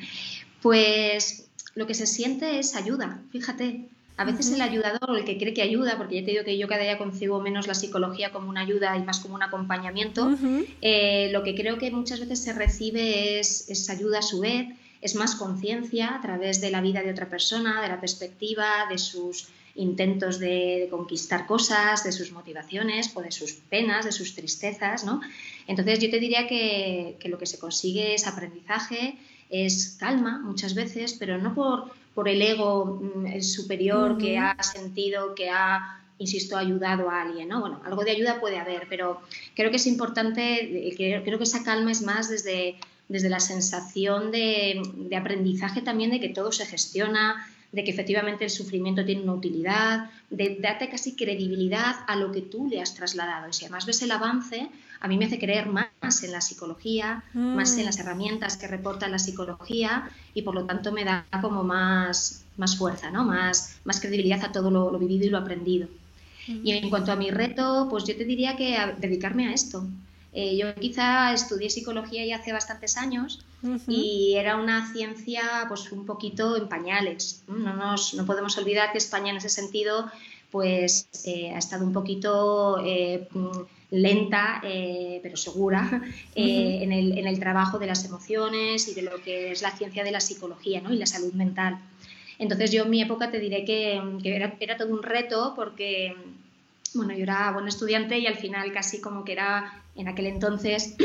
Pues 0.62 1.48
lo 1.76 1.86
que 1.86 1.94
se 1.94 2.08
siente 2.08 2.60
es 2.60 2.76
ayuda, 2.76 3.22
fíjate. 3.32 3.86
A 4.16 4.26
veces 4.26 4.52
el 4.52 4.62
ayudador, 4.62 5.18
el 5.18 5.26
que 5.26 5.40
cree 5.40 5.56
que 5.56 5.64
ayuda, 5.64 5.98
porque 5.98 6.20
ya 6.20 6.26
te 6.26 6.32
digo 6.32 6.44
que 6.44 6.58
yo 6.58 6.68
cada 6.68 6.84
día 6.84 7.00
concibo 7.00 7.42
menos 7.42 7.66
la 7.66 7.74
psicología 7.74 8.32
como 8.32 8.48
una 8.48 8.62
ayuda 8.62 8.96
y 8.96 9.02
más 9.02 9.20
como 9.20 9.34
un 9.34 9.42
acompañamiento, 9.42 10.32
eh, 10.82 11.30
lo 11.32 11.44
que 11.44 11.56
creo 11.56 11.80
que 11.80 11.90
muchas 11.90 12.20
veces 12.20 12.40
se 12.44 12.54
recibe 12.54 13.40
es, 13.40 13.70
es 13.70 13.90
ayuda 13.90 14.20
a 14.20 14.22
su 14.22 14.40
vez, 14.40 14.68
es 15.02 15.16
más 15.16 15.34
conciencia 15.36 16.16
a 16.16 16.22
través 16.22 16.62
de 16.62 16.70
la 16.70 16.82
vida 16.82 17.02
de 17.02 17.10
otra 17.10 17.28
persona, 17.28 17.82
de 17.82 17.88
la 17.88 18.00
perspectiva, 18.00 18.86
de 18.88 19.00
sus 19.00 19.48
intentos 19.76 20.40
de, 20.40 20.88
conquistar 20.90 21.48
cosas, 21.48 22.04
de 22.04 22.12
sus 22.12 22.32
motivaciones 22.32 23.12
o 23.16 23.22
de 23.22 23.32
sus 23.32 23.54
penas, 23.54 24.06
de 24.06 24.12
sus 24.12 24.36
tristezas, 24.36 25.04
¿no? 25.04 25.22
Entonces 25.68 26.00
yo 26.00 26.10
te 26.10 26.20
diría 26.20 26.48
que, 26.48 27.18
lo 27.26 27.38
que 27.38 27.46
se 27.46 27.60
consigue 27.60 28.14
es 28.14 28.28
aprendizaje, 28.28 29.18
es 29.50 29.98
calma 30.00 30.40
muchas 30.40 30.76
veces, 30.76 31.14
pero 31.14 31.38
no 31.38 31.54
por, 31.54 31.92
por 32.14 32.30
el 32.30 32.42
ego 32.42 33.02
mm, 33.02 33.42
superior 33.42 34.18
que 34.18 34.38
ha 34.38 34.56
sentido, 34.62 35.36
que 35.36 35.50
ha 35.50 36.00
insisto, 36.20 36.58
ayudado 36.58 37.10
a 37.10 37.22
alguien, 37.22 37.50
¿no? 37.50 37.60
Bueno, 37.60 37.82
algo 37.86 38.04
de 38.04 38.12
ayuda 38.12 38.40
puede 38.40 38.58
haber, 38.58 38.88
pero 38.90 39.22
creo 39.56 39.72
que 39.72 39.78
es 39.78 39.88
importante, 39.88 40.94
creo 40.96 41.38
que 41.38 41.44
esa 41.44 41.64
calma 41.64 41.92
es 41.92 42.02
más 42.02 42.30
desde, 42.30 42.78
desde 43.10 43.30
la 43.30 43.40
sensación 43.40 44.32
de, 44.32 44.82
de 44.96 45.16
aprendizaje 45.16 45.82
también 45.82 46.12
de 46.12 46.20
que 46.20 46.30
todo 46.30 46.52
se 46.52 46.66
gestiona, 46.66 47.46
de 47.74 47.84
que 47.84 47.92
efectivamente 47.92 48.44
el 48.46 48.52
sufrimiento 48.52 49.04
tiene 49.04 49.24
una 49.24 49.34
utilidad, 49.34 50.12
de 50.30 50.58
darte 50.62 50.90
casi 50.90 51.16
credibilidad 51.16 51.96
a 52.08 52.16
lo 52.16 52.32
que 52.32 52.42
tú 52.42 52.68
le 52.68 52.80
has 52.80 52.94
trasladado. 52.94 53.50
Y 53.50 53.54
si 53.54 53.66
además 53.66 53.88
ves 53.88 54.04
el 54.04 54.12
avance, 54.12 54.70
a 55.00 55.08
mí 55.08 55.18
me 55.18 55.26
hace 55.26 55.40
creer 55.40 55.68
más 55.68 56.24
en 56.24 56.32
la 56.32 56.40
psicología, 56.40 57.24
más 57.34 57.76
en 57.80 57.86
las 57.86 57.98
mm. 57.98 58.02
herramientas 58.02 58.58
que 58.58 58.68
reporta 58.68 59.10
la 59.10 59.18
psicología 59.18 60.10
y 60.36 60.44
por 60.44 60.54
lo 60.54 60.66
tanto 60.66 60.92
me 60.92 61.04
da 61.04 61.26
como 61.42 61.64
más, 61.64 62.46
más 62.58 62.78
fuerza, 62.78 63.10
¿no? 63.10 63.26
más, 63.26 63.80
más 63.86 64.00
credibilidad 64.00 64.46
a 64.46 64.52
todo 64.52 64.70
lo, 64.70 64.98
vivido 65.00 65.26
y 65.26 65.30
lo 65.30 65.40
aprendido. 65.40 65.88
Y 66.46 66.74
en 66.74 66.90
cuanto 66.90 67.12
a 67.12 67.16
mi 67.16 67.32
reto, 67.32 67.88
pues 67.90 68.04
yo 68.04 68.16
te 68.16 68.26
diría 68.26 68.56
que 68.56 68.78
dedicarme 69.00 69.48
a 69.48 69.54
esto, 69.54 69.88
eh, 70.36 70.58
yo 70.58 70.74
quizá 70.74 71.32
estudié 71.32 71.70
psicología 71.70 72.26
ya 72.26 72.38
hace 72.38 72.52
bastantes 72.52 72.98
años 72.98 73.46
y 73.88 74.34
era 74.36 74.58
una 74.58 74.92
ciencia 74.92 75.66
pues 75.68 75.92
un 75.92 76.06
poquito 76.06 76.58
en 76.58 76.68
pañales. 76.68 77.44
No, 77.48 77.74
nos, 77.74 78.16
no 78.16 78.26
podemos 78.26 78.58
olvidar 78.58 78.92
que 78.92 78.98
España 78.98 79.30
en 79.30 79.38
ese 79.38 79.50
sentido 79.50 80.10
pues 80.52 81.08
eh, 81.26 81.52
ha 81.54 81.58
estado 81.60 81.86
un 81.86 81.94
poquito 81.94 82.84
eh, 82.84 83.28
lenta 83.92 84.62
pero 85.22 85.38
segura 85.38 86.02
en, 86.36 86.92
el, 86.92 87.18
en, 87.18 87.28
el, 87.28 87.40
trabajo 87.40 87.78
de 87.78 87.88
las 87.88 88.04
emociones 88.06 88.88
y 88.88 88.96
de 88.96 89.04
lo 89.04 89.22
que 89.22 89.52
es 89.52 89.62
la 89.62 89.72
ciencia 89.72 90.04
de 90.04 90.12
la 90.12 90.20
psicología 90.20 90.82
¿no? 90.82 90.92
y 90.92 90.98
la 90.98 91.06
salud 91.06 91.34
mental. 91.34 91.78
Entonces 92.40 92.72
yo 92.72 92.84
en 92.84 92.90
mi 92.90 93.02
época 93.02 93.30
te 93.30 93.40
diré 93.40 93.66
que, 93.66 94.02
que 94.22 94.36
era, 94.36 94.56
era 94.60 94.78
todo 94.78 94.92
un 94.92 95.04
reto 95.04 95.54
porque 95.56 96.16
bueno, 96.96 97.14
yo 97.14 97.24
era 97.24 97.52
buena 97.52 97.70
estudiante 97.70 98.18
y 98.18 98.26
al 98.28 98.36
final 98.36 98.72
casi 98.72 99.00
como 99.00 99.24
que 99.24 99.34
era 99.34 99.83
en 99.96 100.08
aquel 100.08 100.28
entonces 100.28 100.96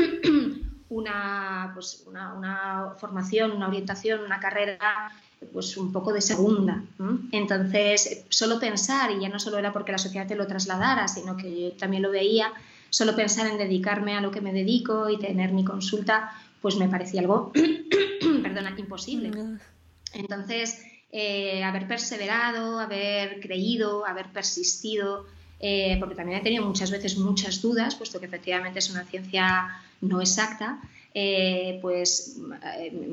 una, 0.88 1.70
pues 1.74 2.04
una, 2.06 2.94
formación, 2.98 3.52
una 3.52 3.68
orientación, 3.68 4.24
una 4.24 4.40
carrera 4.40 5.12
pues 5.52 5.76
un 5.76 5.92
poco 5.92 6.12
de 6.12 6.20
segunda. 6.20 6.82
Entonces, 7.30 8.24
solo 8.28 8.58
pensar, 8.58 9.12
y 9.12 9.20
ya 9.20 9.28
no 9.28 9.38
solo 9.38 9.58
era 9.58 9.72
porque 9.72 9.92
la 9.92 9.98
sociedad 9.98 10.26
te 10.26 10.34
lo 10.34 10.48
trasladara, 10.48 11.06
sino 11.06 11.36
que 11.36 11.62
yo 11.62 11.72
también 11.72 12.02
lo 12.02 12.10
veía, 12.10 12.52
solo 12.90 13.14
pensar 13.14 13.46
en 13.46 13.56
dedicarme 13.56 14.16
a 14.16 14.20
lo 14.20 14.32
que 14.32 14.40
me 14.40 14.52
dedico 14.52 15.08
y 15.08 15.16
tener 15.16 15.52
mi 15.52 15.64
consulta, 15.64 16.32
pues 16.60 16.76
me 16.76 16.88
parecía 16.88 17.20
algo, 17.20 17.52
perdona, 18.42 18.74
imposible. 18.76 19.30
Entonces, 20.12 20.82
eh, 21.12 21.62
haber 21.62 21.86
perseverado, 21.86 22.80
haber 22.80 23.40
creído, 23.40 24.06
haber 24.06 24.32
persistido, 24.32 25.26
eh, 25.60 25.96
porque 25.98 26.14
también 26.14 26.38
he 26.38 26.42
tenido 26.42 26.64
muchas 26.64 26.90
veces 26.90 27.18
muchas 27.18 27.60
dudas, 27.60 27.94
puesto 27.94 28.20
que 28.20 28.26
efectivamente 28.26 28.78
es 28.78 28.90
una 28.90 29.04
ciencia 29.04 29.68
no 30.00 30.20
exacta, 30.20 30.80
eh, 31.14 31.78
pues 31.82 32.36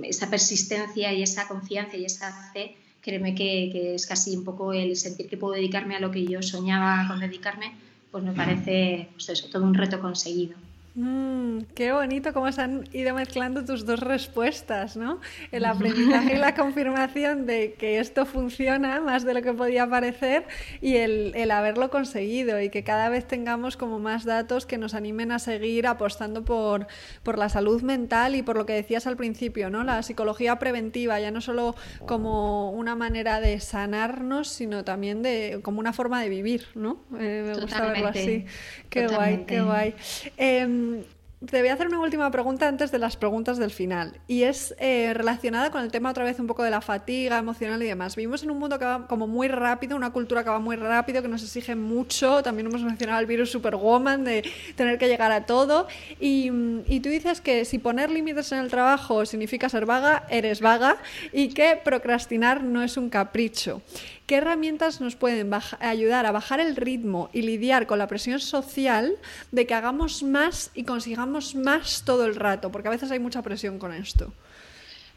esa 0.03 0.29
persistencia 0.29 1.13
y 1.13 1.23
esa 1.23 1.47
confianza 1.47 1.97
y 1.97 2.05
esa 2.05 2.51
fe, 2.53 2.75
créeme 3.01 3.33
que, 3.33 3.95
es 3.95 4.05
casi 4.05 4.35
un 4.35 4.43
poco 4.43 4.73
el 4.73 4.95
sentir 4.95 5.27
que 5.27 5.37
puedo 5.37 5.53
dedicarme 5.53 5.95
a 5.95 5.99
lo 5.99 6.11
que 6.11 6.25
yo 6.25 6.41
soñaba 6.41 7.07
con 7.07 7.19
dedicarme, 7.19 7.73
pues 8.11 8.23
me 8.23 8.33
parece 8.33 9.09
pues 9.13 9.29
eso, 9.29 9.49
todo 9.49 9.63
un 9.63 9.73
reto 9.73 9.99
conseguido. 9.99 10.55
Mm, 10.97 11.63
qué 11.75 11.91
bonito 11.91 12.31
cómo 12.31 12.49
se 12.53 12.61
han 12.61 12.87
ido 12.93 13.13
mezclando 13.13 13.65
tus 13.65 13.85
dos 13.85 13.99
respuestas, 13.99 14.95
¿no? 14.95 15.19
El 15.51 15.65
aprendizaje 15.65 16.35
y 16.35 16.37
la 16.37 16.55
confirmación 16.55 17.45
de 17.45 17.73
que 17.73 17.99
esto 17.99 18.25
funciona 18.25 19.01
más 19.01 19.25
de 19.25 19.33
lo 19.33 19.41
que 19.41 19.51
podía 19.51 19.89
parecer 19.89 20.45
y 20.79 20.95
el, 20.95 21.51
haberlo 21.51 21.89
conseguido 21.89 22.61
y 22.61 22.69
que 22.69 22.85
cada 22.85 23.09
vez 23.09 23.27
tengamos 23.27 23.75
como 23.75 23.99
más 23.99 24.23
datos 24.23 24.65
que 24.65 24.77
nos 24.77 24.93
animen 24.93 25.33
a 25.33 25.39
seguir 25.39 25.85
apostando 25.85 26.45
por, 26.45 26.87
por 27.23 27.37
la 27.37 27.49
salud 27.49 27.81
mental 27.81 28.35
y 28.35 28.41
por 28.41 28.55
lo 28.55 28.65
que 28.65 28.73
decías 28.73 29.05
al 29.05 29.17
principio, 29.17 29.69
¿no? 29.69 29.83
La 29.83 30.01
psicología 30.01 30.59
preventiva, 30.59 31.19
ya 31.19 31.29
no 31.29 31.41
solo 31.41 31.75
como 32.05 32.71
una 32.71 32.95
manera 32.95 33.41
de 33.41 33.59
sanarnos, 33.59 34.47
sino 34.47 34.85
también 34.85 35.21
de 35.21 35.59
como 35.61 35.81
una 35.81 35.91
forma 35.91 36.21
de 36.21 36.29
vivir, 36.29 36.67
¿no? 36.73 37.01
Eh, 37.19 37.43
me 37.45 37.61
gusta 37.61 37.85
verlo 37.85 38.07
así. 38.07 38.45
Qué 38.89 39.07
guay, 39.07 39.43
qué 39.45 39.61
guay. 39.61 39.93
Em, 40.86 41.03
te 41.45 41.59
voy 41.59 41.69
a 41.69 41.73
hacer 41.73 41.88
una 41.88 41.99
última 41.99 42.31
pregunta 42.31 42.67
antes 42.67 42.91
de 42.91 42.97
las 42.97 43.17
preguntas 43.17 43.57
del 43.57 43.69
final 43.69 44.19
y 44.27 44.43
es 44.43 44.73
eh, 44.79 45.13
relacionada 45.13 45.69
con 45.69 45.83
el 45.83 45.91
tema 45.91 46.09
otra 46.09 46.23
vez 46.23 46.39
un 46.39 46.47
poco 46.47 46.63
de 46.63 46.71
la 46.71 46.81
fatiga 46.81 47.38
emocional 47.38 47.83
y 47.83 47.88
demás. 47.88 48.15
Vivimos 48.15 48.41
en 48.41 48.51
un 48.51 48.57
mundo 48.57 48.79
que 48.79 48.86
va 48.86 49.05
como 49.05 49.27
muy 49.27 49.47
rápido, 49.47 49.95
una 49.95 50.11
cultura 50.11 50.43
que 50.43 50.49
va 50.49 50.59
muy 50.59 50.75
rápido, 50.75 51.21
que 51.21 51.27
nos 51.27 51.43
exige 51.43 51.75
mucho. 51.75 52.41
También 52.41 52.67
hemos 52.67 52.83
mencionado 52.83 53.19
el 53.19 53.25
virus 53.25 53.51
Superwoman 53.51 54.23
de 54.23 54.49
tener 54.75 54.97
que 54.97 55.07
llegar 55.07 55.31
a 55.31 55.45
todo. 55.45 55.88
Y, 56.19 56.49
y 56.88 56.99
tú 57.01 57.09
dices 57.09 57.41
que 57.41 57.65
si 57.65 57.79
poner 57.79 58.09
límites 58.09 58.51
en 58.51 58.59
el 58.59 58.69
trabajo 58.69 59.25
significa 59.25 59.69
ser 59.69 59.86
vaga, 59.86 60.25
eres 60.29 60.61
vaga 60.61 60.97
y 61.31 61.49
que 61.49 61.79
procrastinar 61.83 62.63
no 62.63 62.81
es 62.81 62.97
un 62.97 63.09
capricho. 63.09 63.81
¿Qué 64.26 64.38
herramientas 64.38 65.01
nos 65.01 65.15
pueden 65.15 65.51
ayudar 65.80 66.26
a 66.26 66.32
bajar 66.32 66.59
el 66.59 66.76
ritmo 66.76 67.30
y 67.32 67.43
lidiar 67.43 67.86
con 67.86 67.99
la 67.99 68.07
presión 68.07 68.39
social 68.39 69.17
de 69.51 69.67
que 69.67 69.76
hagamos 69.76 70.23
más 70.23 70.71
y 70.73 70.84
consigamos 70.84 71.53
más 71.53 72.01
todo 72.03 72.26
el 72.26 72.36
rato? 72.36 72.71
Porque 72.71 72.88
a 72.88 72.91
veces 72.91 73.11
hay 73.11 73.19
mucha 73.19 73.43
presión 73.43 73.78
con 73.78 73.93
esto. 73.93 74.34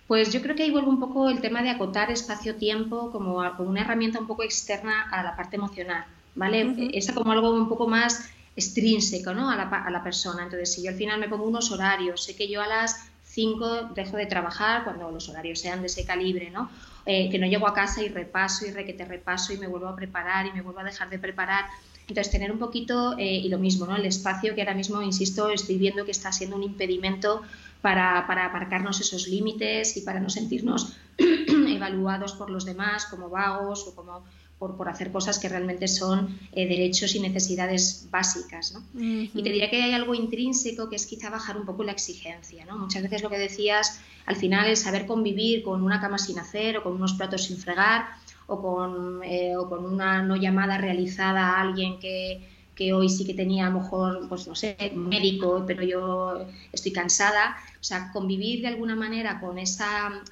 Pues 0.06 0.30
yo 0.30 0.42
creo 0.42 0.54
que 0.54 0.64
ahí 0.64 0.70
vuelve 0.70 0.90
un 0.90 1.00
poco 1.00 1.30
el 1.30 1.40
tema 1.40 1.62
de 1.62 1.70
acotar 1.70 2.11
espacio-tiempo 2.11 3.11
como, 3.11 3.38
una 3.61 3.80
herramienta 3.80 4.18
un 4.18 4.26
poco 4.26 4.42
externa 4.42 5.09
a 5.11 5.22
la 5.22 5.34
parte 5.36 5.56
emocional, 5.56 6.04
¿vale? 6.34 6.90
Es 6.92 7.11
como 7.12 7.32
algo 7.32 7.50
un 7.50 7.68
poco 7.68 7.88
más 7.88 8.28
extrínseco 8.56 9.32
¿no? 9.32 9.50
a, 9.50 9.56
la, 9.56 9.64
a 9.64 9.90
la 9.90 10.02
persona. 10.02 10.42
Entonces, 10.42 10.72
si 10.72 10.82
yo 10.82 10.90
al 10.90 10.96
final 10.96 11.18
me 11.18 11.28
pongo 11.28 11.44
unos 11.44 11.70
horarios, 11.70 12.24
sé 12.24 12.36
que 12.36 12.48
yo 12.48 12.61
a 12.61 12.66
las 12.66 13.09
5 13.24 13.90
dejo 13.94 14.16
de 14.16 14.26
trabajar 14.26 14.84
cuando 14.84 15.11
los 15.11 15.28
horarios 15.28 15.61
sean 15.61 15.80
de 15.80 15.86
ese 15.86 16.04
calibre, 16.04 16.50
¿no? 16.50 16.70
Eh, 17.11 17.30
que 17.30 17.38
no 17.38 17.46
llego 17.46 17.66
a 17.66 17.72
casa 17.72 18.02
y 18.02 18.09
repaso 18.11 18.66
y 18.66 18.70
requete 18.70 19.02
repaso 19.06 19.54
y 19.54 19.56
me 19.56 19.66
vuelvo 19.66 19.88
a 19.88 19.96
preparar 19.96 20.44
y 20.44 20.52
me 20.52 20.61
vuelvo 20.61 20.80
a 20.80 20.84
dejar 20.84 21.09
de 21.09 21.18
preparar. 21.18 21.64
Entonces, 22.06 22.30
tener 22.30 22.52
un 22.52 22.59
poquito, 22.59 23.16
eh, 23.16 23.24
y 23.24 23.48
lo 23.48 23.59
mismo, 23.59 23.86
¿no? 23.86 23.96
El 23.96 24.04
espacio 24.04 24.54
que 24.54 24.61
ahora 24.61 24.74
mismo, 24.74 25.00
insisto, 25.00 25.48
estoy 25.48 25.78
viendo 25.78 26.04
que 26.04 26.11
está 26.11 26.32
siendo 26.32 26.56
un 26.56 26.64
impedimento 26.64 27.40
para, 27.80 28.26
para 28.26 28.44
aparcarnos 28.44 29.00
esos 29.00 29.26
límites 29.26 29.96
y 29.96 30.02
para 30.02 30.20
no 30.20 30.28
sentirnos 30.28 30.98
evaluados 31.16 32.34
por 32.34 32.50
los 32.50 32.66
demás 32.66 33.06
como 33.06 33.30
vagos 33.30 33.86
o 33.86 33.94
como 33.94 34.22
por, 34.59 34.76
por 34.76 34.88
hacer 34.88 35.12
cosas 35.12 35.38
que 35.38 35.48
realmente 35.48 35.86
son 35.88 36.38
eh, 36.52 36.66
derechos 36.66 37.14
y 37.14 37.20
necesidades 37.20 38.09
básicas. 38.11 38.72
¿no? 38.72 38.82
Y 39.00 39.42
te 39.42 39.50
diría 39.50 39.70
que 39.70 39.82
hay 39.82 39.92
algo 39.92 40.14
intrínseco 40.14 40.88
que 40.88 40.96
es 40.96 41.06
quizá 41.06 41.30
bajar 41.30 41.56
un 41.56 41.64
poco 41.64 41.84
la 41.84 41.92
exigencia. 41.92 42.64
¿no? 42.64 42.76
Muchas 42.76 43.02
veces 43.02 43.22
lo 43.22 43.30
que 43.30 43.38
decías 43.38 44.00
al 44.26 44.36
final 44.36 44.68
es 44.68 44.80
saber 44.80 45.06
convivir 45.06 45.62
con 45.62 45.82
una 45.82 46.00
cama 46.00 46.18
sin 46.18 46.38
hacer 46.38 46.78
o 46.78 46.82
con 46.82 46.94
unos 46.94 47.14
platos 47.14 47.44
sin 47.44 47.56
fregar 47.56 48.06
o 48.46 48.61
con, 48.61 49.22
eh, 49.24 49.56
o 49.56 49.68
con 49.68 49.84
una 49.84 50.22
no 50.22 50.36
llamada 50.36 50.78
realizada 50.78 51.50
a 51.50 51.61
alguien 51.61 51.98
que, 52.00 52.46
que 52.74 52.92
hoy 52.92 53.09
sí 53.09 53.26
que 53.26 53.34
tenía 53.34 53.66
a 53.66 53.70
lo 53.70 53.80
mejor, 53.80 54.28
pues 54.28 54.46
no 54.46 54.54
sé, 54.54 54.76
médico, 54.94 55.64
pero 55.66 55.82
yo 55.82 56.46
estoy 56.72 56.92
cansada. 56.92 57.56
O 57.80 57.84
sea, 57.84 58.11
convivir 58.12 58.62
de 58.62 58.68
alguna 58.68 58.96
manera 58.96 59.40
con 59.40 59.59
esa 59.59 60.22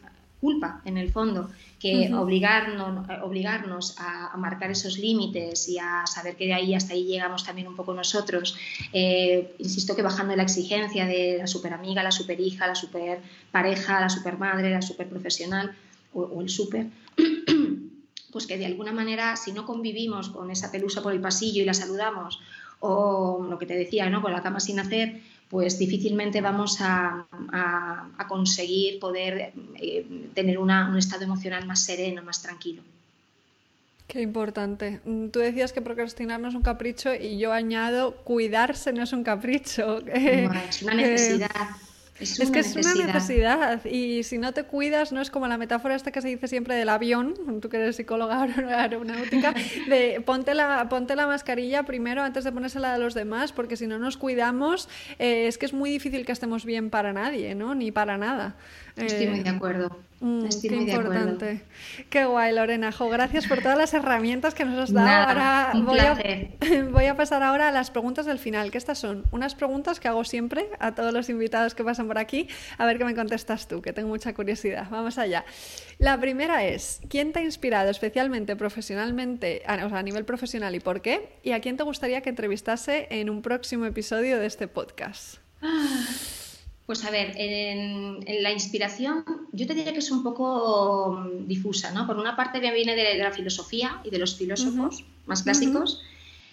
culpa, 0.40 0.80
en 0.84 0.96
el 0.96 1.10
fondo, 1.10 1.50
que 1.78 2.12
obligarnos, 2.14 3.06
obligarnos 3.22 3.96
a, 3.98 4.36
marcar 4.36 4.70
esos 4.70 4.98
límites 4.98 5.68
y 5.68 5.78
a 5.78 6.06
saber 6.06 6.36
que 6.36 6.46
de 6.46 6.54
ahí 6.54 6.74
hasta 6.74 6.94
ahí 6.94 7.04
llegamos 7.04 7.44
también 7.44 7.68
un 7.68 7.76
poco 7.76 7.92
nosotros. 7.92 8.56
Eh, 8.92 9.54
insisto 9.58 9.94
que 9.94 10.02
bajando 10.02 10.34
la 10.36 10.42
exigencia 10.42 11.06
de 11.06 11.36
la 11.38 11.46
super 11.46 11.74
amiga, 11.74 12.02
la 12.02 12.10
super 12.10 12.40
hija, 12.40 12.66
la 12.66 12.74
super 12.74 13.20
pareja, 13.50 14.00
la 14.00 14.08
super 14.08 14.38
madre, 14.38 14.70
la 14.70 14.82
super 14.82 15.08
profesional 15.08 15.76
o, 16.14 16.40
el 16.40 16.48
super, 16.48 16.86
pues 18.32 18.46
que 18.46 18.56
de 18.56 18.66
alguna 18.66 18.92
manera 18.92 19.36
si 19.36 19.52
no 19.52 19.66
convivimos 19.66 20.30
con 20.30 20.50
esa 20.50 20.72
pelusa 20.72 21.02
por 21.02 21.12
el 21.12 21.20
pasillo 21.20 21.62
y 21.62 21.66
la 21.66 21.74
saludamos, 21.74 22.40
o 22.80 23.46
lo 23.48 23.58
que 23.58 23.66
te 23.66 23.74
decía, 23.74 24.08
¿no? 24.08 24.22
con 24.22 24.32
la 24.32 24.42
cama 24.42 24.60
sin 24.60 24.78
hacer, 24.78 25.20
pues 25.48 25.78
difícilmente 25.78 26.40
vamos 26.40 26.78
a, 26.80 27.26
conseguir 28.28 28.98
poder 28.98 29.52
eh, 29.76 30.06
tener 30.34 30.58
un 30.58 30.70
estado 30.96 31.24
emocional 31.24 31.66
más 31.66 31.84
sereno, 31.84 32.22
más 32.22 32.42
tranquilo. 32.42 32.82
Qué 34.06 34.20
importante. 34.20 35.00
Mm, 35.04 35.28
tú 35.28 35.40
decías 35.40 35.72
que 35.72 35.80
procrastinar 35.82 36.40
no 36.40 36.48
es 36.48 36.54
un 36.54 36.62
capricho 36.62 37.14
y 37.14 37.38
yo 37.38 37.52
añado, 37.52 38.16
cuidarse 38.24 38.92
no 38.92 39.02
es 39.02 39.12
un 39.12 39.24
capricho. 39.24 39.98
es 40.06 40.82
una 40.82 40.94
necesidad. 40.94 41.50
Es, 42.18 42.50
que 42.50 42.60
es 42.60 42.74
una 42.74 42.94
necesidad 42.94 43.84
y 43.84 44.22
si 44.22 44.38
no 44.38 44.52
te 44.52 44.64
cuidas, 44.64 45.12
no 45.12 45.20
es 45.20 45.30
como 45.30 45.46
la 45.48 45.58
metáfora 45.58 45.94
esta 45.94 46.12
que 46.12 46.22
se 46.22 46.28
dice 46.28 46.48
siempre 46.48 46.74
del 46.74 46.88
avión, 46.88 47.34
tú 47.60 47.68
que 47.68 47.76
eres 47.76 47.96
psicóloga 47.96 48.42
aeronáutica, 48.80 49.54
de 49.88 50.22
ponte 50.24 50.54
la, 50.54 50.88
ponte 50.88 51.14
la 51.14 51.26
mascarilla 51.26 51.82
primero 51.82 52.22
antes 52.22 52.44
de 52.44 52.52
ponérsela 52.52 52.94
a 52.94 52.98
los 52.98 53.14
demás, 53.14 53.52
porque 53.52 53.76
si 53.76 53.86
no 53.86 53.98
nos 53.98 54.16
cuidamos, 54.16 54.88
eh, 55.18 55.46
es 55.46 55.58
que 55.58 55.66
es 55.66 55.74
muy 55.74 55.90
difícil 55.90 56.24
que 56.24 56.32
estemos 56.32 56.64
bien 56.64 56.88
para 56.88 57.12
nadie, 57.12 57.54
¿no? 57.54 57.74
Ni 57.74 57.92
para 57.92 58.16
nada. 58.16 58.56
Estoy 58.96 59.26
muy 59.26 59.40
de 59.40 59.50
acuerdo. 59.50 60.05
Mm, 60.20 60.48
qué 60.62 60.74
importante. 60.74 61.62
Qué 62.08 62.24
guay, 62.24 62.54
Lorena. 62.54 62.90
gracias 63.10 63.46
por 63.46 63.60
todas 63.60 63.76
las 63.76 63.92
herramientas 63.92 64.54
que 64.54 64.64
nos 64.64 64.78
has 64.78 64.92
dado. 64.92 65.28
ahora 65.28 65.72
voy 65.74 65.98
a, 65.98 66.18
voy 66.90 67.04
a, 67.04 67.16
pasar 67.16 67.42
ahora 67.42 67.68
a 67.68 67.70
las 67.70 67.90
preguntas 67.90 68.24
del 68.24 68.38
final, 68.38 68.70
que 68.70 68.78
estas 68.78 68.98
son 68.98 69.24
unas 69.30 69.54
preguntas 69.54 70.00
que 70.00 70.08
hago 70.08 70.24
siempre 70.24 70.68
a 70.78 70.94
todos 70.94 71.12
los 71.12 71.28
invitados 71.28 71.74
que 71.74 71.84
pasan 71.84 72.06
por 72.06 72.18
aquí. 72.18 72.48
A 72.78 72.86
ver 72.86 72.96
qué 72.96 73.04
me 73.04 73.14
contestas 73.14 73.68
tú, 73.68 73.82
que 73.82 73.92
tengo 73.92 74.08
mucha 74.08 74.32
curiosidad. 74.32 74.86
Vamos 74.90 75.18
allá. 75.18 75.44
La 75.98 76.18
primera 76.18 76.64
es, 76.64 77.00
¿quién 77.08 77.32
te 77.32 77.40
ha 77.40 77.42
inspirado 77.42 77.90
especialmente 77.90 78.56
profesionalmente, 78.56 79.62
o 79.66 79.88
sea, 79.88 79.98
a 79.98 80.02
nivel 80.02 80.24
profesional 80.24 80.74
y 80.74 80.80
por 80.80 81.02
qué? 81.02 81.28
¿Y 81.42 81.52
a 81.52 81.60
quién 81.60 81.76
te 81.76 81.82
gustaría 81.82 82.22
que 82.22 82.30
entrevistase 82.30 83.06
en 83.10 83.28
un 83.28 83.42
próximo 83.42 83.84
episodio 83.84 84.38
de 84.38 84.46
este 84.46 84.66
podcast? 84.66 85.36
Pues 86.86 87.04
a 87.04 87.10
ver, 87.10 87.34
en, 87.36 88.24
la 88.42 88.52
inspiración 88.52 89.24
yo 89.52 89.66
te 89.66 89.74
diría 89.74 89.92
que 89.92 89.98
es 89.98 90.10
un 90.10 90.22
poco 90.22 91.18
mm, 91.18 91.46
difusa, 91.48 91.90
¿no? 91.90 92.06
Por 92.06 92.16
una 92.16 92.36
parte 92.36 92.60
me 92.60 92.72
viene 92.72 92.94
de, 92.94 93.18
la 93.18 93.32
filosofía 93.32 94.00
y 94.04 94.10
de 94.10 94.18
los 94.18 94.36
filósofos 94.36 95.04
más 95.26 95.42
clásicos, 95.42 96.00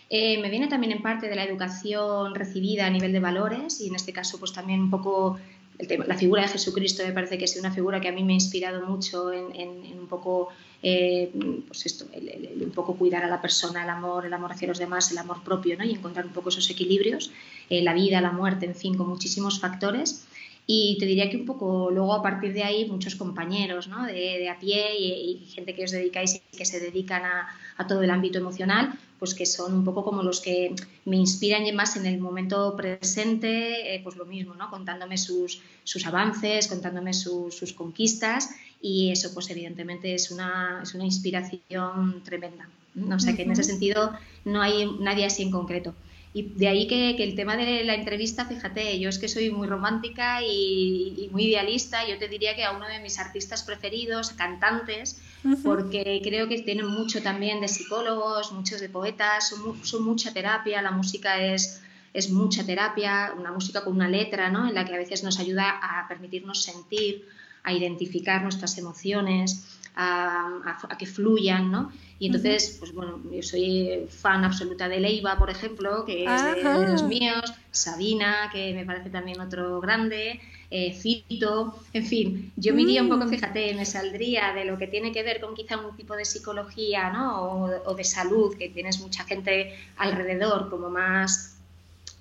eh, 0.09 0.39
me 0.41 0.49
viene 0.49 0.67
también 0.67 0.91
en 0.91 1.01
parte 1.01 1.27
de 1.27 1.35
la 1.35 1.43
educación 1.43 2.35
recibida 2.35 2.85
a 2.87 2.89
nivel 2.89 3.13
de 3.13 3.19
valores 3.19 3.79
y 3.81 3.87
en 3.87 3.95
este 3.95 4.13
caso 4.13 4.39
pues 4.39 4.53
también 4.53 4.81
un 4.81 4.89
poco 4.89 5.39
la 5.79 6.15
figura 6.15 6.43
de 6.43 6.49
Jesucristo 6.49 7.03
me 7.03 7.13
parece 7.13 7.37
que 7.37 7.45
es 7.45 7.57
una 7.57 7.71
figura 7.71 7.99
que 7.99 8.09
a 8.09 8.11
mí 8.11 8.23
me 8.23 8.33
ha 8.33 8.35
inspirado 8.35 8.85
mucho 8.85 9.31
en, 9.33 9.99
un 9.99 10.07
poco 10.07 10.49
eh, 10.85 11.31
pues 11.65 11.85
esto, 11.85 12.05
un 12.13 12.71
poco 12.71 12.95
cuidar 12.97 13.23
a 13.23 13.29
la 13.29 13.41
persona, 13.41 13.83
el 13.83 13.89
amor, 13.89 14.25
el 14.25 14.33
amor 14.33 14.51
hacia 14.51 14.67
los 14.67 14.77
demás, 14.77 15.09
el 15.11 15.17
amor 15.17 15.41
propio, 15.41 15.77
¿no? 15.77 15.85
Y 15.85 15.91
encontrar 15.91 16.25
un 16.25 16.33
poco 16.33 16.49
esos 16.49 16.69
equilibrios, 16.69 17.31
eh, 17.69 17.81
la 17.81 17.93
vida, 17.93 18.19
la 18.19 18.33
muerte, 18.33 18.65
en 18.65 18.75
fin, 18.75 18.97
con 18.97 19.07
muchísimos 19.07 19.61
factores. 19.61 20.25
Y 20.67 20.97
te 20.99 21.05
diría 21.05 21.29
que 21.29 21.37
un 21.37 21.45
poco 21.45 21.89
luego 21.91 22.13
a 22.13 22.21
partir 22.21 22.53
de 22.53 22.63
ahí 22.63 22.85
muchos 22.85 23.15
compañeros 23.15 23.89
¿no? 23.89 24.05
de, 24.05 24.49
a 24.49 24.57
pie 24.59 24.97
y, 24.97 25.45
gente 25.53 25.75
que 25.75 25.83
os 25.83 25.91
dedicáis 25.91 26.35
y 26.35 26.57
que 26.57 26.65
se 26.65 26.79
dedican 26.79 27.23
a, 27.25 27.87
todo 27.87 28.01
el 28.01 28.09
ámbito 28.09 28.39
emocional, 28.39 28.97
pues 29.19 29.33
que 29.33 29.45
son 29.45 29.73
un 29.73 29.83
poco 29.83 30.05
como 30.05 30.23
los 30.23 30.39
que 30.39 30.73
me 31.03 31.17
inspiran 31.17 31.63
más 31.75 31.97
en 31.97 32.05
el 32.05 32.17
momento 32.17 32.77
presente, 32.77 33.93
eh, 33.93 33.99
pues 34.01 34.15
lo 34.15 34.25
mismo, 34.25 34.53
¿no? 34.53 34.69
contándome 34.69 35.17
sus, 35.17 35.61
sus 35.83 36.05
avances, 36.05 36.69
contándome 36.69 37.13
sus 37.13 37.73
conquistas 37.73 38.51
y 38.83 39.11
eso 39.11 39.33
pues 39.33 39.49
evidentemente 39.49 40.13
es 40.13 40.29
una, 40.29 40.81
es 40.83 40.93
una 40.93 41.05
inspiración 41.05 42.21
tremenda. 42.25 42.69
O 43.15 43.17
sea 43.17 43.33
que 43.33 43.43
en 43.43 43.51
ese 43.51 43.63
sentido 43.63 44.11
no 44.43 44.61
hay 44.61 44.85
nadie 44.99 45.25
así 45.25 45.41
en 45.41 45.51
concreto. 45.51 45.95
Y 46.33 46.49
de 46.49 46.67
ahí 46.67 46.87
que, 46.87 47.11
el 47.23 47.35
tema 47.35 47.55
de 47.55 47.85
la 47.85 47.93
entrevista, 47.93 48.45
fíjate, 48.45 48.99
yo 48.99 49.07
es 49.07 49.19
que 49.19 49.29
soy 49.29 49.51
muy 49.51 49.67
romántica 49.67 50.41
y, 50.43 51.29
muy 51.31 51.45
idealista, 51.45 52.05
yo 52.07 52.17
te 52.17 52.27
diría 52.27 52.55
que 52.55 52.65
a 52.65 52.71
uno 52.71 52.87
de 52.87 52.99
mis 52.99 53.19
artistas 53.19 53.63
preferidos, 53.63 54.31
cantantes, 54.31 55.21
porque 55.63 56.19
creo 56.21 56.49
que 56.49 56.61
tienen 56.61 56.87
mucho 56.87 57.21
también 57.21 57.61
de 57.61 57.69
psicólogos, 57.69 58.51
muchos 58.51 58.81
de 58.81 58.89
poetas, 58.89 59.53
son, 59.83 60.03
mucha 60.03 60.33
terapia, 60.33 60.81
la 60.81 60.91
música 60.91 61.41
es, 61.41 61.81
es 62.13 62.31
mucha 62.31 62.65
terapia, 62.65 63.33
una 63.37 63.53
música 63.53 63.83
con 63.83 63.93
una 63.93 64.09
letra, 64.09 64.49
¿no? 64.49 64.67
En 64.67 64.73
la 64.73 64.83
que 64.83 64.93
a 64.93 64.97
veces 64.97 65.23
nos 65.23 65.39
ayuda 65.39 65.69
a 65.69 66.07
permitirnos 66.09 66.63
sentir, 66.63 67.27
a 67.63 67.73
identificar 67.73 68.43
nuestras 68.43 68.77
emociones, 68.77 69.79
a, 69.95 70.95
que 70.97 71.05
fluyan, 71.05 71.71
¿no? 71.71 71.91
Y 72.19 72.27
entonces, 72.27 72.77
pues 72.79 72.93
bueno, 72.93 73.19
yo 73.31 73.43
soy 73.43 74.07
fan 74.09 74.43
absoluta 74.43 74.87
de 74.87 74.99
Leiva, 74.99 75.37
por 75.37 75.49
ejemplo, 75.49 76.05
que 76.05 76.25
es 76.25 76.55
de, 76.55 76.87
los 76.87 77.03
míos, 77.03 77.53
Sabina, 77.71 78.49
que 78.51 78.73
me 78.73 78.85
parece 78.85 79.09
también 79.09 79.41
otro 79.41 79.81
grande, 79.81 80.39
eh, 80.71 80.93
Fito, 80.93 81.75
en 81.91 82.05
fin, 82.05 82.51
yo 82.55 82.73
me 82.73 82.83
iría 82.83 83.01
un 83.03 83.09
poco, 83.09 83.25
mm. 83.25 83.29
fíjate, 83.29 83.73
me 83.75 83.85
saldría 83.85 84.53
de 84.53 84.65
lo 84.65 84.77
que 84.77 84.87
tiene 84.87 85.11
que 85.11 85.21
ver 85.21 85.41
con 85.41 85.53
quizá 85.53 85.77
un 85.77 85.95
tipo 85.95 86.15
de 86.15 86.25
psicología, 86.25 87.11
¿no? 87.11 87.41
O, 87.41 87.91
o 87.91 87.93
de 87.93 88.03
salud, 88.03 88.55
que 88.57 88.69
tienes 88.69 88.99
mucha 88.99 89.23
gente 89.25 89.77
alrededor 89.97 90.69
como 90.69 90.89
más, 90.89 91.57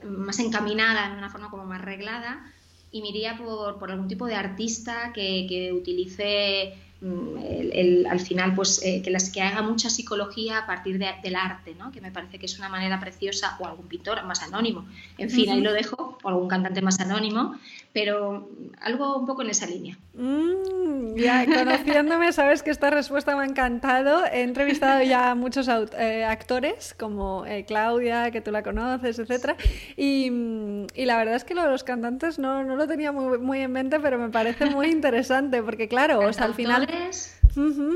más 0.05 0.38
encaminada, 0.40 1.07
en 1.07 1.12
una 1.12 1.30
forma 1.30 1.49
como 1.49 1.64
más 1.64 1.80
reglada, 1.80 2.53
y 2.93 3.03
me 3.03 3.09
iría 3.09 3.36
por, 3.36 3.78
por 3.78 3.90
algún 3.90 4.07
tipo 4.07 4.26
de 4.26 4.34
artista 4.34 5.12
que, 5.14 5.47
que 5.49 5.72
utilice 5.72 6.74
Mm, 7.03 7.36
el, 7.72 8.07
al 8.07 8.20
final, 8.20 8.55
pues 8.55 8.80
eh, 8.84 9.03
que, 9.03 9.11
las, 9.11 9.28
que 9.28 9.43
haga 9.43 9.61
mucha 9.61 9.90
psicología 9.90 10.59
a 10.59 10.66
partir 10.66 10.99
del 10.99 11.34
arte, 11.34 11.74
¿no? 11.76 11.90
que 11.90 12.01
me 12.01 12.12
parece 12.12 12.38
que 12.38 12.47
es 12.47 12.57
una 12.61 12.68
manera 12.68 13.01
preciosa, 13.01 13.57
o 13.59 13.66
algún 13.66 13.88
pintor 13.88 14.22
más 14.24 14.40
anónimo, 14.40 14.86
en 15.18 15.28
fin, 15.28 15.51
ahí 15.51 15.61
lo 15.61 15.72
dejo, 15.72 16.16
o 16.22 16.28
algún 16.28 16.47
cantante 16.47 16.80
más 16.80 17.01
anónimo, 17.01 17.59
pero 17.93 18.49
algo 18.80 19.18
un 19.18 19.26
poco 19.26 19.43
en 19.43 19.51
esa 19.51 19.66
línea. 19.66 19.99
Mm, 20.14 21.14
ya, 21.16 21.45
conociéndome, 21.45 22.32
sabes 22.32 22.62
que 22.62 22.70
esta 22.70 22.90
respuesta 22.90 23.36
me 23.36 23.43
ha 23.43 23.47
encantado. 23.47 24.24
He 24.26 24.43
entrevistado 24.43 25.03
ya 25.03 25.30
a 25.30 25.34
muchos 25.34 25.68
eh, 25.68 26.24
actores, 26.24 26.95
como 26.99 27.45
eh, 27.45 27.64
Claudia, 27.66 28.30
que 28.30 28.40
tú 28.40 28.51
la 28.51 28.62
conoces, 28.62 29.18
etc. 29.18 29.53
Y, 29.97 30.30
mm, 30.30 30.86
y, 30.95 31.05
la 31.05 31.18
verdad 31.18 31.36
es 31.36 31.45
que 31.45 31.55
lo 31.55 31.62
de 31.62 31.68
los 31.68 31.84
cantantes 31.84 32.38
no, 32.38 32.64
no 32.64 32.76
lo 32.76 32.86
tenía 32.86 33.12
muy, 33.12 33.38
muy, 33.38 33.61
en 33.61 33.72
mente, 33.72 34.01
pero 34.01 34.18
me 34.18 34.30
parece 34.30 34.66
muy 34.66 34.86
interesante, 34.90 35.62
porque 35.62 35.88
claro, 35.88 36.20
o 36.20 36.32
sea, 36.32 36.47
al 36.47 36.55
final... 36.55 36.88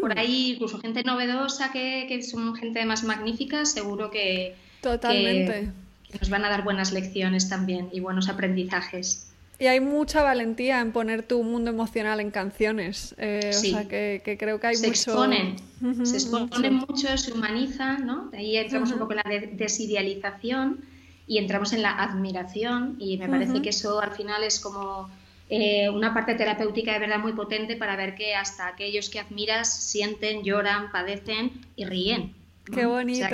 Por 0.02 0.18
ahí, 0.18 0.52
incluso 0.52 0.78
gente 0.80 1.02
novedosa, 1.02 1.72
que, 1.72 2.04
que, 2.06 2.22
son 2.22 2.54
gente 2.56 2.84
más 2.84 3.04
magnífica, 3.04 3.64
seguro 3.64 4.10
que... 4.10 4.54
Totalmente. 4.82 5.72
que 6.12 6.18
nos 6.18 6.28
van 6.28 6.44
a 6.44 6.50
dar 6.50 6.62
buenas 6.62 6.92
lecciones 6.92 7.48
también 7.48 7.88
y 7.90 8.00
buenos 8.00 8.28
aprendizajes. 8.28 9.32
Y 9.58 9.66
hay 9.66 9.80
mucha 9.80 10.22
valentía 10.22 10.80
en 10.80 10.92
poner 10.92 11.22
tu 11.22 11.42
mundo 11.42 11.70
emocional 11.70 12.20
en 12.20 12.30
canciones. 12.30 13.14
Eh, 13.16 13.50
o 13.50 13.52
sea, 13.52 13.88
que, 13.88 14.36
creo 14.38 14.60
que 14.60 14.66
hay 14.66 14.76
se 14.76 14.88
mucho... 14.88 15.10
Exponen, 15.10 15.56
se 16.04 16.16
exponen 16.16 16.74
mucho. 16.74 17.16
se 17.16 17.32
humanizan, 17.32 18.04
¿no? 18.04 18.28
De 18.30 18.38
ahí 18.38 18.56
entramos 18.56 18.92
un 18.92 18.98
poco 18.98 19.12
en 19.12 19.18
la 19.24 19.46
desidealización 19.52 20.80
y 21.26 21.38
entramos 21.38 21.72
en 21.72 21.82
la 21.82 21.92
admiración 22.02 22.96
y 22.98 23.16
me 23.18 23.28
parece 23.28 23.62
que 23.62 23.70
eso 23.70 24.00
al 24.00 24.12
final 24.12 24.44
es 24.44 24.60
como 24.60 25.08
eh, 25.48 25.88
una 25.90 26.12
parte 26.12 26.34
terapéutica 26.34 26.92
de 26.92 26.98
verdad 26.98 27.18
muy 27.18 27.32
potente 27.32 27.76
para 27.76 27.96
ver 27.96 28.14
que 28.14 28.34
hasta 28.34 28.68
aquellos 28.68 29.10
que 29.10 29.20
admiras 29.20 29.72
sienten, 29.72 30.42
lloran, 30.42 30.92
padecen 30.92 31.52
y 31.76 31.84
ríen. 31.84 32.34
Qué 32.72 32.84
bonito. 32.84 33.26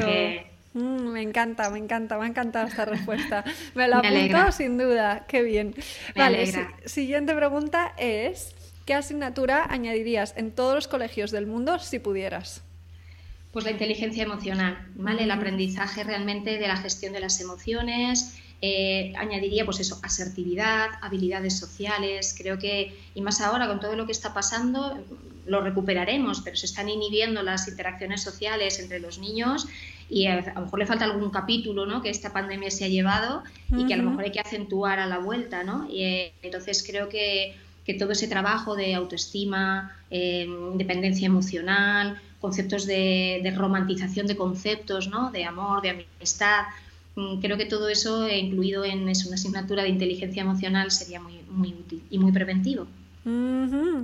Mm, 0.74 1.08
me 1.08 1.22
encanta, 1.22 1.68
me 1.70 1.78
encanta, 1.78 2.16
me 2.18 2.24
ha 2.24 2.28
encantado 2.28 2.66
esta 2.66 2.84
respuesta. 2.84 3.44
Me 3.74 3.88
la 3.88 3.98
apunto 3.98 4.52
sin 4.52 4.78
duda, 4.78 5.26
qué 5.28 5.42
bien. 5.42 5.74
vale, 6.16 6.50
siguiente 6.86 7.34
pregunta 7.34 7.94
es, 7.98 8.54
¿qué 8.86 8.94
asignatura 8.94 9.66
añadirías 9.68 10.34
en 10.36 10.50
todos 10.50 10.74
los 10.74 10.88
colegios 10.88 11.30
del 11.30 11.46
mundo 11.46 11.78
si 11.78 11.98
pudieras? 11.98 12.62
Pues 13.52 13.66
la 13.66 13.70
inteligencia 13.70 14.22
emocional, 14.22 14.88
¿vale? 14.94 15.24
El 15.24 15.30
aprendizaje 15.30 16.04
realmente 16.04 16.58
de 16.58 16.68
la 16.68 16.76
gestión 16.78 17.12
de 17.12 17.20
las 17.20 17.38
emociones, 17.38 18.38
eh, 18.62 19.12
añadiría 19.18 19.66
pues 19.66 19.80
eso, 19.80 19.98
asertividad, 20.02 20.88
habilidades 21.02 21.58
sociales, 21.58 22.34
creo 22.38 22.58
que, 22.58 22.96
y 23.14 23.20
más 23.20 23.42
ahora 23.42 23.66
con 23.66 23.78
todo 23.80 23.94
lo 23.94 24.06
que 24.06 24.12
está 24.12 24.32
pasando, 24.32 25.04
lo 25.46 25.60
recuperaremos, 25.60 26.40
pero 26.40 26.56
se 26.56 26.66
están 26.66 26.88
inhibiendo 26.88 27.42
las 27.42 27.68
interacciones 27.68 28.22
sociales 28.22 28.78
entre 28.78 29.00
los 29.00 29.18
niños 29.18 29.66
y 30.12 30.26
a, 30.26 30.52
lo 30.54 30.60
mejor 30.62 30.78
le 30.78 30.86
falta 30.86 31.04
algún 31.04 31.30
capítulo 31.30 31.86
¿no? 31.86 32.02
que 32.02 32.10
esta 32.10 32.32
pandemia 32.32 32.70
se 32.70 32.84
ha 32.84 32.88
llevado 32.88 33.42
y 33.70 33.86
que 33.86 33.94
a 33.94 33.96
lo 33.96 34.10
mejor 34.10 34.24
hay 34.24 34.32
que 34.32 34.40
acentuar 34.40 34.98
a 34.98 35.06
la 35.06 35.18
vuelta. 35.18 35.64
¿no? 35.64 35.88
Y, 35.90 36.02
eh, 36.02 36.32
entonces 36.42 36.84
creo 36.86 37.08
que, 37.08 37.56
que, 37.84 37.94
todo 37.94 38.12
ese 38.12 38.28
trabajo 38.28 38.76
de 38.76 38.94
autoestima, 38.94 39.96
eh, 40.10 40.46
independencia 40.72 41.26
emocional, 41.26 42.20
conceptos 42.40 42.86
de, 42.86 43.40
de, 43.42 43.50
romantización 43.52 44.26
de 44.26 44.36
conceptos, 44.36 45.08
¿no? 45.08 45.30
de 45.30 45.44
amor, 45.44 45.80
de 45.80 45.90
amistad, 45.90 46.64
Mm, 47.14 47.40
creo 47.40 47.58
que 47.58 47.66
todo 47.66 47.88
eso, 47.88 48.28
incluido 48.28 48.84
en 48.84 49.02
una 49.02 49.12
asignatura 49.12 49.82
de 49.82 49.90
inteligencia 49.90 50.42
emocional, 50.42 50.90
sería 50.90 51.20
muy, 51.20 51.40
muy 51.50 51.68
útil 51.74 52.02
y 52.10 52.18
muy 52.18 52.32
preventivo. 52.32 52.86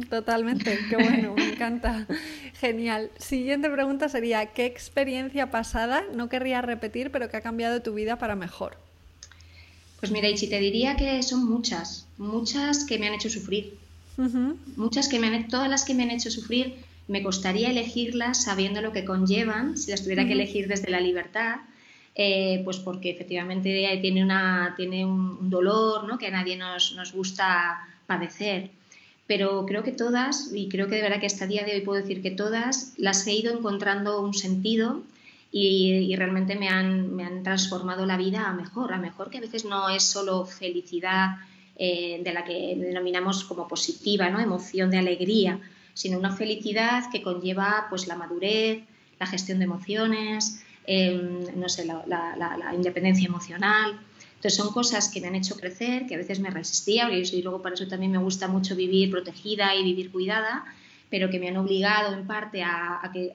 Totalmente, 0.08 0.78
qué 0.88 0.96
bueno, 0.96 1.34
me 1.34 1.52
encanta. 1.52 2.06
Genial. 2.60 3.10
Siguiente 3.18 3.68
pregunta 3.70 4.08
sería, 4.08 4.46
¿qué 4.46 4.66
experiencia 4.66 5.50
pasada 5.50 6.04
no 6.14 6.28
querrías 6.28 6.64
repetir 6.64 7.10
pero 7.10 7.28
que 7.28 7.36
ha 7.36 7.40
cambiado 7.40 7.82
tu 7.82 7.94
vida 7.94 8.16
para 8.16 8.36
mejor? 8.36 8.76
Pues 10.00 10.12
mira, 10.12 10.28
Ichi, 10.28 10.48
te 10.48 10.60
diría 10.60 10.96
que 10.96 11.22
son 11.22 11.44
muchas, 11.48 12.06
muchas 12.18 12.84
que 12.84 12.98
me 12.98 13.08
han 13.08 13.14
hecho 13.14 13.30
sufrir. 13.30 13.76
Muchas 14.76 15.08
que 15.08 15.20
me 15.20 15.28
han, 15.28 15.46
todas 15.46 15.70
las 15.70 15.84
que 15.84 15.94
me 15.94 16.02
han 16.02 16.10
hecho 16.10 16.30
sufrir, 16.30 16.74
me 17.06 17.22
costaría 17.22 17.70
elegirlas 17.70 18.42
sabiendo 18.42 18.82
lo 18.82 18.92
que 18.92 19.04
conllevan, 19.04 19.76
si 19.76 19.92
las 19.92 20.02
tuviera 20.02 20.26
que 20.26 20.32
elegir 20.32 20.66
desde 20.66 20.90
la 20.90 21.00
libertad, 21.00 21.60
eh, 22.16 22.62
pues 22.64 22.78
porque 22.78 23.10
efectivamente 23.10 23.98
tiene, 24.02 24.24
una, 24.24 24.74
tiene 24.76 25.06
un, 25.06 25.48
dolor 25.48 26.08
¿no? 26.08 26.18
que 26.18 26.26
a 26.26 26.30
nadie 26.32 26.56
nos, 26.56 26.94
nos, 26.96 27.12
gusta 27.12 27.86
padecer. 28.06 28.70
Pero 29.28 29.64
creo 29.66 29.84
que 29.84 29.92
todas, 29.92 30.50
y 30.52 30.68
creo 30.68 30.88
que 30.88 30.96
de 30.96 31.02
verdad 31.02 31.20
que 31.20 31.26
hasta 31.26 31.44
el 31.44 31.50
día 31.50 31.64
de 31.64 31.74
hoy 31.74 31.82
puedo 31.82 32.00
decir 32.00 32.20
que 32.20 32.32
todas, 32.32 32.94
las 32.96 33.24
he 33.28 33.34
ido 33.34 33.56
encontrando 33.56 34.20
un 34.20 34.34
sentido 34.34 35.02
y, 35.52 36.14
realmente 36.16 36.56
me 36.56 36.68
han, 36.68 37.14
me 37.14 37.24
han, 37.24 37.44
transformado 37.44 38.04
la 38.06 38.16
vida 38.16 38.48
a 38.48 38.52
mejor, 38.52 38.92
a 38.92 38.98
mejor 38.98 39.30
que 39.30 39.38
a 39.38 39.40
veces 39.40 39.64
no 39.64 39.88
es 39.88 40.02
solo 40.02 40.44
felicidad 40.44 41.36
eh, 41.76 42.20
de 42.24 42.32
la 42.32 42.44
que 42.44 42.74
denominamos 42.76 43.44
como 43.44 43.68
positiva, 43.68 44.28
¿no? 44.30 44.40
emoción 44.40 44.90
de 44.90 44.98
alegría, 44.98 45.60
sino 45.94 46.18
una 46.18 46.34
felicidad 46.34 47.04
que 47.12 47.22
conlleva 47.22 47.86
pues 47.88 48.08
la 48.08 48.16
madurez, 48.16 48.82
la 49.20 49.26
gestión 49.26 49.58
de 49.58 49.66
emociones, 49.66 50.64
no 51.54 51.68
sé, 51.68 51.84
la, 51.84 52.72
independencia 52.74 53.26
emocional. 53.26 54.00
Entonces 54.38 54.54
son 54.54 54.72
cosas 54.72 55.08
que 55.08 55.20
me 55.20 55.26
han 55.26 55.34
hecho 55.34 55.56
crecer, 55.56 56.06
que 56.06 56.14
a 56.14 56.18
veces 56.18 56.38
me 56.38 56.48
resistía, 56.48 57.10
y 57.10 57.42
luego 57.42 57.60
por 57.60 57.72
eso 57.72 57.88
también 57.88 58.12
me 58.12 58.18
gusta 58.18 58.46
mucho 58.46 58.76
vivir 58.76 59.10
protegida 59.10 59.74
y 59.74 59.82
vivir 59.82 60.12
cuidada, 60.12 60.64
pero 61.10 61.28
que 61.28 61.40
me 61.40 61.48
han 61.48 61.56
obligado 61.56 62.14
en 62.14 62.24
parte 62.24 62.62
a, 62.62 63.00
que, 63.12 63.34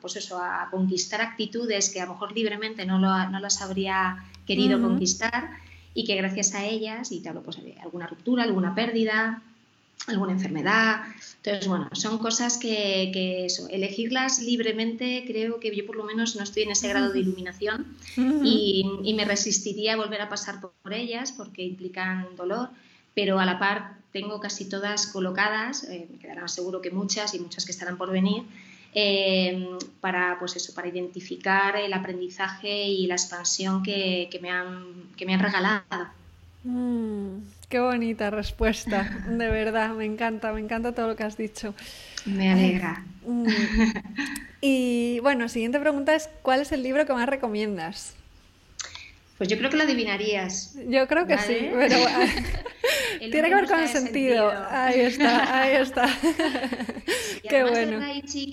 pues 0.00 0.14
eso, 0.14 0.38
a 0.38 0.68
conquistar 0.70 1.20
actitudes 1.20 1.90
que 1.90 2.00
a 2.00 2.06
lo 2.06 2.12
mejor 2.12 2.32
libremente 2.32 2.86
no, 2.86 3.00
no 3.00 3.40
las 3.40 3.60
habría 3.60 4.24
querido 4.46 4.80
conquistar 4.80 5.50
y 5.94 6.04
que 6.04 6.14
gracias 6.14 6.54
a 6.54 6.64
ellas, 6.64 7.10
y 7.10 7.26
hablo 7.26 7.42
pues, 7.42 7.58
alguna 7.82 8.06
ruptura, 8.06 8.44
alguna 8.44 8.76
pérdida, 8.76 9.42
alguna 10.06 10.32
enfermedad. 10.32 11.02
Entonces, 11.36 11.68
bueno, 11.68 11.88
son 11.92 12.18
cosas 12.18 12.58
que, 12.58 13.44
eso, 13.46 13.68
elegirlas 13.68 14.40
libremente, 14.40 15.24
creo 15.26 15.60
que 15.60 15.74
yo 15.74 15.86
por 15.86 15.96
lo 15.96 16.04
menos 16.04 16.36
no 16.36 16.42
estoy 16.42 16.64
en 16.64 16.72
ese 16.72 16.88
grado 16.88 17.12
de 17.12 17.20
iluminación 17.20 17.96
y, 18.16 19.14
me 19.16 19.24
resistiría 19.24 19.94
a 19.94 19.96
volver 19.96 20.20
a 20.20 20.28
pasar 20.28 20.60
por 20.60 20.92
ellas 20.92 21.32
porque 21.32 21.62
implican 21.62 22.36
dolor, 22.36 22.68
pero 23.14 23.38
a 23.38 23.46
la 23.46 23.58
par 23.58 23.96
tengo 24.12 24.40
casi 24.40 24.68
todas 24.68 25.06
colocadas, 25.06 25.84
eh, 25.84 26.08
me 26.10 26.18
quedarán 26.18 26.48
seguro 26.48 26.80
que 26.80 26.90
muchas 26.90 27.34
y 27.34 27.38
muchas 27.38 27.64
que 27.64 27.72
estarán 27.72 27.96
por 27.96 28.10
venir, 28.10 28.42
eh, 28.94 29.68
para, 30.00 30.38
pues 30.38 30.56
eso, 30.56 30.74
para 30.74 30.88
identificar 30.88 31.76
el 31.76 31.92
aprendizaje 31.92 32.88
y 32.88 33.06
la 33.06 33.14
expansión 33.14 33.82
que, 33.82 34.38
me, 34.42 34.50
han, 34.50 35.10
que 35.16 35.26
me 35.26 35.34
han 35.34 35.40
regalado. 35.40 36.08
Mm. 36.64 37.38
Qué 37.68 37.80
bonita 37.80 38.30
respuesta, 38.30 39.10
de 39.28 39.50
verdad, 39.50 39.90
me 39.90 40.04
encanta, 40.04 40.52
me 40.52 40.60
encanta 40.60 40.92
todo 40.92 41.08
lo 41.08 41.16
que 41.16 41.24
has 41.24 41.36
dicho. 41.36 41.74
Me 42.24 42.52
alegra. 42.52 43.04
Mm. 43.26 43.46
Y 44.60 45.20
bueno, 45.20 45.48
siguiente 45.48 45.78
pregunta 45.78 46.14
es, 46.14 46.30
¿cuál 46.42 46.60
es 46.60 46.72
el 46.72 46.82
libro 46.82 47.04
que 47.06 47.12
más 47.12 47.28
recomiendas? 47.28 48.16
Pues 49.38 49.50
yo 49.50 49.58
creo 49.58 49.68
que 49.68 49.76
lo 49.76 49.82
adivinarías. 49.82 50.76
Yo 50.88 51.06
creo 51.06 51.26
que 51.26 51.36
sí, 51.36 51.70
pero 51.72 51.96
tiene 53.18 53.48
que 53.48 53.54
ver 53.54 53.66
con 53.66 53.80
el 53.80 53.88
sentido. 53.88 54.50
Ahí 54.70 55.00
está, 55.00 55.60
ahí 55.60 55.76
está. 55.76 56.08
Qué 57.48 57.62
bueno. 57.62 58.00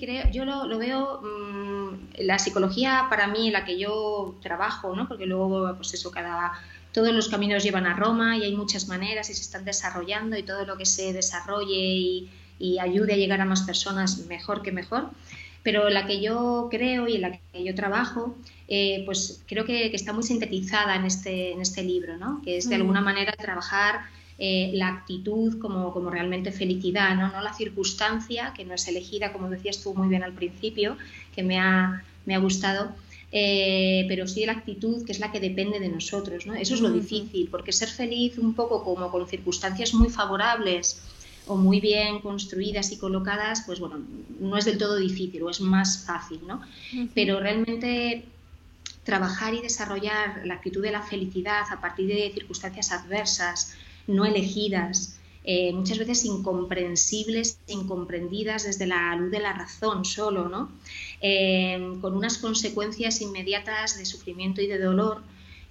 creo, 0.00 0.30
yo 0.30 0.44
lo, 0.44 0.78
veo, 0.78 1.22
mm, 1.22 2.22
la 2.24 2.38
psicología 2.38 3.06
para 3.08 3.26
mí, 3.28 3.46
en 3.46 3.54
la 3.54 3.64
que 3.64 3.78
yo 3.78 4.36
trabajo, 4.42 4.94
¿no? 4.94 5.08
porque 5.08 5.26
luego, 5.26 5.74
pues 5.76 5.94
eso, 5.94 6.10
cada, 6.10 6.52
todos 6.92 7.12
los 7.14 7.28
caminos 7.28 7.64
llevan 7.64 7.86
a 7.86 7.94
Roma 7.94 8.36
y 8.36 8.42
hay 8.42 8.54
muchas 8.54 8.86
maneras 8.86 9.30
y 9.30 9.34
se 9.34 9.40
están 9.40 9.64
desarrollando 9.64 10.36
y 10.36 10.42
todo 10.42 10.66
lo 10.66 10.76
que 10.76 10.84
se 10.84 11.14
desarrolle 11.14 11.74
y, 11.74 12.30
y 12.58 12.78
ayude 12.78 13.14
a 13.14 13.16
llegar 13.16 13.40
a 13.40 13.46
más 13.46 13.62
personas, 13.62 14.26
mejor 14.26 14.62
que 14.62 14.70
mejor 14.70 15.10
pero 15.64 15.88
la 15.88 16.06
que 16.06 16.20
yo 16.20 16.68
creo 16.70 17.08
y 17.08 17.16
en 17.16 17.22
la 17.22 17.32
que 17.32 17.64
yo 17.64 17.74
trabajo, 17.74 18.36
eh, 18.68 19.02
pues 19.06 19.42
creo 19.46 19.64
que, 19.64 19.86
está 19.86 20.12
muy 20.12 20.22
sintetizada 20.22 20.94
en 20.94 21.06
este, 21.06 21.52
en 21.52 21.60
este 21.60 21.82
libro, 21.82 22.16
¿no? 22.18 22.40
que 22.44 22.58
es 22.58 22.68
de 22.68 22.76
alguna 22.76 23.00
manera 23.00 23.32
trabajar 23.32 24.02
eh, 24.38 24.72
la 24.74 24.88
actitud 24.88 25.58
como, 25.58 25.92
como, 25.92 26.10
realmente 26.10 26.52
felicidad, 26.52 27.16
¿no? 27.16 27.32
no 27.32 27.40
la 27.40 27.54
circunstancia, 27.54 28.52
que 28.54 28.66
no 28.66 28.74
es 28.74 28.86
elegida, 28.88 29.32
como 29.32 29.48
decías 29.48 29.82
tú 29.82 29.94
muy 29.94 30.08
bien 30.08 30.22
al 30.22 30.34
principio, 30.34 30.98
que 31.34 31.42
me 31.42 31.58
ha, 31.58 32.04
me 32.26 32.34
ha 32.34 32.38
gustado, 32.38 32.92
eh, 33.32 34.04
pero 34.06 34.26
sí 34.28 34.44
la 34.44 34.52
actitud 34.52 35.04
que 35.04 35.12
es 35.12 35.18
la 35.18 35.32
que 35.32 35.40
depende 35.40 35.80
de 35.80 35.88
nosotros. 35.88 36.46
¿no? 36.46 36.54
Eso 36.54 36.74
es 36.74 36.80
lo 36.80 36.90
difícil, 36.90 37.48
porque 37.50 37.72
ser 37.72 37.88
feliz 37.88 38.36
un 38.36 38.54
poco 38.54 38.84
como 38.84 39.10
con 39.10 39.26
circunstancias 39.26 39.94
muy 39.94 40.10
favorables, 40.10 41.00
o 41.46 41.56
muy 41.56 41.80
bien 41.80 42.20
construidas 42.20 42.90
y 42.92 42.98
colocadas, 42.98 43.62
pues 43.66 43.80
bueno, 43.80 44.00
no 44.40 44.56
es 44.56 44.64
del 44.64 44.78
todo 44.78 44.96
difícil 44.96 45.42
o 45.42 45.50
es 45.50 45.60
más 45.60 46.04
fácil, 46.04 46.40
¿no? 46.46 46.62
Pero 47.14 47.40
realmente 47.40 48.24
trabajar 49.04 49.54
y 49.54 49.60
desarrollar 49.60 50.42
la 50.44 50.54
actitud 50.54 50.82
de 50.82 50.90
la 50.90 51.02
felicidad 51.02 51.64
a 51.70 51.80
partir 51.80 52.08
de 52.08 52.30
circunstancias 52.32 52.90
adversas, 52.92 53.74
no 54.06 54.24
elegidas, 54.24 55.18
eh, 55.46 55.72
muchas 55.74 55.98
veces 55.98 56.24
incomprensibles, 56.24 57.58
incomprendidas 57.68 58.64
desde 58.64 58.86
la 58.86 59.14
luz 59.14 59.30
de 59.30 59.40
la 59.40 59.52
razón 59.52 60.06
solo, 60.06 60.48
¿no? 60.48 60.70
Eh, 61.20 61.98
con 62.00 62.16
unas 62.16 62.38
consecuencias 62.38 63.20
inmediatas 63.20 63.98
de 63.98 64.06
sufrimiento 64.06 64.62
y 64.62 64.66
de 64.66 64.78
dolor, 64.78 65.22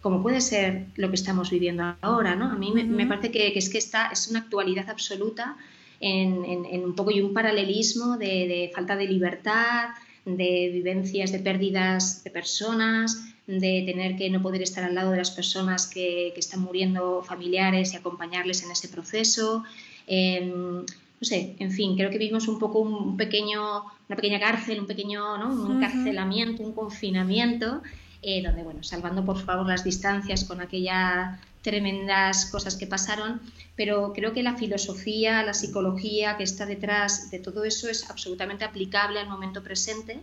como 0.03 0.21
puede 0.21 0.41
ser 0.41 0.87
lo 0.97 1.09
que 1.09 1.15
estamos 1.15 1.49
viviendo 1.49 1.95
ahora, 2.01 2.35
¿no? 2.35 2.51
A 2.51 2.55
mí 2.55 2.73
me, 2.73 3.07
parece 3.07 3.31
que, 3.31 3.57
es 3.57 3.69
que 3.69 3.77
esta 3.77 4.09
es 4.09 4.27
una 4.27 4.39
actualidad 4.39 4.89
absoluta 4.89 5.55
en, 6.01 6.83
un 6.83 6.93
poco 6.93 7.09
y 7.11 7.21
un 7.21 7.33
paralelismo 7.33 8.17
de, 8.17 8.69
falta 8.75 8.97
de 8.97 9.07
libertad, 9.07 9.91
de 10.25 10.69
vivencias 10.73 11.31
de 11.31 11.39
pérdidas 11.39 12.21
de 12.25 12.31
personas, 12.31 13.23
de 13.47 13.83
tener 13.85 14.17
que 14.17 14.29
no 14.29 14.41
poder 14.41 14.61
estar 14.61 14.83
al 14.83 14.93
lado 14.93 15.11
de 15.11 15.17
las 15.17 15.31
personas 15.31 15.87
que, 15.87 16.33
están 16.35 16.59
muriendo 16.59 17.23
familiares 17.23 17.93
y 17.93 17.95
acompañarles 17.95 18.61
en 18.63 18.71
ese 18.71 18.89
proceso. 18.89 19.63
Em, 20.05 20.81
no 20.81 21.25
sé, 21.31 21.55
en 21.59 21.71
fin, 21.71 21.95
creo 21.95 22.09
que 22.09 22.17
vivimos 22.17 22.49
un 22.49 22.59
poco 22.59 22.79
un 22.79 23.15
pequeño, 23.15 23.85
una 24.09 24.15
pequeña 24.17 24.41
cárcel, 24.41 24.81
un 24.81 24.87
pequeño 24.87 25.37
¿no? 25.37 25.53
un 25.53 25.77
encarcelamiento, 25.77 26.61
un 26.61 26.73
confinamiento 26.73 27.81
eh, 28.23 28.41
donde, 28.41 28.63
bueno, 28.63 28.83
salvando 28.83 29.23
por 29.23 29.39
favor 29.39 29.67
las 29.67 29.83
distancias 29.83 30.43
con 30.45 30.61
aquellas 30.61 31.39
tremendas 31.61 32.45
cosas 32.47 32.75
que 32.75 32.87
pasaron, 32.87 33.41
pero 33.75 34.13
creo 34.13 34.33
que 34.33 34.43
la 34.43 34.55
filosofía, 34.55 35.43
la 35.43 35.53
psicología 35.53 36.37
que 36.37 36.43
está 36.43 36.65
detrás 36.65 37.31
de 37.31 37.39
todo 37.39 37.63
eso 37.63 37.89
es 37.89 38.09
absolutamente 38.09 38.65
aplicable 38.65 39.19
al 39.19 39.29
momento 39.29 39.63
presente 39.63 40.19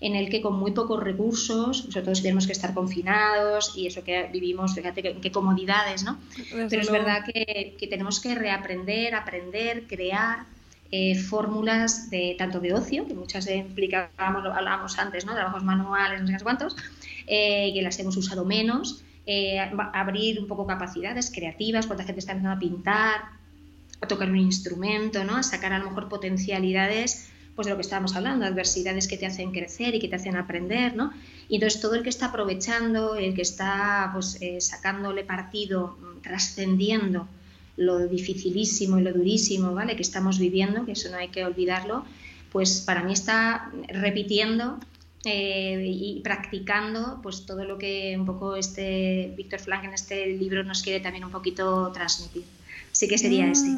en 0.00 0.14
el 0.14 0.30
que 0.30 0.40
con 0.40 0.58
muy 0.58 0.70
pocos 0.70 1.02
recursos, 1.02 1.86
nosotros 1.86 2.22
tenemos 2.22 2.46
que 2.46 2.52
estar 2.52 2.72
confinados 2.72 3.76
y 3.76 3.86
eso 3.86 4.04
que 4.04 4.28
vivimos, 4.32 4.74
fíjate 4.74 5.02
qué, 5.20 5.32
comodidades, 5.32 6.04
¿no? 6.04 6.18
Pero 6.70 6.82
es 6.82 6.90
verdad 6.90 7.24
que, 7.24 7.86
tenemos 7.90 8.20
que 8.20 8.34
reaprender, 8.34 9.16
aprender, 9.16 9.88
crear 9.88 10.44
eh, 10.92 11.18
fórmulas 11.18 12.10
de 12.10 12.36
tanto 12.38 12.60
de 12.60 12.74
ocio, 12.74 13.06
que 13.08 13.14
muchas 13.14 13.50
implicábamos, 13.50 14.46
hablábamos 14.46 14.98
antes, 14.98 15.26
¿no? 15.26 15.34
Trabajos 15.34 15.64
manuales, 15.64 16.22
no 16.22 16.28
sé 16.28 16.44
cuántos, 16.44 16.76
eh, 17.28 17.72
que 17.74 17.82
las 17.82 17.98
hemos 17.98 18.16
usado 18.16 18.44
menos, 18.44 19.04
eh, 19.26 19.60
abrir 19.92 20.40
un 20.40 20.46
poco 20.46 20.66
capacidades 20.66 21.30
creativas, 21.30 21.86
cuánta 21.86 22.04
gente 22.04 22.20
está 22.20 22.32
empezando 22.32 22.56
a 22.56 22.58
pintar, 22.58 23.20
a 24.00 24.06
tocar 24.06 24.30
un 24.30 24.38
instrumento, 24.38 25.22
¿no? 25.24 25.36
a 25.36 25.42
sacar 25.42 25.72
a 25.72 25.78
lo 25.78 25.86
mejor 25.86 26.08
potencialidades 26.08 27.30
pues 27.54 27.66
de 27.66 27.72
lo 27.72 27.76
que 27.76 27.82
estábamos 27.82 28.14
hablando, 28.14 28.46
adversidades 28.46 29.08
que 29.08 29.16
te 29.16 29.26
hacen 29.26 29.50
crecer 29.50 29.94
y 29.94 29.98
que 29.98 30.06
te 30.06 30.14
hacen 30.14 30.36
aprender, 30.36 30.94
¿no? 30.94 31.12
Y 31.48 31.56
entonces 31.56 31.80
todo 31.80 31.96
el 31.96 32.04
que 32.04 32.08
está 32.08 32.26
aprovechando, 32.26 33.16
el 33.16 33.34
que 33.34 33.42
está 33.42 34.10
pues, 34.12 34.40
eh, 34.40 34.60
sacándole 34.60 35.24
partido, 35.24 35.98
trascendiendo 36.22 37.26
lo 37.76 38.06
dificilísimo 38.06 39.00
y 39.00 39.02
lo 39.02 39.12
durísimo, 39.12 39.74
¿vale? 39.74 39.96
Que 39.96 40.02
estamos 40.02 40.38
viviendo, 40.38 40.86
que 40.86 40.92
eso 40.92 41.10
no 41.10 41.16
hay 41.16 41.30
que 41.30 41.44
olvidarlo, 41.44 42.04
pues 42.52 42.80
para 42.80 43.02
mí 43.02 43.12
está 43.12 43.72
repitiendo 43.88 44.78
eh, 45.24 45.82
y 45.84 46.20
practicando 46.22 47.20
pues 47.22 47.44
todo 47.44 47.64
lo 47.64 47.76
que 47.76 48.16
un 48.18 48.24
poco 48.24 48.56
este 48.56 49.34
Víctor 49.36 49.60
Frank 49.60 49.84
en 49.84 49.94
este 49.94 50.26
libro 50.26 50.62
nos 50.62 50.82
quiere 50.82 51.00
también 51.00 51.24
un 51.24 51.32
poquito 51.32 51.90
transmitir. 51.92 52.44
Así 52.92 53.08
que 53.08 53.18
sería 53.18 53.50
ese. 53.50 53.68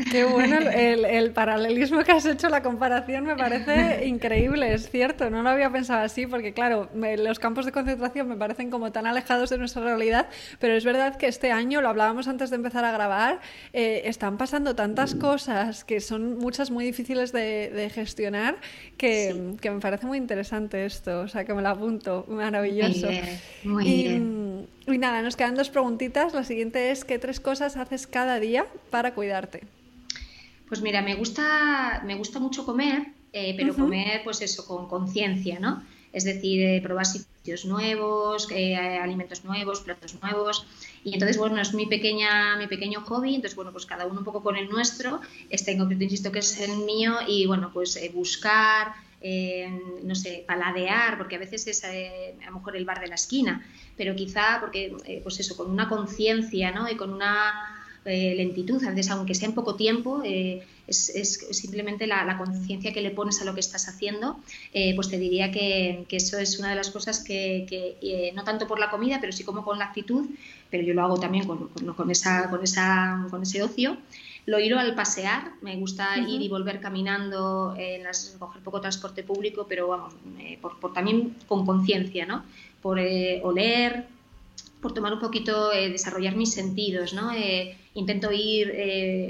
Mm, 0.00 0.10
qué 0.10 0.24
bueno 0.24 0.58
el, 0.70 1.30
paralelismo 1.32 2.02
que 2.04 2.12
has 2.12 2.26
hecho, 2.26 2.48
la 2.48 2.62
comparación 2.62 3.24
me 3.24 3.36
parece 3.36 4.06
increíble, 4.06 4.74
es 4.74 4.90
cierto, 4.90 5.30
no 5.30 5.42
lo 5.42 5.50
había 5.50 5.70
pensado 5.70 6.02
así, 6.02 6.26
porque 6.26 6.52
claro, 6.52 6.88
los 6.94 7.38
campos 7.38 7.66
de 7.66 7.72
concentración 7.72 8.28
me 8.28 8.36
parecen 8.36 8.70
como 8.70 8.92
tan 8.92 9.06
alejados 9.06 9.50
de 9.50 9.58
nuestra 9.58 9.82
realidad, 9.82 10.28
pero 10.58 10.74
es 10.74 10.84
verdad 10.84 11.16
que 11.16 11.26
este 11.26 11.52
año, 11.52 11.80
lo 11.80 11.88
hablábamos 11.88 12.28
antes 12.28 12.50
de 12.50 12.56
empezar 12.56 12.84
a 12.84 12.92
grabar, 12.92 13.40
eh, 13.72 14.02
están 14.04 14.38
pasando 14.38 14.74
tantas 14.74 15.14
cosas 15.14 15.84
que 15.84 16.00
son 16.00 16.38
muchas 16.38 16.70
muy 16.70 16.84
difíciles 16.84 17.32
de, 17.32 17.90
gestionar 17.94 18.56
que, 18.96 19.54
que, 19.60 19.70
me 19.70 19.80
parece 19.80 20.06
muy 20.06 20.18
interesante 20.18 20.84
esto, 20.84 21.22
o 21.22 21.28
sea 21.28 21.44
que 21.44 21.54
me 21.54 21.62
lo 21.62 21.68
apunto, 21.68 22.24
maravilloso. 22.28 23.08
Muy 23.64 23.84
bien, 23.84 24.68
y 24.86 24.98
nada, 24.98 25.22
nos 25.22 25.36
quedan 25.36 25.54
dos 25.54 25.70
preguntitas. 25.70 26.34
La 26.34 26.44
siguiente 26.44 26.90
es, 26.90 27.04
¿qué 27.04 27.18
tres 27.18 27.40
cosas 27.40 27.76
haces 27.76 28.06
cada 28.06 28.40
día 28.40 28.66
para 28.90 29.14
cuidarte? 29.14 29.62
Pues 30.70 30.82
mira, 30.82 31.02
me 31.02 31.16
gusta, 31.16 32.00
me 32.06 32.14
gusta 32.14 32.38
mucho 32.38 32.64
comer, 32.64 33.08
eh, 33.32 33.54
pero 33.56 33.74
comer 33.74 34.22
pues 34.22 34.40
eso, 34.40 34.64
con 34.64 34.88
conciencia, 34.88 35.58
¿no? 35.58 35.82
Es 36.12 36.22
decir, 36.22 36.62
eh, 36.62 36.80
probar 36.80 37.06
sitios 37.06 37.64
nuevos, 37.64 38.46
eh, 38.52 38.76
alimentos 38.76 39.44
nuevos, 39.44 39.80
platos 39.80 40.14
nuevos. 40.22 40.64
Y 41.02 41.14
entonces, 41.14 41.38
bueno, 41.38 41.60
es 41.60 41.74
mi, 41.74 41.86
pequeña, 41.86 42.56
mi 42.56 42.68
pequeño 42.68 43.00
hobby, 43.00 43.34
entonces, 43.34 43.56
bueno, 43.56 43.72
pues 43.72 43.84
cada 43.84 44.06
uno 44.06 44.20
un 44.20 44.24
poco 44.24 44.44
con 44.44 44.56
el 44.56 44.68
nuestro. 44.68 45.20
Este 45.50 45.72
en 45.72 45.78
concreto, 45.78 46.04
insisto, 46.04 46.30
que 46.30 46.38
es 46.38 46.60
el 46.60 46.76
mío 46.78 47.16
y, 47.26 47.46
bueno, 47.46 47.72
pues 47.74 47.98
buscar, 48.14 48.92
no 50.04 50.14
sé, 50.14 50.44
paladear, 50.46 51.18
porque 51.18 51.34
a 51.34 51.40
veces 51.40 51.66
es 51.66 51.82
a 51.84 52.46
lo 52.46 52.52
mejor 52.52 52.76
el 52.76 52.84
bar 52.84 53.00
de 53.00 53.08
la 53.08 53.16
esquina, 53.16 53.66
pero 53.96 54.14
quizá 54.14 54.58
porque, 54.60 54.96
eh, 55.04 55.18
pues 55.22 55.40
eso, 55.40 55.56
con 55.56 55.68
una 55.68 55.88
conciencia 55.88 56.70
¿no? 56.70 56.88
y 56.88 56.96
con 56.96 57.12
una 57.12 57.79
eh, 58.04 58.34
lentitud, 58.36 58.82
a 58.84 58.90
veces 58.90 59.10
aunque 59.10 59.34
sea 59.34 59.48
en 59.48 59.54
poco 59.54 59.76
tiempo, 59.76 60.22
eh, 60.24 60.66
es, 60.86 61.46
simplemente 61.52 62.06
la, 62.06 62.36
conciencia 62.38 62.92
que 62.92 63.00
le 63.00 63.10
pones 63.10 63.40
a 63.40 63.44
lo 63.44 63.54
que 63.54 63.60
estás 63.60 63.88
haciendo, 63.88 64.40
pues 64.96 65.08
te 65.08 65.18
diría 65.18 65.52
que, 65.52 66.06
eso 66.10 66.38
es 66.38 66.58
una 66.58 66.70
de 66.70 66.76
las 66.76 66.90
cosas 66.90 67.22
que, 67.22 68.32
no 68.34 68.42
tanto 68.44 68.66
por 68.66 68.80
la 68.80 68.90
comida, 68.90 69.18
pero 69.20 69.32
sí 69.32 69.44
como 69.44 69.64
con 69.64 69.78
la 69.78 69.86
actitud, 69.86 70.26
pero 70.70 70.82
yo 70.82 70.94
lo 70.94 71.02
hago 71.02 71.20
también 71.20 71.46
con, 71.46 71.68
con, 71.68 72.10
esa, 72.10 72.50
con, 72.50 72.64
esa, 72.64 73.26
con 73.30 73.42
ese 73.42 73.62
ocio. 73.62 73.96
Lo 74.46 74.58
ir 74.58 74.74
al 74.74 74.94
pasear, 74.96 75.52
me 75.60 75.76
gusta 75.76 76.18
ir 76.18 76.42
y 76.42 76.48
volver 76.48 76.80
caminando, 76.80 77.76
las, 78.02 78.36
coger 78.38 78.62
poco 78.62 78.80
transporte 78.80 79.22
público, 79.22 79.66
pero 79.68 79.88
vamos, 79.88 80.14
por, 80.60 80.80
por, 80.80 80.92
también 80.92 81.36
con 81.46 81.64
conciencia, 81.64 82.26
¿no? 82.26 82.42
por 82.82 82.98
eh, 82.98 83.40
oler, 83.44 84.06
por 84.80 84.94
tomar 84.94 85.12
un 85.12 85.20
poquito, 85.20 85.72
eh, 85.72 85.90
desarrollar 85.90 86.36
mis 86.36 86.52
sentidos, 86.52 87.12
¿no? 87.12 87.32
Eh, 87.32 87.76
intento 87.94 88.32
ir, 88.32 88.72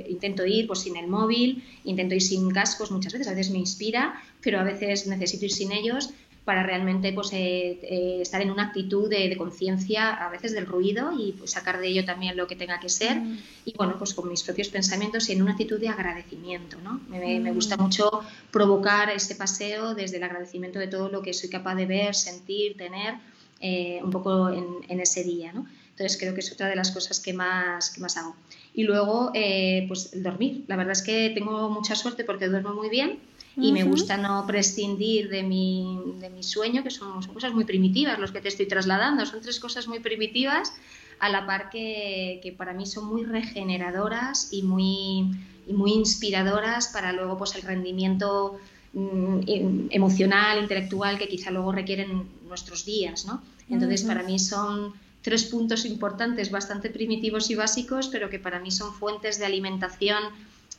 intento 0.08 0.46
ir 0.46 0.66
pues, 0.66 0.80
sin 0.80 0.96
el 0.96 1.08
móvil, 1.08 1.64
intento 1.84 2.14
ir 2.14 2.22
sin 2.22 2.50
cascos 2.50 2.90
muchas 2.90 3.12
veces, 3.12 3.28
a 3.28 3.34
veces 3.34 3.50
me 3.50 3.58
inspira, 3.58 4.22
pero 4.42 4.60
a 4.60 4.64
veces 4.64 5.06
necesito 5.06 5.46
ir 5.46 5.52
sin 5.52 5.72
ellos 5.72 6.10
para 6.44 6.62
realmente 6.62 7.12
pues, 7.12 7.30
estar 7.32 8.42
en 8.42 8.50
una 8.50 8.64
actitud 8.64 9.08
de, 9.08 9.36
conciencia 9.36 10.10
a 10.10 10.28
veces 10.30 10.52
del 10.52 10.66
ruido 10.66 11.12
y 11.16 11.32
pues, 11.32 11.52
sacar 11.52 11.80
de 11.80 11.88
ello 11.88 12.04
también 12.04 12.36
lo 12.36 12.46
que 12.46 12.56
tenga 12.56 12.80
que 12.80 12.88
ser 12.88 13.16
mm. 13.20 13.38
y 13.66 13.74
bueno, 13.76 13.96
pues 13.98 14.14
con 14.14 14.28
mis 14.28 14.42
propios 14.42 14.68
pensamientos 14.68 15.28
y 15.28 15.32
en 15.32 15.42
una 15.42 15.52
actitud 15.52 15.78
de 15.78 15.88
agradecimiento, 15.88 16.78
¿no? 16.82 17.00
Me, 17.08 17.40
me 17.40 17.52
gusta 17.52 17.76
mm. 17.76 17.82
mucho 17.82 18.22
provocar 18.50 19.10
este 19.10 19.34
paseo 19.34 19.94
desde 19.94 20.16
el 20.16 20.24
agradecimiento 20.24 20.78
de 20.78 20.88
todo 20.88 21.08
lo 21.08 21.22
que 21.22 21.32
soy 21.32 21.48
capaz 21.50 21.74
de 21.76 21.86
ver, 21.86 22.14
sentir, 22.14 22.76
tener 22.76 23.14
eh, 23.60 24.00
un 24.02 24.10
poco 24.10 24.48
en, 24.50 25.00
ese 25.00 25.22
día. 25.22 25.52
¿no? 25.52 25.66
Entonces 25.90 26.18
creo 26.18 26.34
que 26.34 26.40
es 26.40 26.52
otra 26.52 26.68
de 26.68 26.76
las 26.76 26.90
cosas 26.90 27.20
que 27.20 27.32
más, 27.32 27.90
que 27.90 28.00
más 28.00 28.16
hago. 28.16 28.34
Y 28.74 28.84
luego, 28.84 29.30
eh, 29.34 29.84
pues 29.88 30.22
dormir. 30.22 30.64
La 30.66 30.76
verdad 30.76 30.92
es 30.92 31.02
que 31.02 31.30
tengo 31.34 31.68
mucha 31.70 31.94
suerte 31.94 32.24
porque 32.24 32.48
duermo 32.48 32.74
muy 32.74 32.88
bien 32.88 33.18
y 33.56 33.72
me 33.72 33.82
gusta 33.82 34.16
no 34.16 34.46
prescindir 34.46 35.28
de 35.28 35.42
mi, 35.42 36.14
de 36.20 36.30
mi 36.30 36.42
sueño, 36.42 36.82
que 36.82 36.90
son, 36.90 37.22
cosas 37.26 37.52
muy 37.52 37.64
primitivas 37.64 38.18
los 38.18 38.32
que 38.32 38.40
te 38.40 38.48
estoy 38.48 38.66
trasladando, 38.66 39.26
son 39.26 39.40
tres 39.40 39.60
cosas 39.60 39.88
muy 39.88 40.00
primitivas, 40.00 40.72
a 41.18 41.28
la 41.28 41.46
par 41.46 41.68
que, 41.68 42.40
que 42.42 42.52
para 42.52 42.72
mí 42.72 42.86
son 42.86 43.06
muy 43.06 43.24
regeneradoras 43.24 44.48
y 44.52 44.62
muy, 44.62 45.36
y 45.66 45.72
muy 45.74 45.92
inspiradoras 45.92 46.88
para 46.88 47.12
luego 47.12 47.36
pues, 47.36 47.54
el 47.56 47.62
rendimiento 47.62 48.58
emocional, 48.92 50.60
intelectual 50.60 51.18
que 51.18 51.28
quizá 51.28 51.50
luego 51.50 51.72
requieren 51.72 52.26
nuestros 52.48 52.84
días. 52.84 53.24
¿no? 53.26 53.42
Entonces, 53.68 54.02
para 54.02 54.22
mí 54.22 54.38
son 54.38 54.92
tres 55.22 55.44
puntos 55.44 55.84
importantes, 55.84 56.50
bastante 56.50 56.90
primitivos 56.90 57.50
y 57.50 57.54
básicos, 57.54 58.08
pero 58.08 58.30
que 58.30 58.38
para 58.38 58.58
mí 58.58 58.70
son 58.70 58.92
fuentes 58.92 59.38
de 59.38 59.46
alimentación 59.46 60.22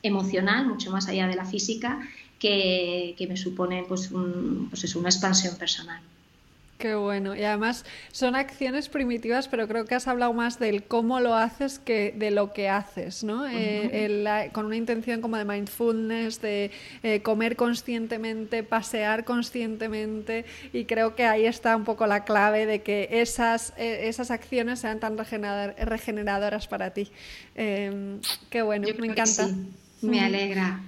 emocional, 0.04 0.68
mucho 0.68 0.92
más 0.92 1.08
allá 1.08 1.28
de 1.28 1.36
la 1.36 1.46
física, 1.46 2.02
que, 2.40 3.16
me 3.30 3.38
supone 3.38 3.86
pues, 3.88 4.10
pues 4.70 4.96
una 4.96 5.10
expansión 5.10 5.56
personal. 5.58 6.02
Qué 6.82 6.96
bueno. 6.96 7.36
Y 7.36 7.44
además 7.44 7.86
son 8.12 8.36
acciones 8.36 8.90
primitivas, 8.90 9.48
pero 9.48 9.68
creo 9.68 9.86
que 9.86 9.94
has 9.94 10.08
hablado 10.08 10.34
más 10.34 10.58
del 10.58 10.82
cómo 10.82 11.20
lo 11.20 11.36
haces 11.36 11.78
que 11.78 12.12
de 12.18 12.32
lo 12.32 12.54
que 12.54 12.70
haces, 12.70 13.24
¿no? 13.24 13.48
Eh, 13.48 14.50
con 14.52 14.66
una 14.66 14.76
intención 14.76 15.22
como 15.22 15.38
de 15.38 15.46
mindfulness, 15.46 16.42
de 16.42 16.72
eh, 17.04 17.22
comer 17.22 17.56
conscientemente, 17.56 18.64
pasear 18.64 19.26
conscientemente. 19.26 20.46
Y 20.74 20.86
creo 20.86 21.16
que 21.16 21.26
ahí 21.26 21.46
está 21.46 21.76
un 21.76 21.84
poco 21.84 22.08
la 22.08 22.24
clave 22.24 22.66
de 22.66 22.82
que 22.82 23.08
esas, 23.12 23.74
eh, 23.78 24.08
esas 24.08 24.32
acciones 24.32 24.80
sean 24.80 25.00
tan 25.00 25.20
regeneradoras 25.20 26.68
para 26.68 26.96
ti. 26.96 27.12
Em, 27.54 28.20
qué 28.50 28.64
bueno, 28.64 28.88
me 28.98 29.06
encanta. 29.06 29.50
Me 30.02 30.20
alegra. 30.20 30.82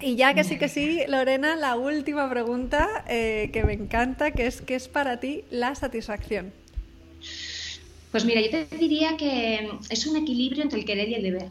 Y 0.00 0.14
ya 0.14 0.32
que 0.32 0.44
sí 0.44 0.58
que 0.58 0.68
sí, 0.68 1.00
Lorena, 1.08 1.56
la 1.56 1.76
última 1.76 2.30
pregunta 2.30 3.04
eh, 3.08 3.50
que 3.52 3.64
me 3.64 3.72
encanta, 3.72 4.30
que 4.30 4.46
es 4.46 4.60
¿qué 4.60 4.76
es 4.76 4.88
para 4.88 5.18
ti 5.18 5.44
la 5.50 5.74
satisfacción? 5.74 6.52
Pues 8.12 8.24
mira, 8.24 8.40
yo 8.40 8.50
te 8.50 8.76
diría 8.76 9.16
que 9.16 9.70
es 9.90 10.06
un 10.06 10.16
equilibrio 10.16 10.62
entre 10.62 10.78
el 10.80 10.84
querer 10.84 11.08
y 11.08 11.14
el 11.14 11.22
deber. 11.22 11.50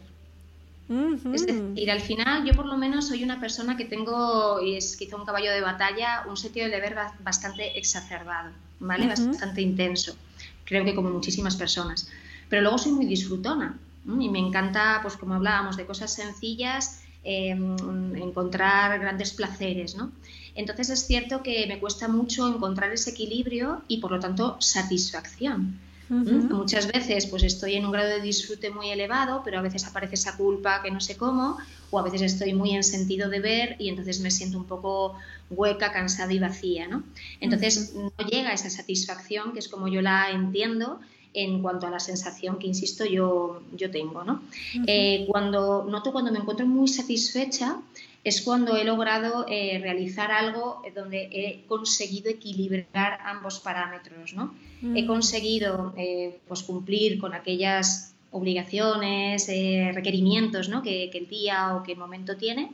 Es 1.34 1.46
decir, 1.46 1.90
al 1.90 2.00
final 2.00 2.46
yo 2.46 2.54
por 2.54 2.64
lo 2.64 2.78
menos 2.78 3.08
soy 3.08 3.22
una 3.22 3.38
persona 3.38 3.76
que 3.76 3.84
tengo, 3.84 4.62
y 4.62 4.76
es 4.76 4.96
quizá 4.96 5.16
un 5.16 5.26
caballo 5.26 5.52
de 5.52 5.60
batalla, 5.60 6.24
un 6.26 6.38
sentido 6.38 6.64
de 6.64 6.72
deber 6.72 6.96
bastante 7.20 7.78
exacerbado, 7.78 8.52
¿vale? 8.80 9.06
Bastante 9.06 9.60
intenso. 9.60 10.16
Creo 10.64 10.86
que 10.86 10.94
como 10.94 11.10
muchísimas 11.10 11.56
personas. 11.56 12.10
Pero 12.48 12.62
luego 12.62 12.78
soy 12.78 12.92
muy 12.92 13.04
disfrutona 13.04 13.78
y 14.06 14.30
me 14.30 14.38
encanta, 14.38 15.00
pues 15.02 15.18
como 15.18 15.34
hablábamos, 15.34 15.76
de 15.76 15.84
cosas 15.84 16.14
sencillas 16.14 17.02
Em, 17.30 17.76
encontrar 18.16 18.98
grandes 18.98 19.34
placeres, 19.34 19.94
¿no? 19.94 20.10
Entonces 20.54 20.88
es 20.88 21.06
cierto 21.06 21.42
que 21.42 21.66
me 21.66 21.78
cuesta 21.78 22.08
mucho 22.08 22.48
encontrar 22.48 22.90
ese 22.90 23.10
equilibrio 23.10 23.82
y 23.86 23.98
por 23.98 24.12
lo 24.12 24.18
tanto 24.18 24.56
satisfacción. 24.60 25.78
Muchas 26.08 26.90
veces 26.90 27.26
pues 27.26 27.42
estoy 27.42 27.74
en 27.74 27.84
un 27.84 27.92
grado 27.92 28.08
de 28.08 28.22
disfrute 28.22 28.70
muy 28.70 28.88
elevado, 28.88 29.42
pero 29.44 29.58
a 29.58 29.62
veces 29.62 29.84
aparece 29.84 30.14
esa 30.14 30.38
culpa 30.38 30.80
que 30.82 30.90
no 30.90 31.02
sé 31.02 31.18
cómo, 31.18 31.58
o 31.90 31.98
a 31.98 32.02
veces 32.02 32.22
estoy 32.22 32.54
muy 32.54 32.70
en 32.74 32.82
sentido 32.82 33.28
de 33.28 33.40
ver 33.40 33.76
y 33.78 33.90
entonces 33.90 34.20
me 34.20 34.30
siento 34.30 34.56
un 34.56 34.64
poco 34.64 35.14
hueca, 35.50 35.92
cansada 35.92 36.32
y 36.32 36.38
vacía, 36.38 36.88
¿no? 36.88 37.02
Entonces 37.40 37.92
no 37.94 38.10
llega 38.26 38.54
esa 38.54 38.70
satisfacción, 38.70 39.52
que 39.52 39.58
es 39.58 39.68
como 39.68 39.86
yo 39.86 40.00
la 40.00 40.30
entiendo, 40.30 40.98
en 41.44 41.62
cuanto 41.62 41.86
a 41.86 41.90
la 41.90 42.00
sensación 42.00 42.58
que, 42.58 42.66
insisto, 42.66 43.04
yo, 43.04 43.62
yo 43.76 43.90
tengo. 43.90 44.24
¿no? 44.24 44.42
Eh, 44.86 45.26
cuando 45.28 45.84
noto 45.84 46.12
cuando 46.12 46.32
me 46.32 46.38
encuentro 46.38 46.66
muy 46.66 46.88
satisfecha 46.88 47.80
es 48.24 48.42
cuando 48.42 48.76
he 48.76 48.84
logrado 48.84 49.46
eh, 49.48 49.78
realizar 49.80 50.32
algo 50.32 50.82
donde 50.94 51.28
he 51.32 51.64
conseguido 51.66 52.30
equilibrar 52.30 53.20
ambos 53.24 53.60
parámetros. 53.60 54.34
¿no? 54.34 54.54
He 54.94 55.06
conseguido 55.06 55.94
eh, 55.96 56.38
pues 56.46 56.62
cumplir 56.62 57.18
con 57.18 57.34
aquellas 57.34 58.14
obligaciones, 58.30 59.46
requerimientos 59.94 60.68
¿no? 60.68 60.82
que, 60.82 61.08
que, 61.10 61.18
el 61.18 61.28
día 61.28 61.74
o 61.74 61.82
que 61.82 61.92
el 61.92 61.98
momento 61.98 62.36
tiene 62.36 62.70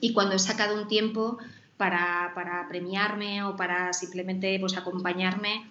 y 0.00 0.12
cuando 0.12 0.34
he 0.34 0.38
sacado 0.38 0.80
un 0.80 0.88
tiempo 0.88 1.38
para, 1.76 2.32
para 2.34 2.68
premiarme 2.68 3.42
o 3.44 3.56
para 3.56 3.92
simplemente 3.92 4.58
pues, 4.60 4.76
acompañarme 4.76 5.64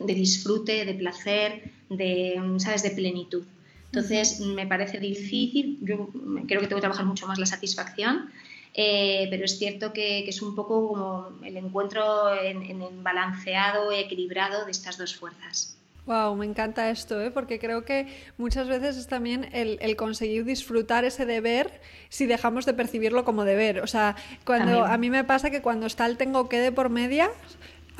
de 0.00 0.14
disfrute, 0.14 0.84
de 0.84 0.94
placer, 0.94 1.70
de, 1.88 2.40
¿sabes?, 2.58 2.82
de 2.82 2.90
plenitud. 2.90 3.44
Entonces, 3.86 4.40
me 4.40 4.66
parece 4.66 4.98
difícil, 4.98 5.78
yo 5.82 6.08
creo 6.46 6.60
que 6.60 6.66
tengo 6.66 6.76
que 6.76 6.80
trabajar 6.80 7.04
mucho 7.04 7.26
más 7.26 7.38
la 7.38 7.46
satisfacción, 7.46 8.30
eh, 8.74 9.26
pero 9.30 9.44
es 9.44 9.58
cierto 9.58 9.92
que, 9.92 10.28
es 10.28 10.42
un 10.42 10.54
poco 10.54 10.88
como 10.88 11.44
el 11.44 11.56
encuentro 11.56 12.32
en, 12.40 12.62
en 12.62 13.02
balanceado, 13.02 13.90
equilibrado 13.90 14.64
de 14.64 14.70
estas 14.70 14.96
dos 14.96 15.16
fuerzas. 15.16 15.76
Wow, 16.06 16.34
me 16.34 16.46
encanta 16.46 16.90
esto, 16.90 17.20
¿eh? 17.20 17.30
porque 17.30 17.58
creo 17.58 17.84
que 17.84 18.08
muchas 18.38 18.68
veces 18.68 18.96
es 18.96 19.06
también 19.06 19.48
el, 19.52 19.78
el, 19.80 19.96
conseguir 19.96 20.44
disfrutar 20.44 21.04
ese 21.04 21.26
deber 21.26 21.80
si 22.08 22.26
dejamos 22.26 22.64
de 22.66 22.74
percibirlo 22.74 23.24
como 23.24 23.44
deber. 23.44 23.80
O 23.80 23.86
sea, 23.86 24.16
cuando 24.44 24.84
a 24.84 24.96
mí 24.96 25.10
me 25.10 25.24
pasa 25.24 25.50
que 25.50 25.62
cuando 25.62 25.86
está 25.86 26.06
el 26.06 26.16
tengo 26.16 26.48
que 26.48 26.58
de 26.58 26.72
por 26.72 26.88
media, 26.88 27.30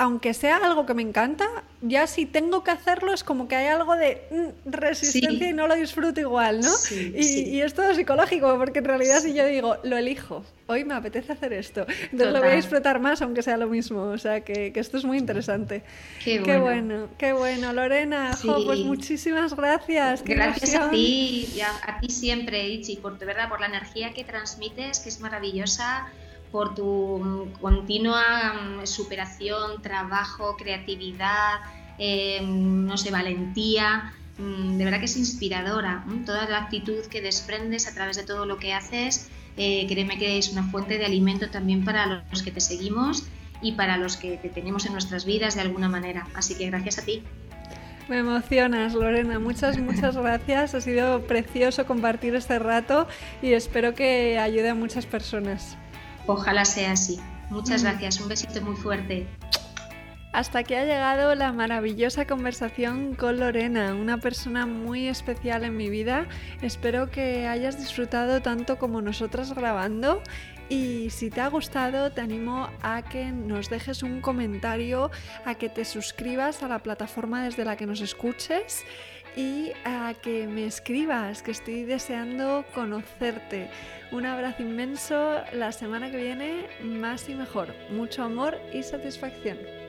aunque 0.01 0.33
sea 0.33 0.57
algo 0.57 0.87
que 0.87 0.95
me 0.95 1.03
encanta, 1.03 1.45
ya 1.83 2.07
si 2.07 2.25
tengo 2.25 2.63
que 2.63 2.71
hacerlo 2.71 3.13
es 3.13 3.23
como 3.23 3.47
que 3.47 3.55
hay 3.55 3.67
algo 3.67 3.95
de 3.95 4.23
mm, 4.31 4.71
resistencia 4.71 5.51
y 5.51 5.53
no 5.53 5.67
lo 5.67 5.75
disfruto 5.75 6.19
igual, 6.19 6.61
¿no? 6.61 6.71
y, 6.89 7.61
es 7.61 7.75
todo 7.75 7.93
psicológico, 7.93 8.57
porque 8.57 8.79
en 8.79 8.85
realidad 8.85 9.19
si 9.19 9.35
yo 9.35 9.45
digo, 9.45 9.77
lo 9.83 9.97
elijo, 9.97 10.43
hoy 10.65 10.85
me 10.85 10.95
apetece 10.95 11.33
hacer 11.33 11.53
esto, 11.53 11.85
entonces 12.05 12.33
lo 12.33 12.39
voy 12.39 12.49
a 12.49 12.55
disfrutar 12.55 12.99
más 12.99 13.21
aunque 13.21 13.43
sea 13.43 13.57
lo 13.57 13.67
mismo, 13.67 14.01
o 14.01 14.17
sea 14.17 14.41
que, 14.41 14.73
esto 14.75 14.97
es 14.97 15.05
muy 15.05 15.19
interesante. 15.19 15.83
Qué 16.23 16.39
bueno, 16.57 17.07
qué 17.19 17.33
bueno, 17.33 17.71
Lorena, 17.71 18.35
pues 18.41 18.79
muchísimas 18.79 19.55
gracias. 19.55 20.23
Gracias 20.23 20.73
a 20.73 20.89
ti, 20.89 21.47
y 21.55 21.61
a, 21.61 21.99
ti 22.01 22.09
siempre, 22.09 22.67
Ichi, 22.67 22.95
por, 22.95 23.19
de 23.19 23.27
verdad, 23.27 23.49
por 23.49 23.59
la 23.59 23.67
energía 23.67 24.13
que 24.15 24.23
transmites, 24.23 24.99
que 24.99 25.09
es 25.09 25.19
maravillosa 25.19 26.11
por 26.51 26.75
tu 26.75 27.19
mm, 27.19 27.59
continua 27.61 28.53
mm, 28.53 28.85
superación, 28.85 29.81
trabajo, 29.81 30.57
creatividad, 30.57 31.61
em, 31.97 32.85
no 32.85 32.97
sé, 32.97 33.11
valentía. 33.11 34.13
Mm, 34.37 34.77
de 34.77 34.85
verdad 34.85 34.99
que 34.99 35.05
es 35.05 35.17
inspiradora. 35.17 36.03
Toda 36.25 36.47
la 36.49 36.59
actitud 36.59 37.05
que 37.09 37.21
desprendes 37.21 37.87
a 37.87 37.93
través 37.93 38.17
de 38.17 38.23
todo 38.23 38.45
lo 38.45 38.57
que 38.57 38.73
haces, 38.73 39.29
eh, 39.57 39.85
créeme 39.87 40.17
que 40.17 40.37
es 40.37 40.51
una 40.51 40.63
fuente 40.63 40.97
de 40.97 41.05
alimento 41.05 41.49
también 41.49 41.83
para 41.83 42.25
los 42.29 42.41
que 42.41 42.51
te 42.51 42.61
seguimos 42.61 43.25
y 43.61 43.73
para 43.73 43.97
los 43.97 44.17
que 44.17 44.37
te 44.37 44.49
tenemos 44.49 44.85
en 44.85 44.93
nuestras 44.93 45.25
vidas 45.25 45.55
de 45.55 45.61
alguna 45.61 45.89
manera. 45.89 46.27
Así 46.33 46.55
que 46.55 46.67
gracias 46.67 46.99
a 46.99 47.05
ti. 47.05 47.23
Me 48.07 48.19
emocionas, 48.19 48.93
Lorena. 48.93 49.39
Muchas, 49.39 49.77
muchas 49.77 50.17
gracias. 50.17 50.75
Ha 50.75 50.81
sido 50.81 51.21
precioso 51.27 51.85
compartir 51.85 52.35
este 52.35 52.59
rato 52.59 53.07
y 53.41 53.53
espero 53.53 53.93
que 53.93 54.37
ayude 54.39 54.69
a 54.69 54.75
muchas 54.75 55.05
personas. 55.05 55.77
Ojalá 56.31 56.63
sea 56.63 56.93
así. 56.93 57.19
Muchas 57.49 57.81
mm. 57.81 57.85
gracias, 57.85 58.21
un 58.21 58.29
besito 58.29 58.61
muy 58.61 58.75
fuerte. 58.75 59.27
Hasta 60.31 60.59
aquí 60.59 60.75
ha 60.75 60.85
llegado 60.85 61.35
la 61.35 61.51
maravillosa 61.51 62.25
conversación 62.25 63.15
con 63.15 63.37
Lorena, 63.37 63.93
una 63.93 64.17
persona 64.17 64.65
muy 64.65 65.09
especial 65.09 65.65
en 65.65 65.75
mi 65.75 65.89
vida. 65.89 66.27
Espero 66.61 67.11
que 67.11 67.47
hayas 67.47 67.77
disfrutado 67.77 68.41
tanto 68.41 68.79
como 68.79 69.01
nosotras 69.01 69.53
grabando 69.53 70.23
y 70.69 71.09
si 71.09 71.29
te 71.29 71.41
ha 71.41 71.49
gustado 71.49 72.13
te 72.13 72.21
animo 72.21 72.69
a 72.81 73.01
que 73.01 73.33
nos 73.33 73.69
dejes 73.69 74.03
un 74.03 74.21
comentario, 74.21 75.11
a 75.43 75.55
que 75.55 75.67
te 75.67 75.83
suscribas 75.83 76.63
a 76.63 76.69
la 76.69 76.79
plataforma 76.79 77.43
desde 77.43 77.65
la 77.65 77.75
que 77.75 77.85
nos 77.85 77.99
escuches 77.99 78.85
y 79.35 79.71
a 79.85 80.13
que 80.21 80.47
me 80.47 80.65
escribas, 80.65 81.41
que 81.41 81.51
estoy 81.51 81.83
deseando 81.83 82.65
conocerte. 82.73 83.69
Un 84.11 84.25
abrazo 84.25 84.63
inmenso, 84.63 85.41
la 85.53 85.71
semana 85.71 86.11
que 86.11 86.17
viene 86.17 86.67
más 86.83 87.29
y 87.29 87.35
mejor. 87.35 87.73
Mucho 87.89 88.23
amor 88.23 88.57
y 88.73 88.83
satisfacción. 88.83 89.80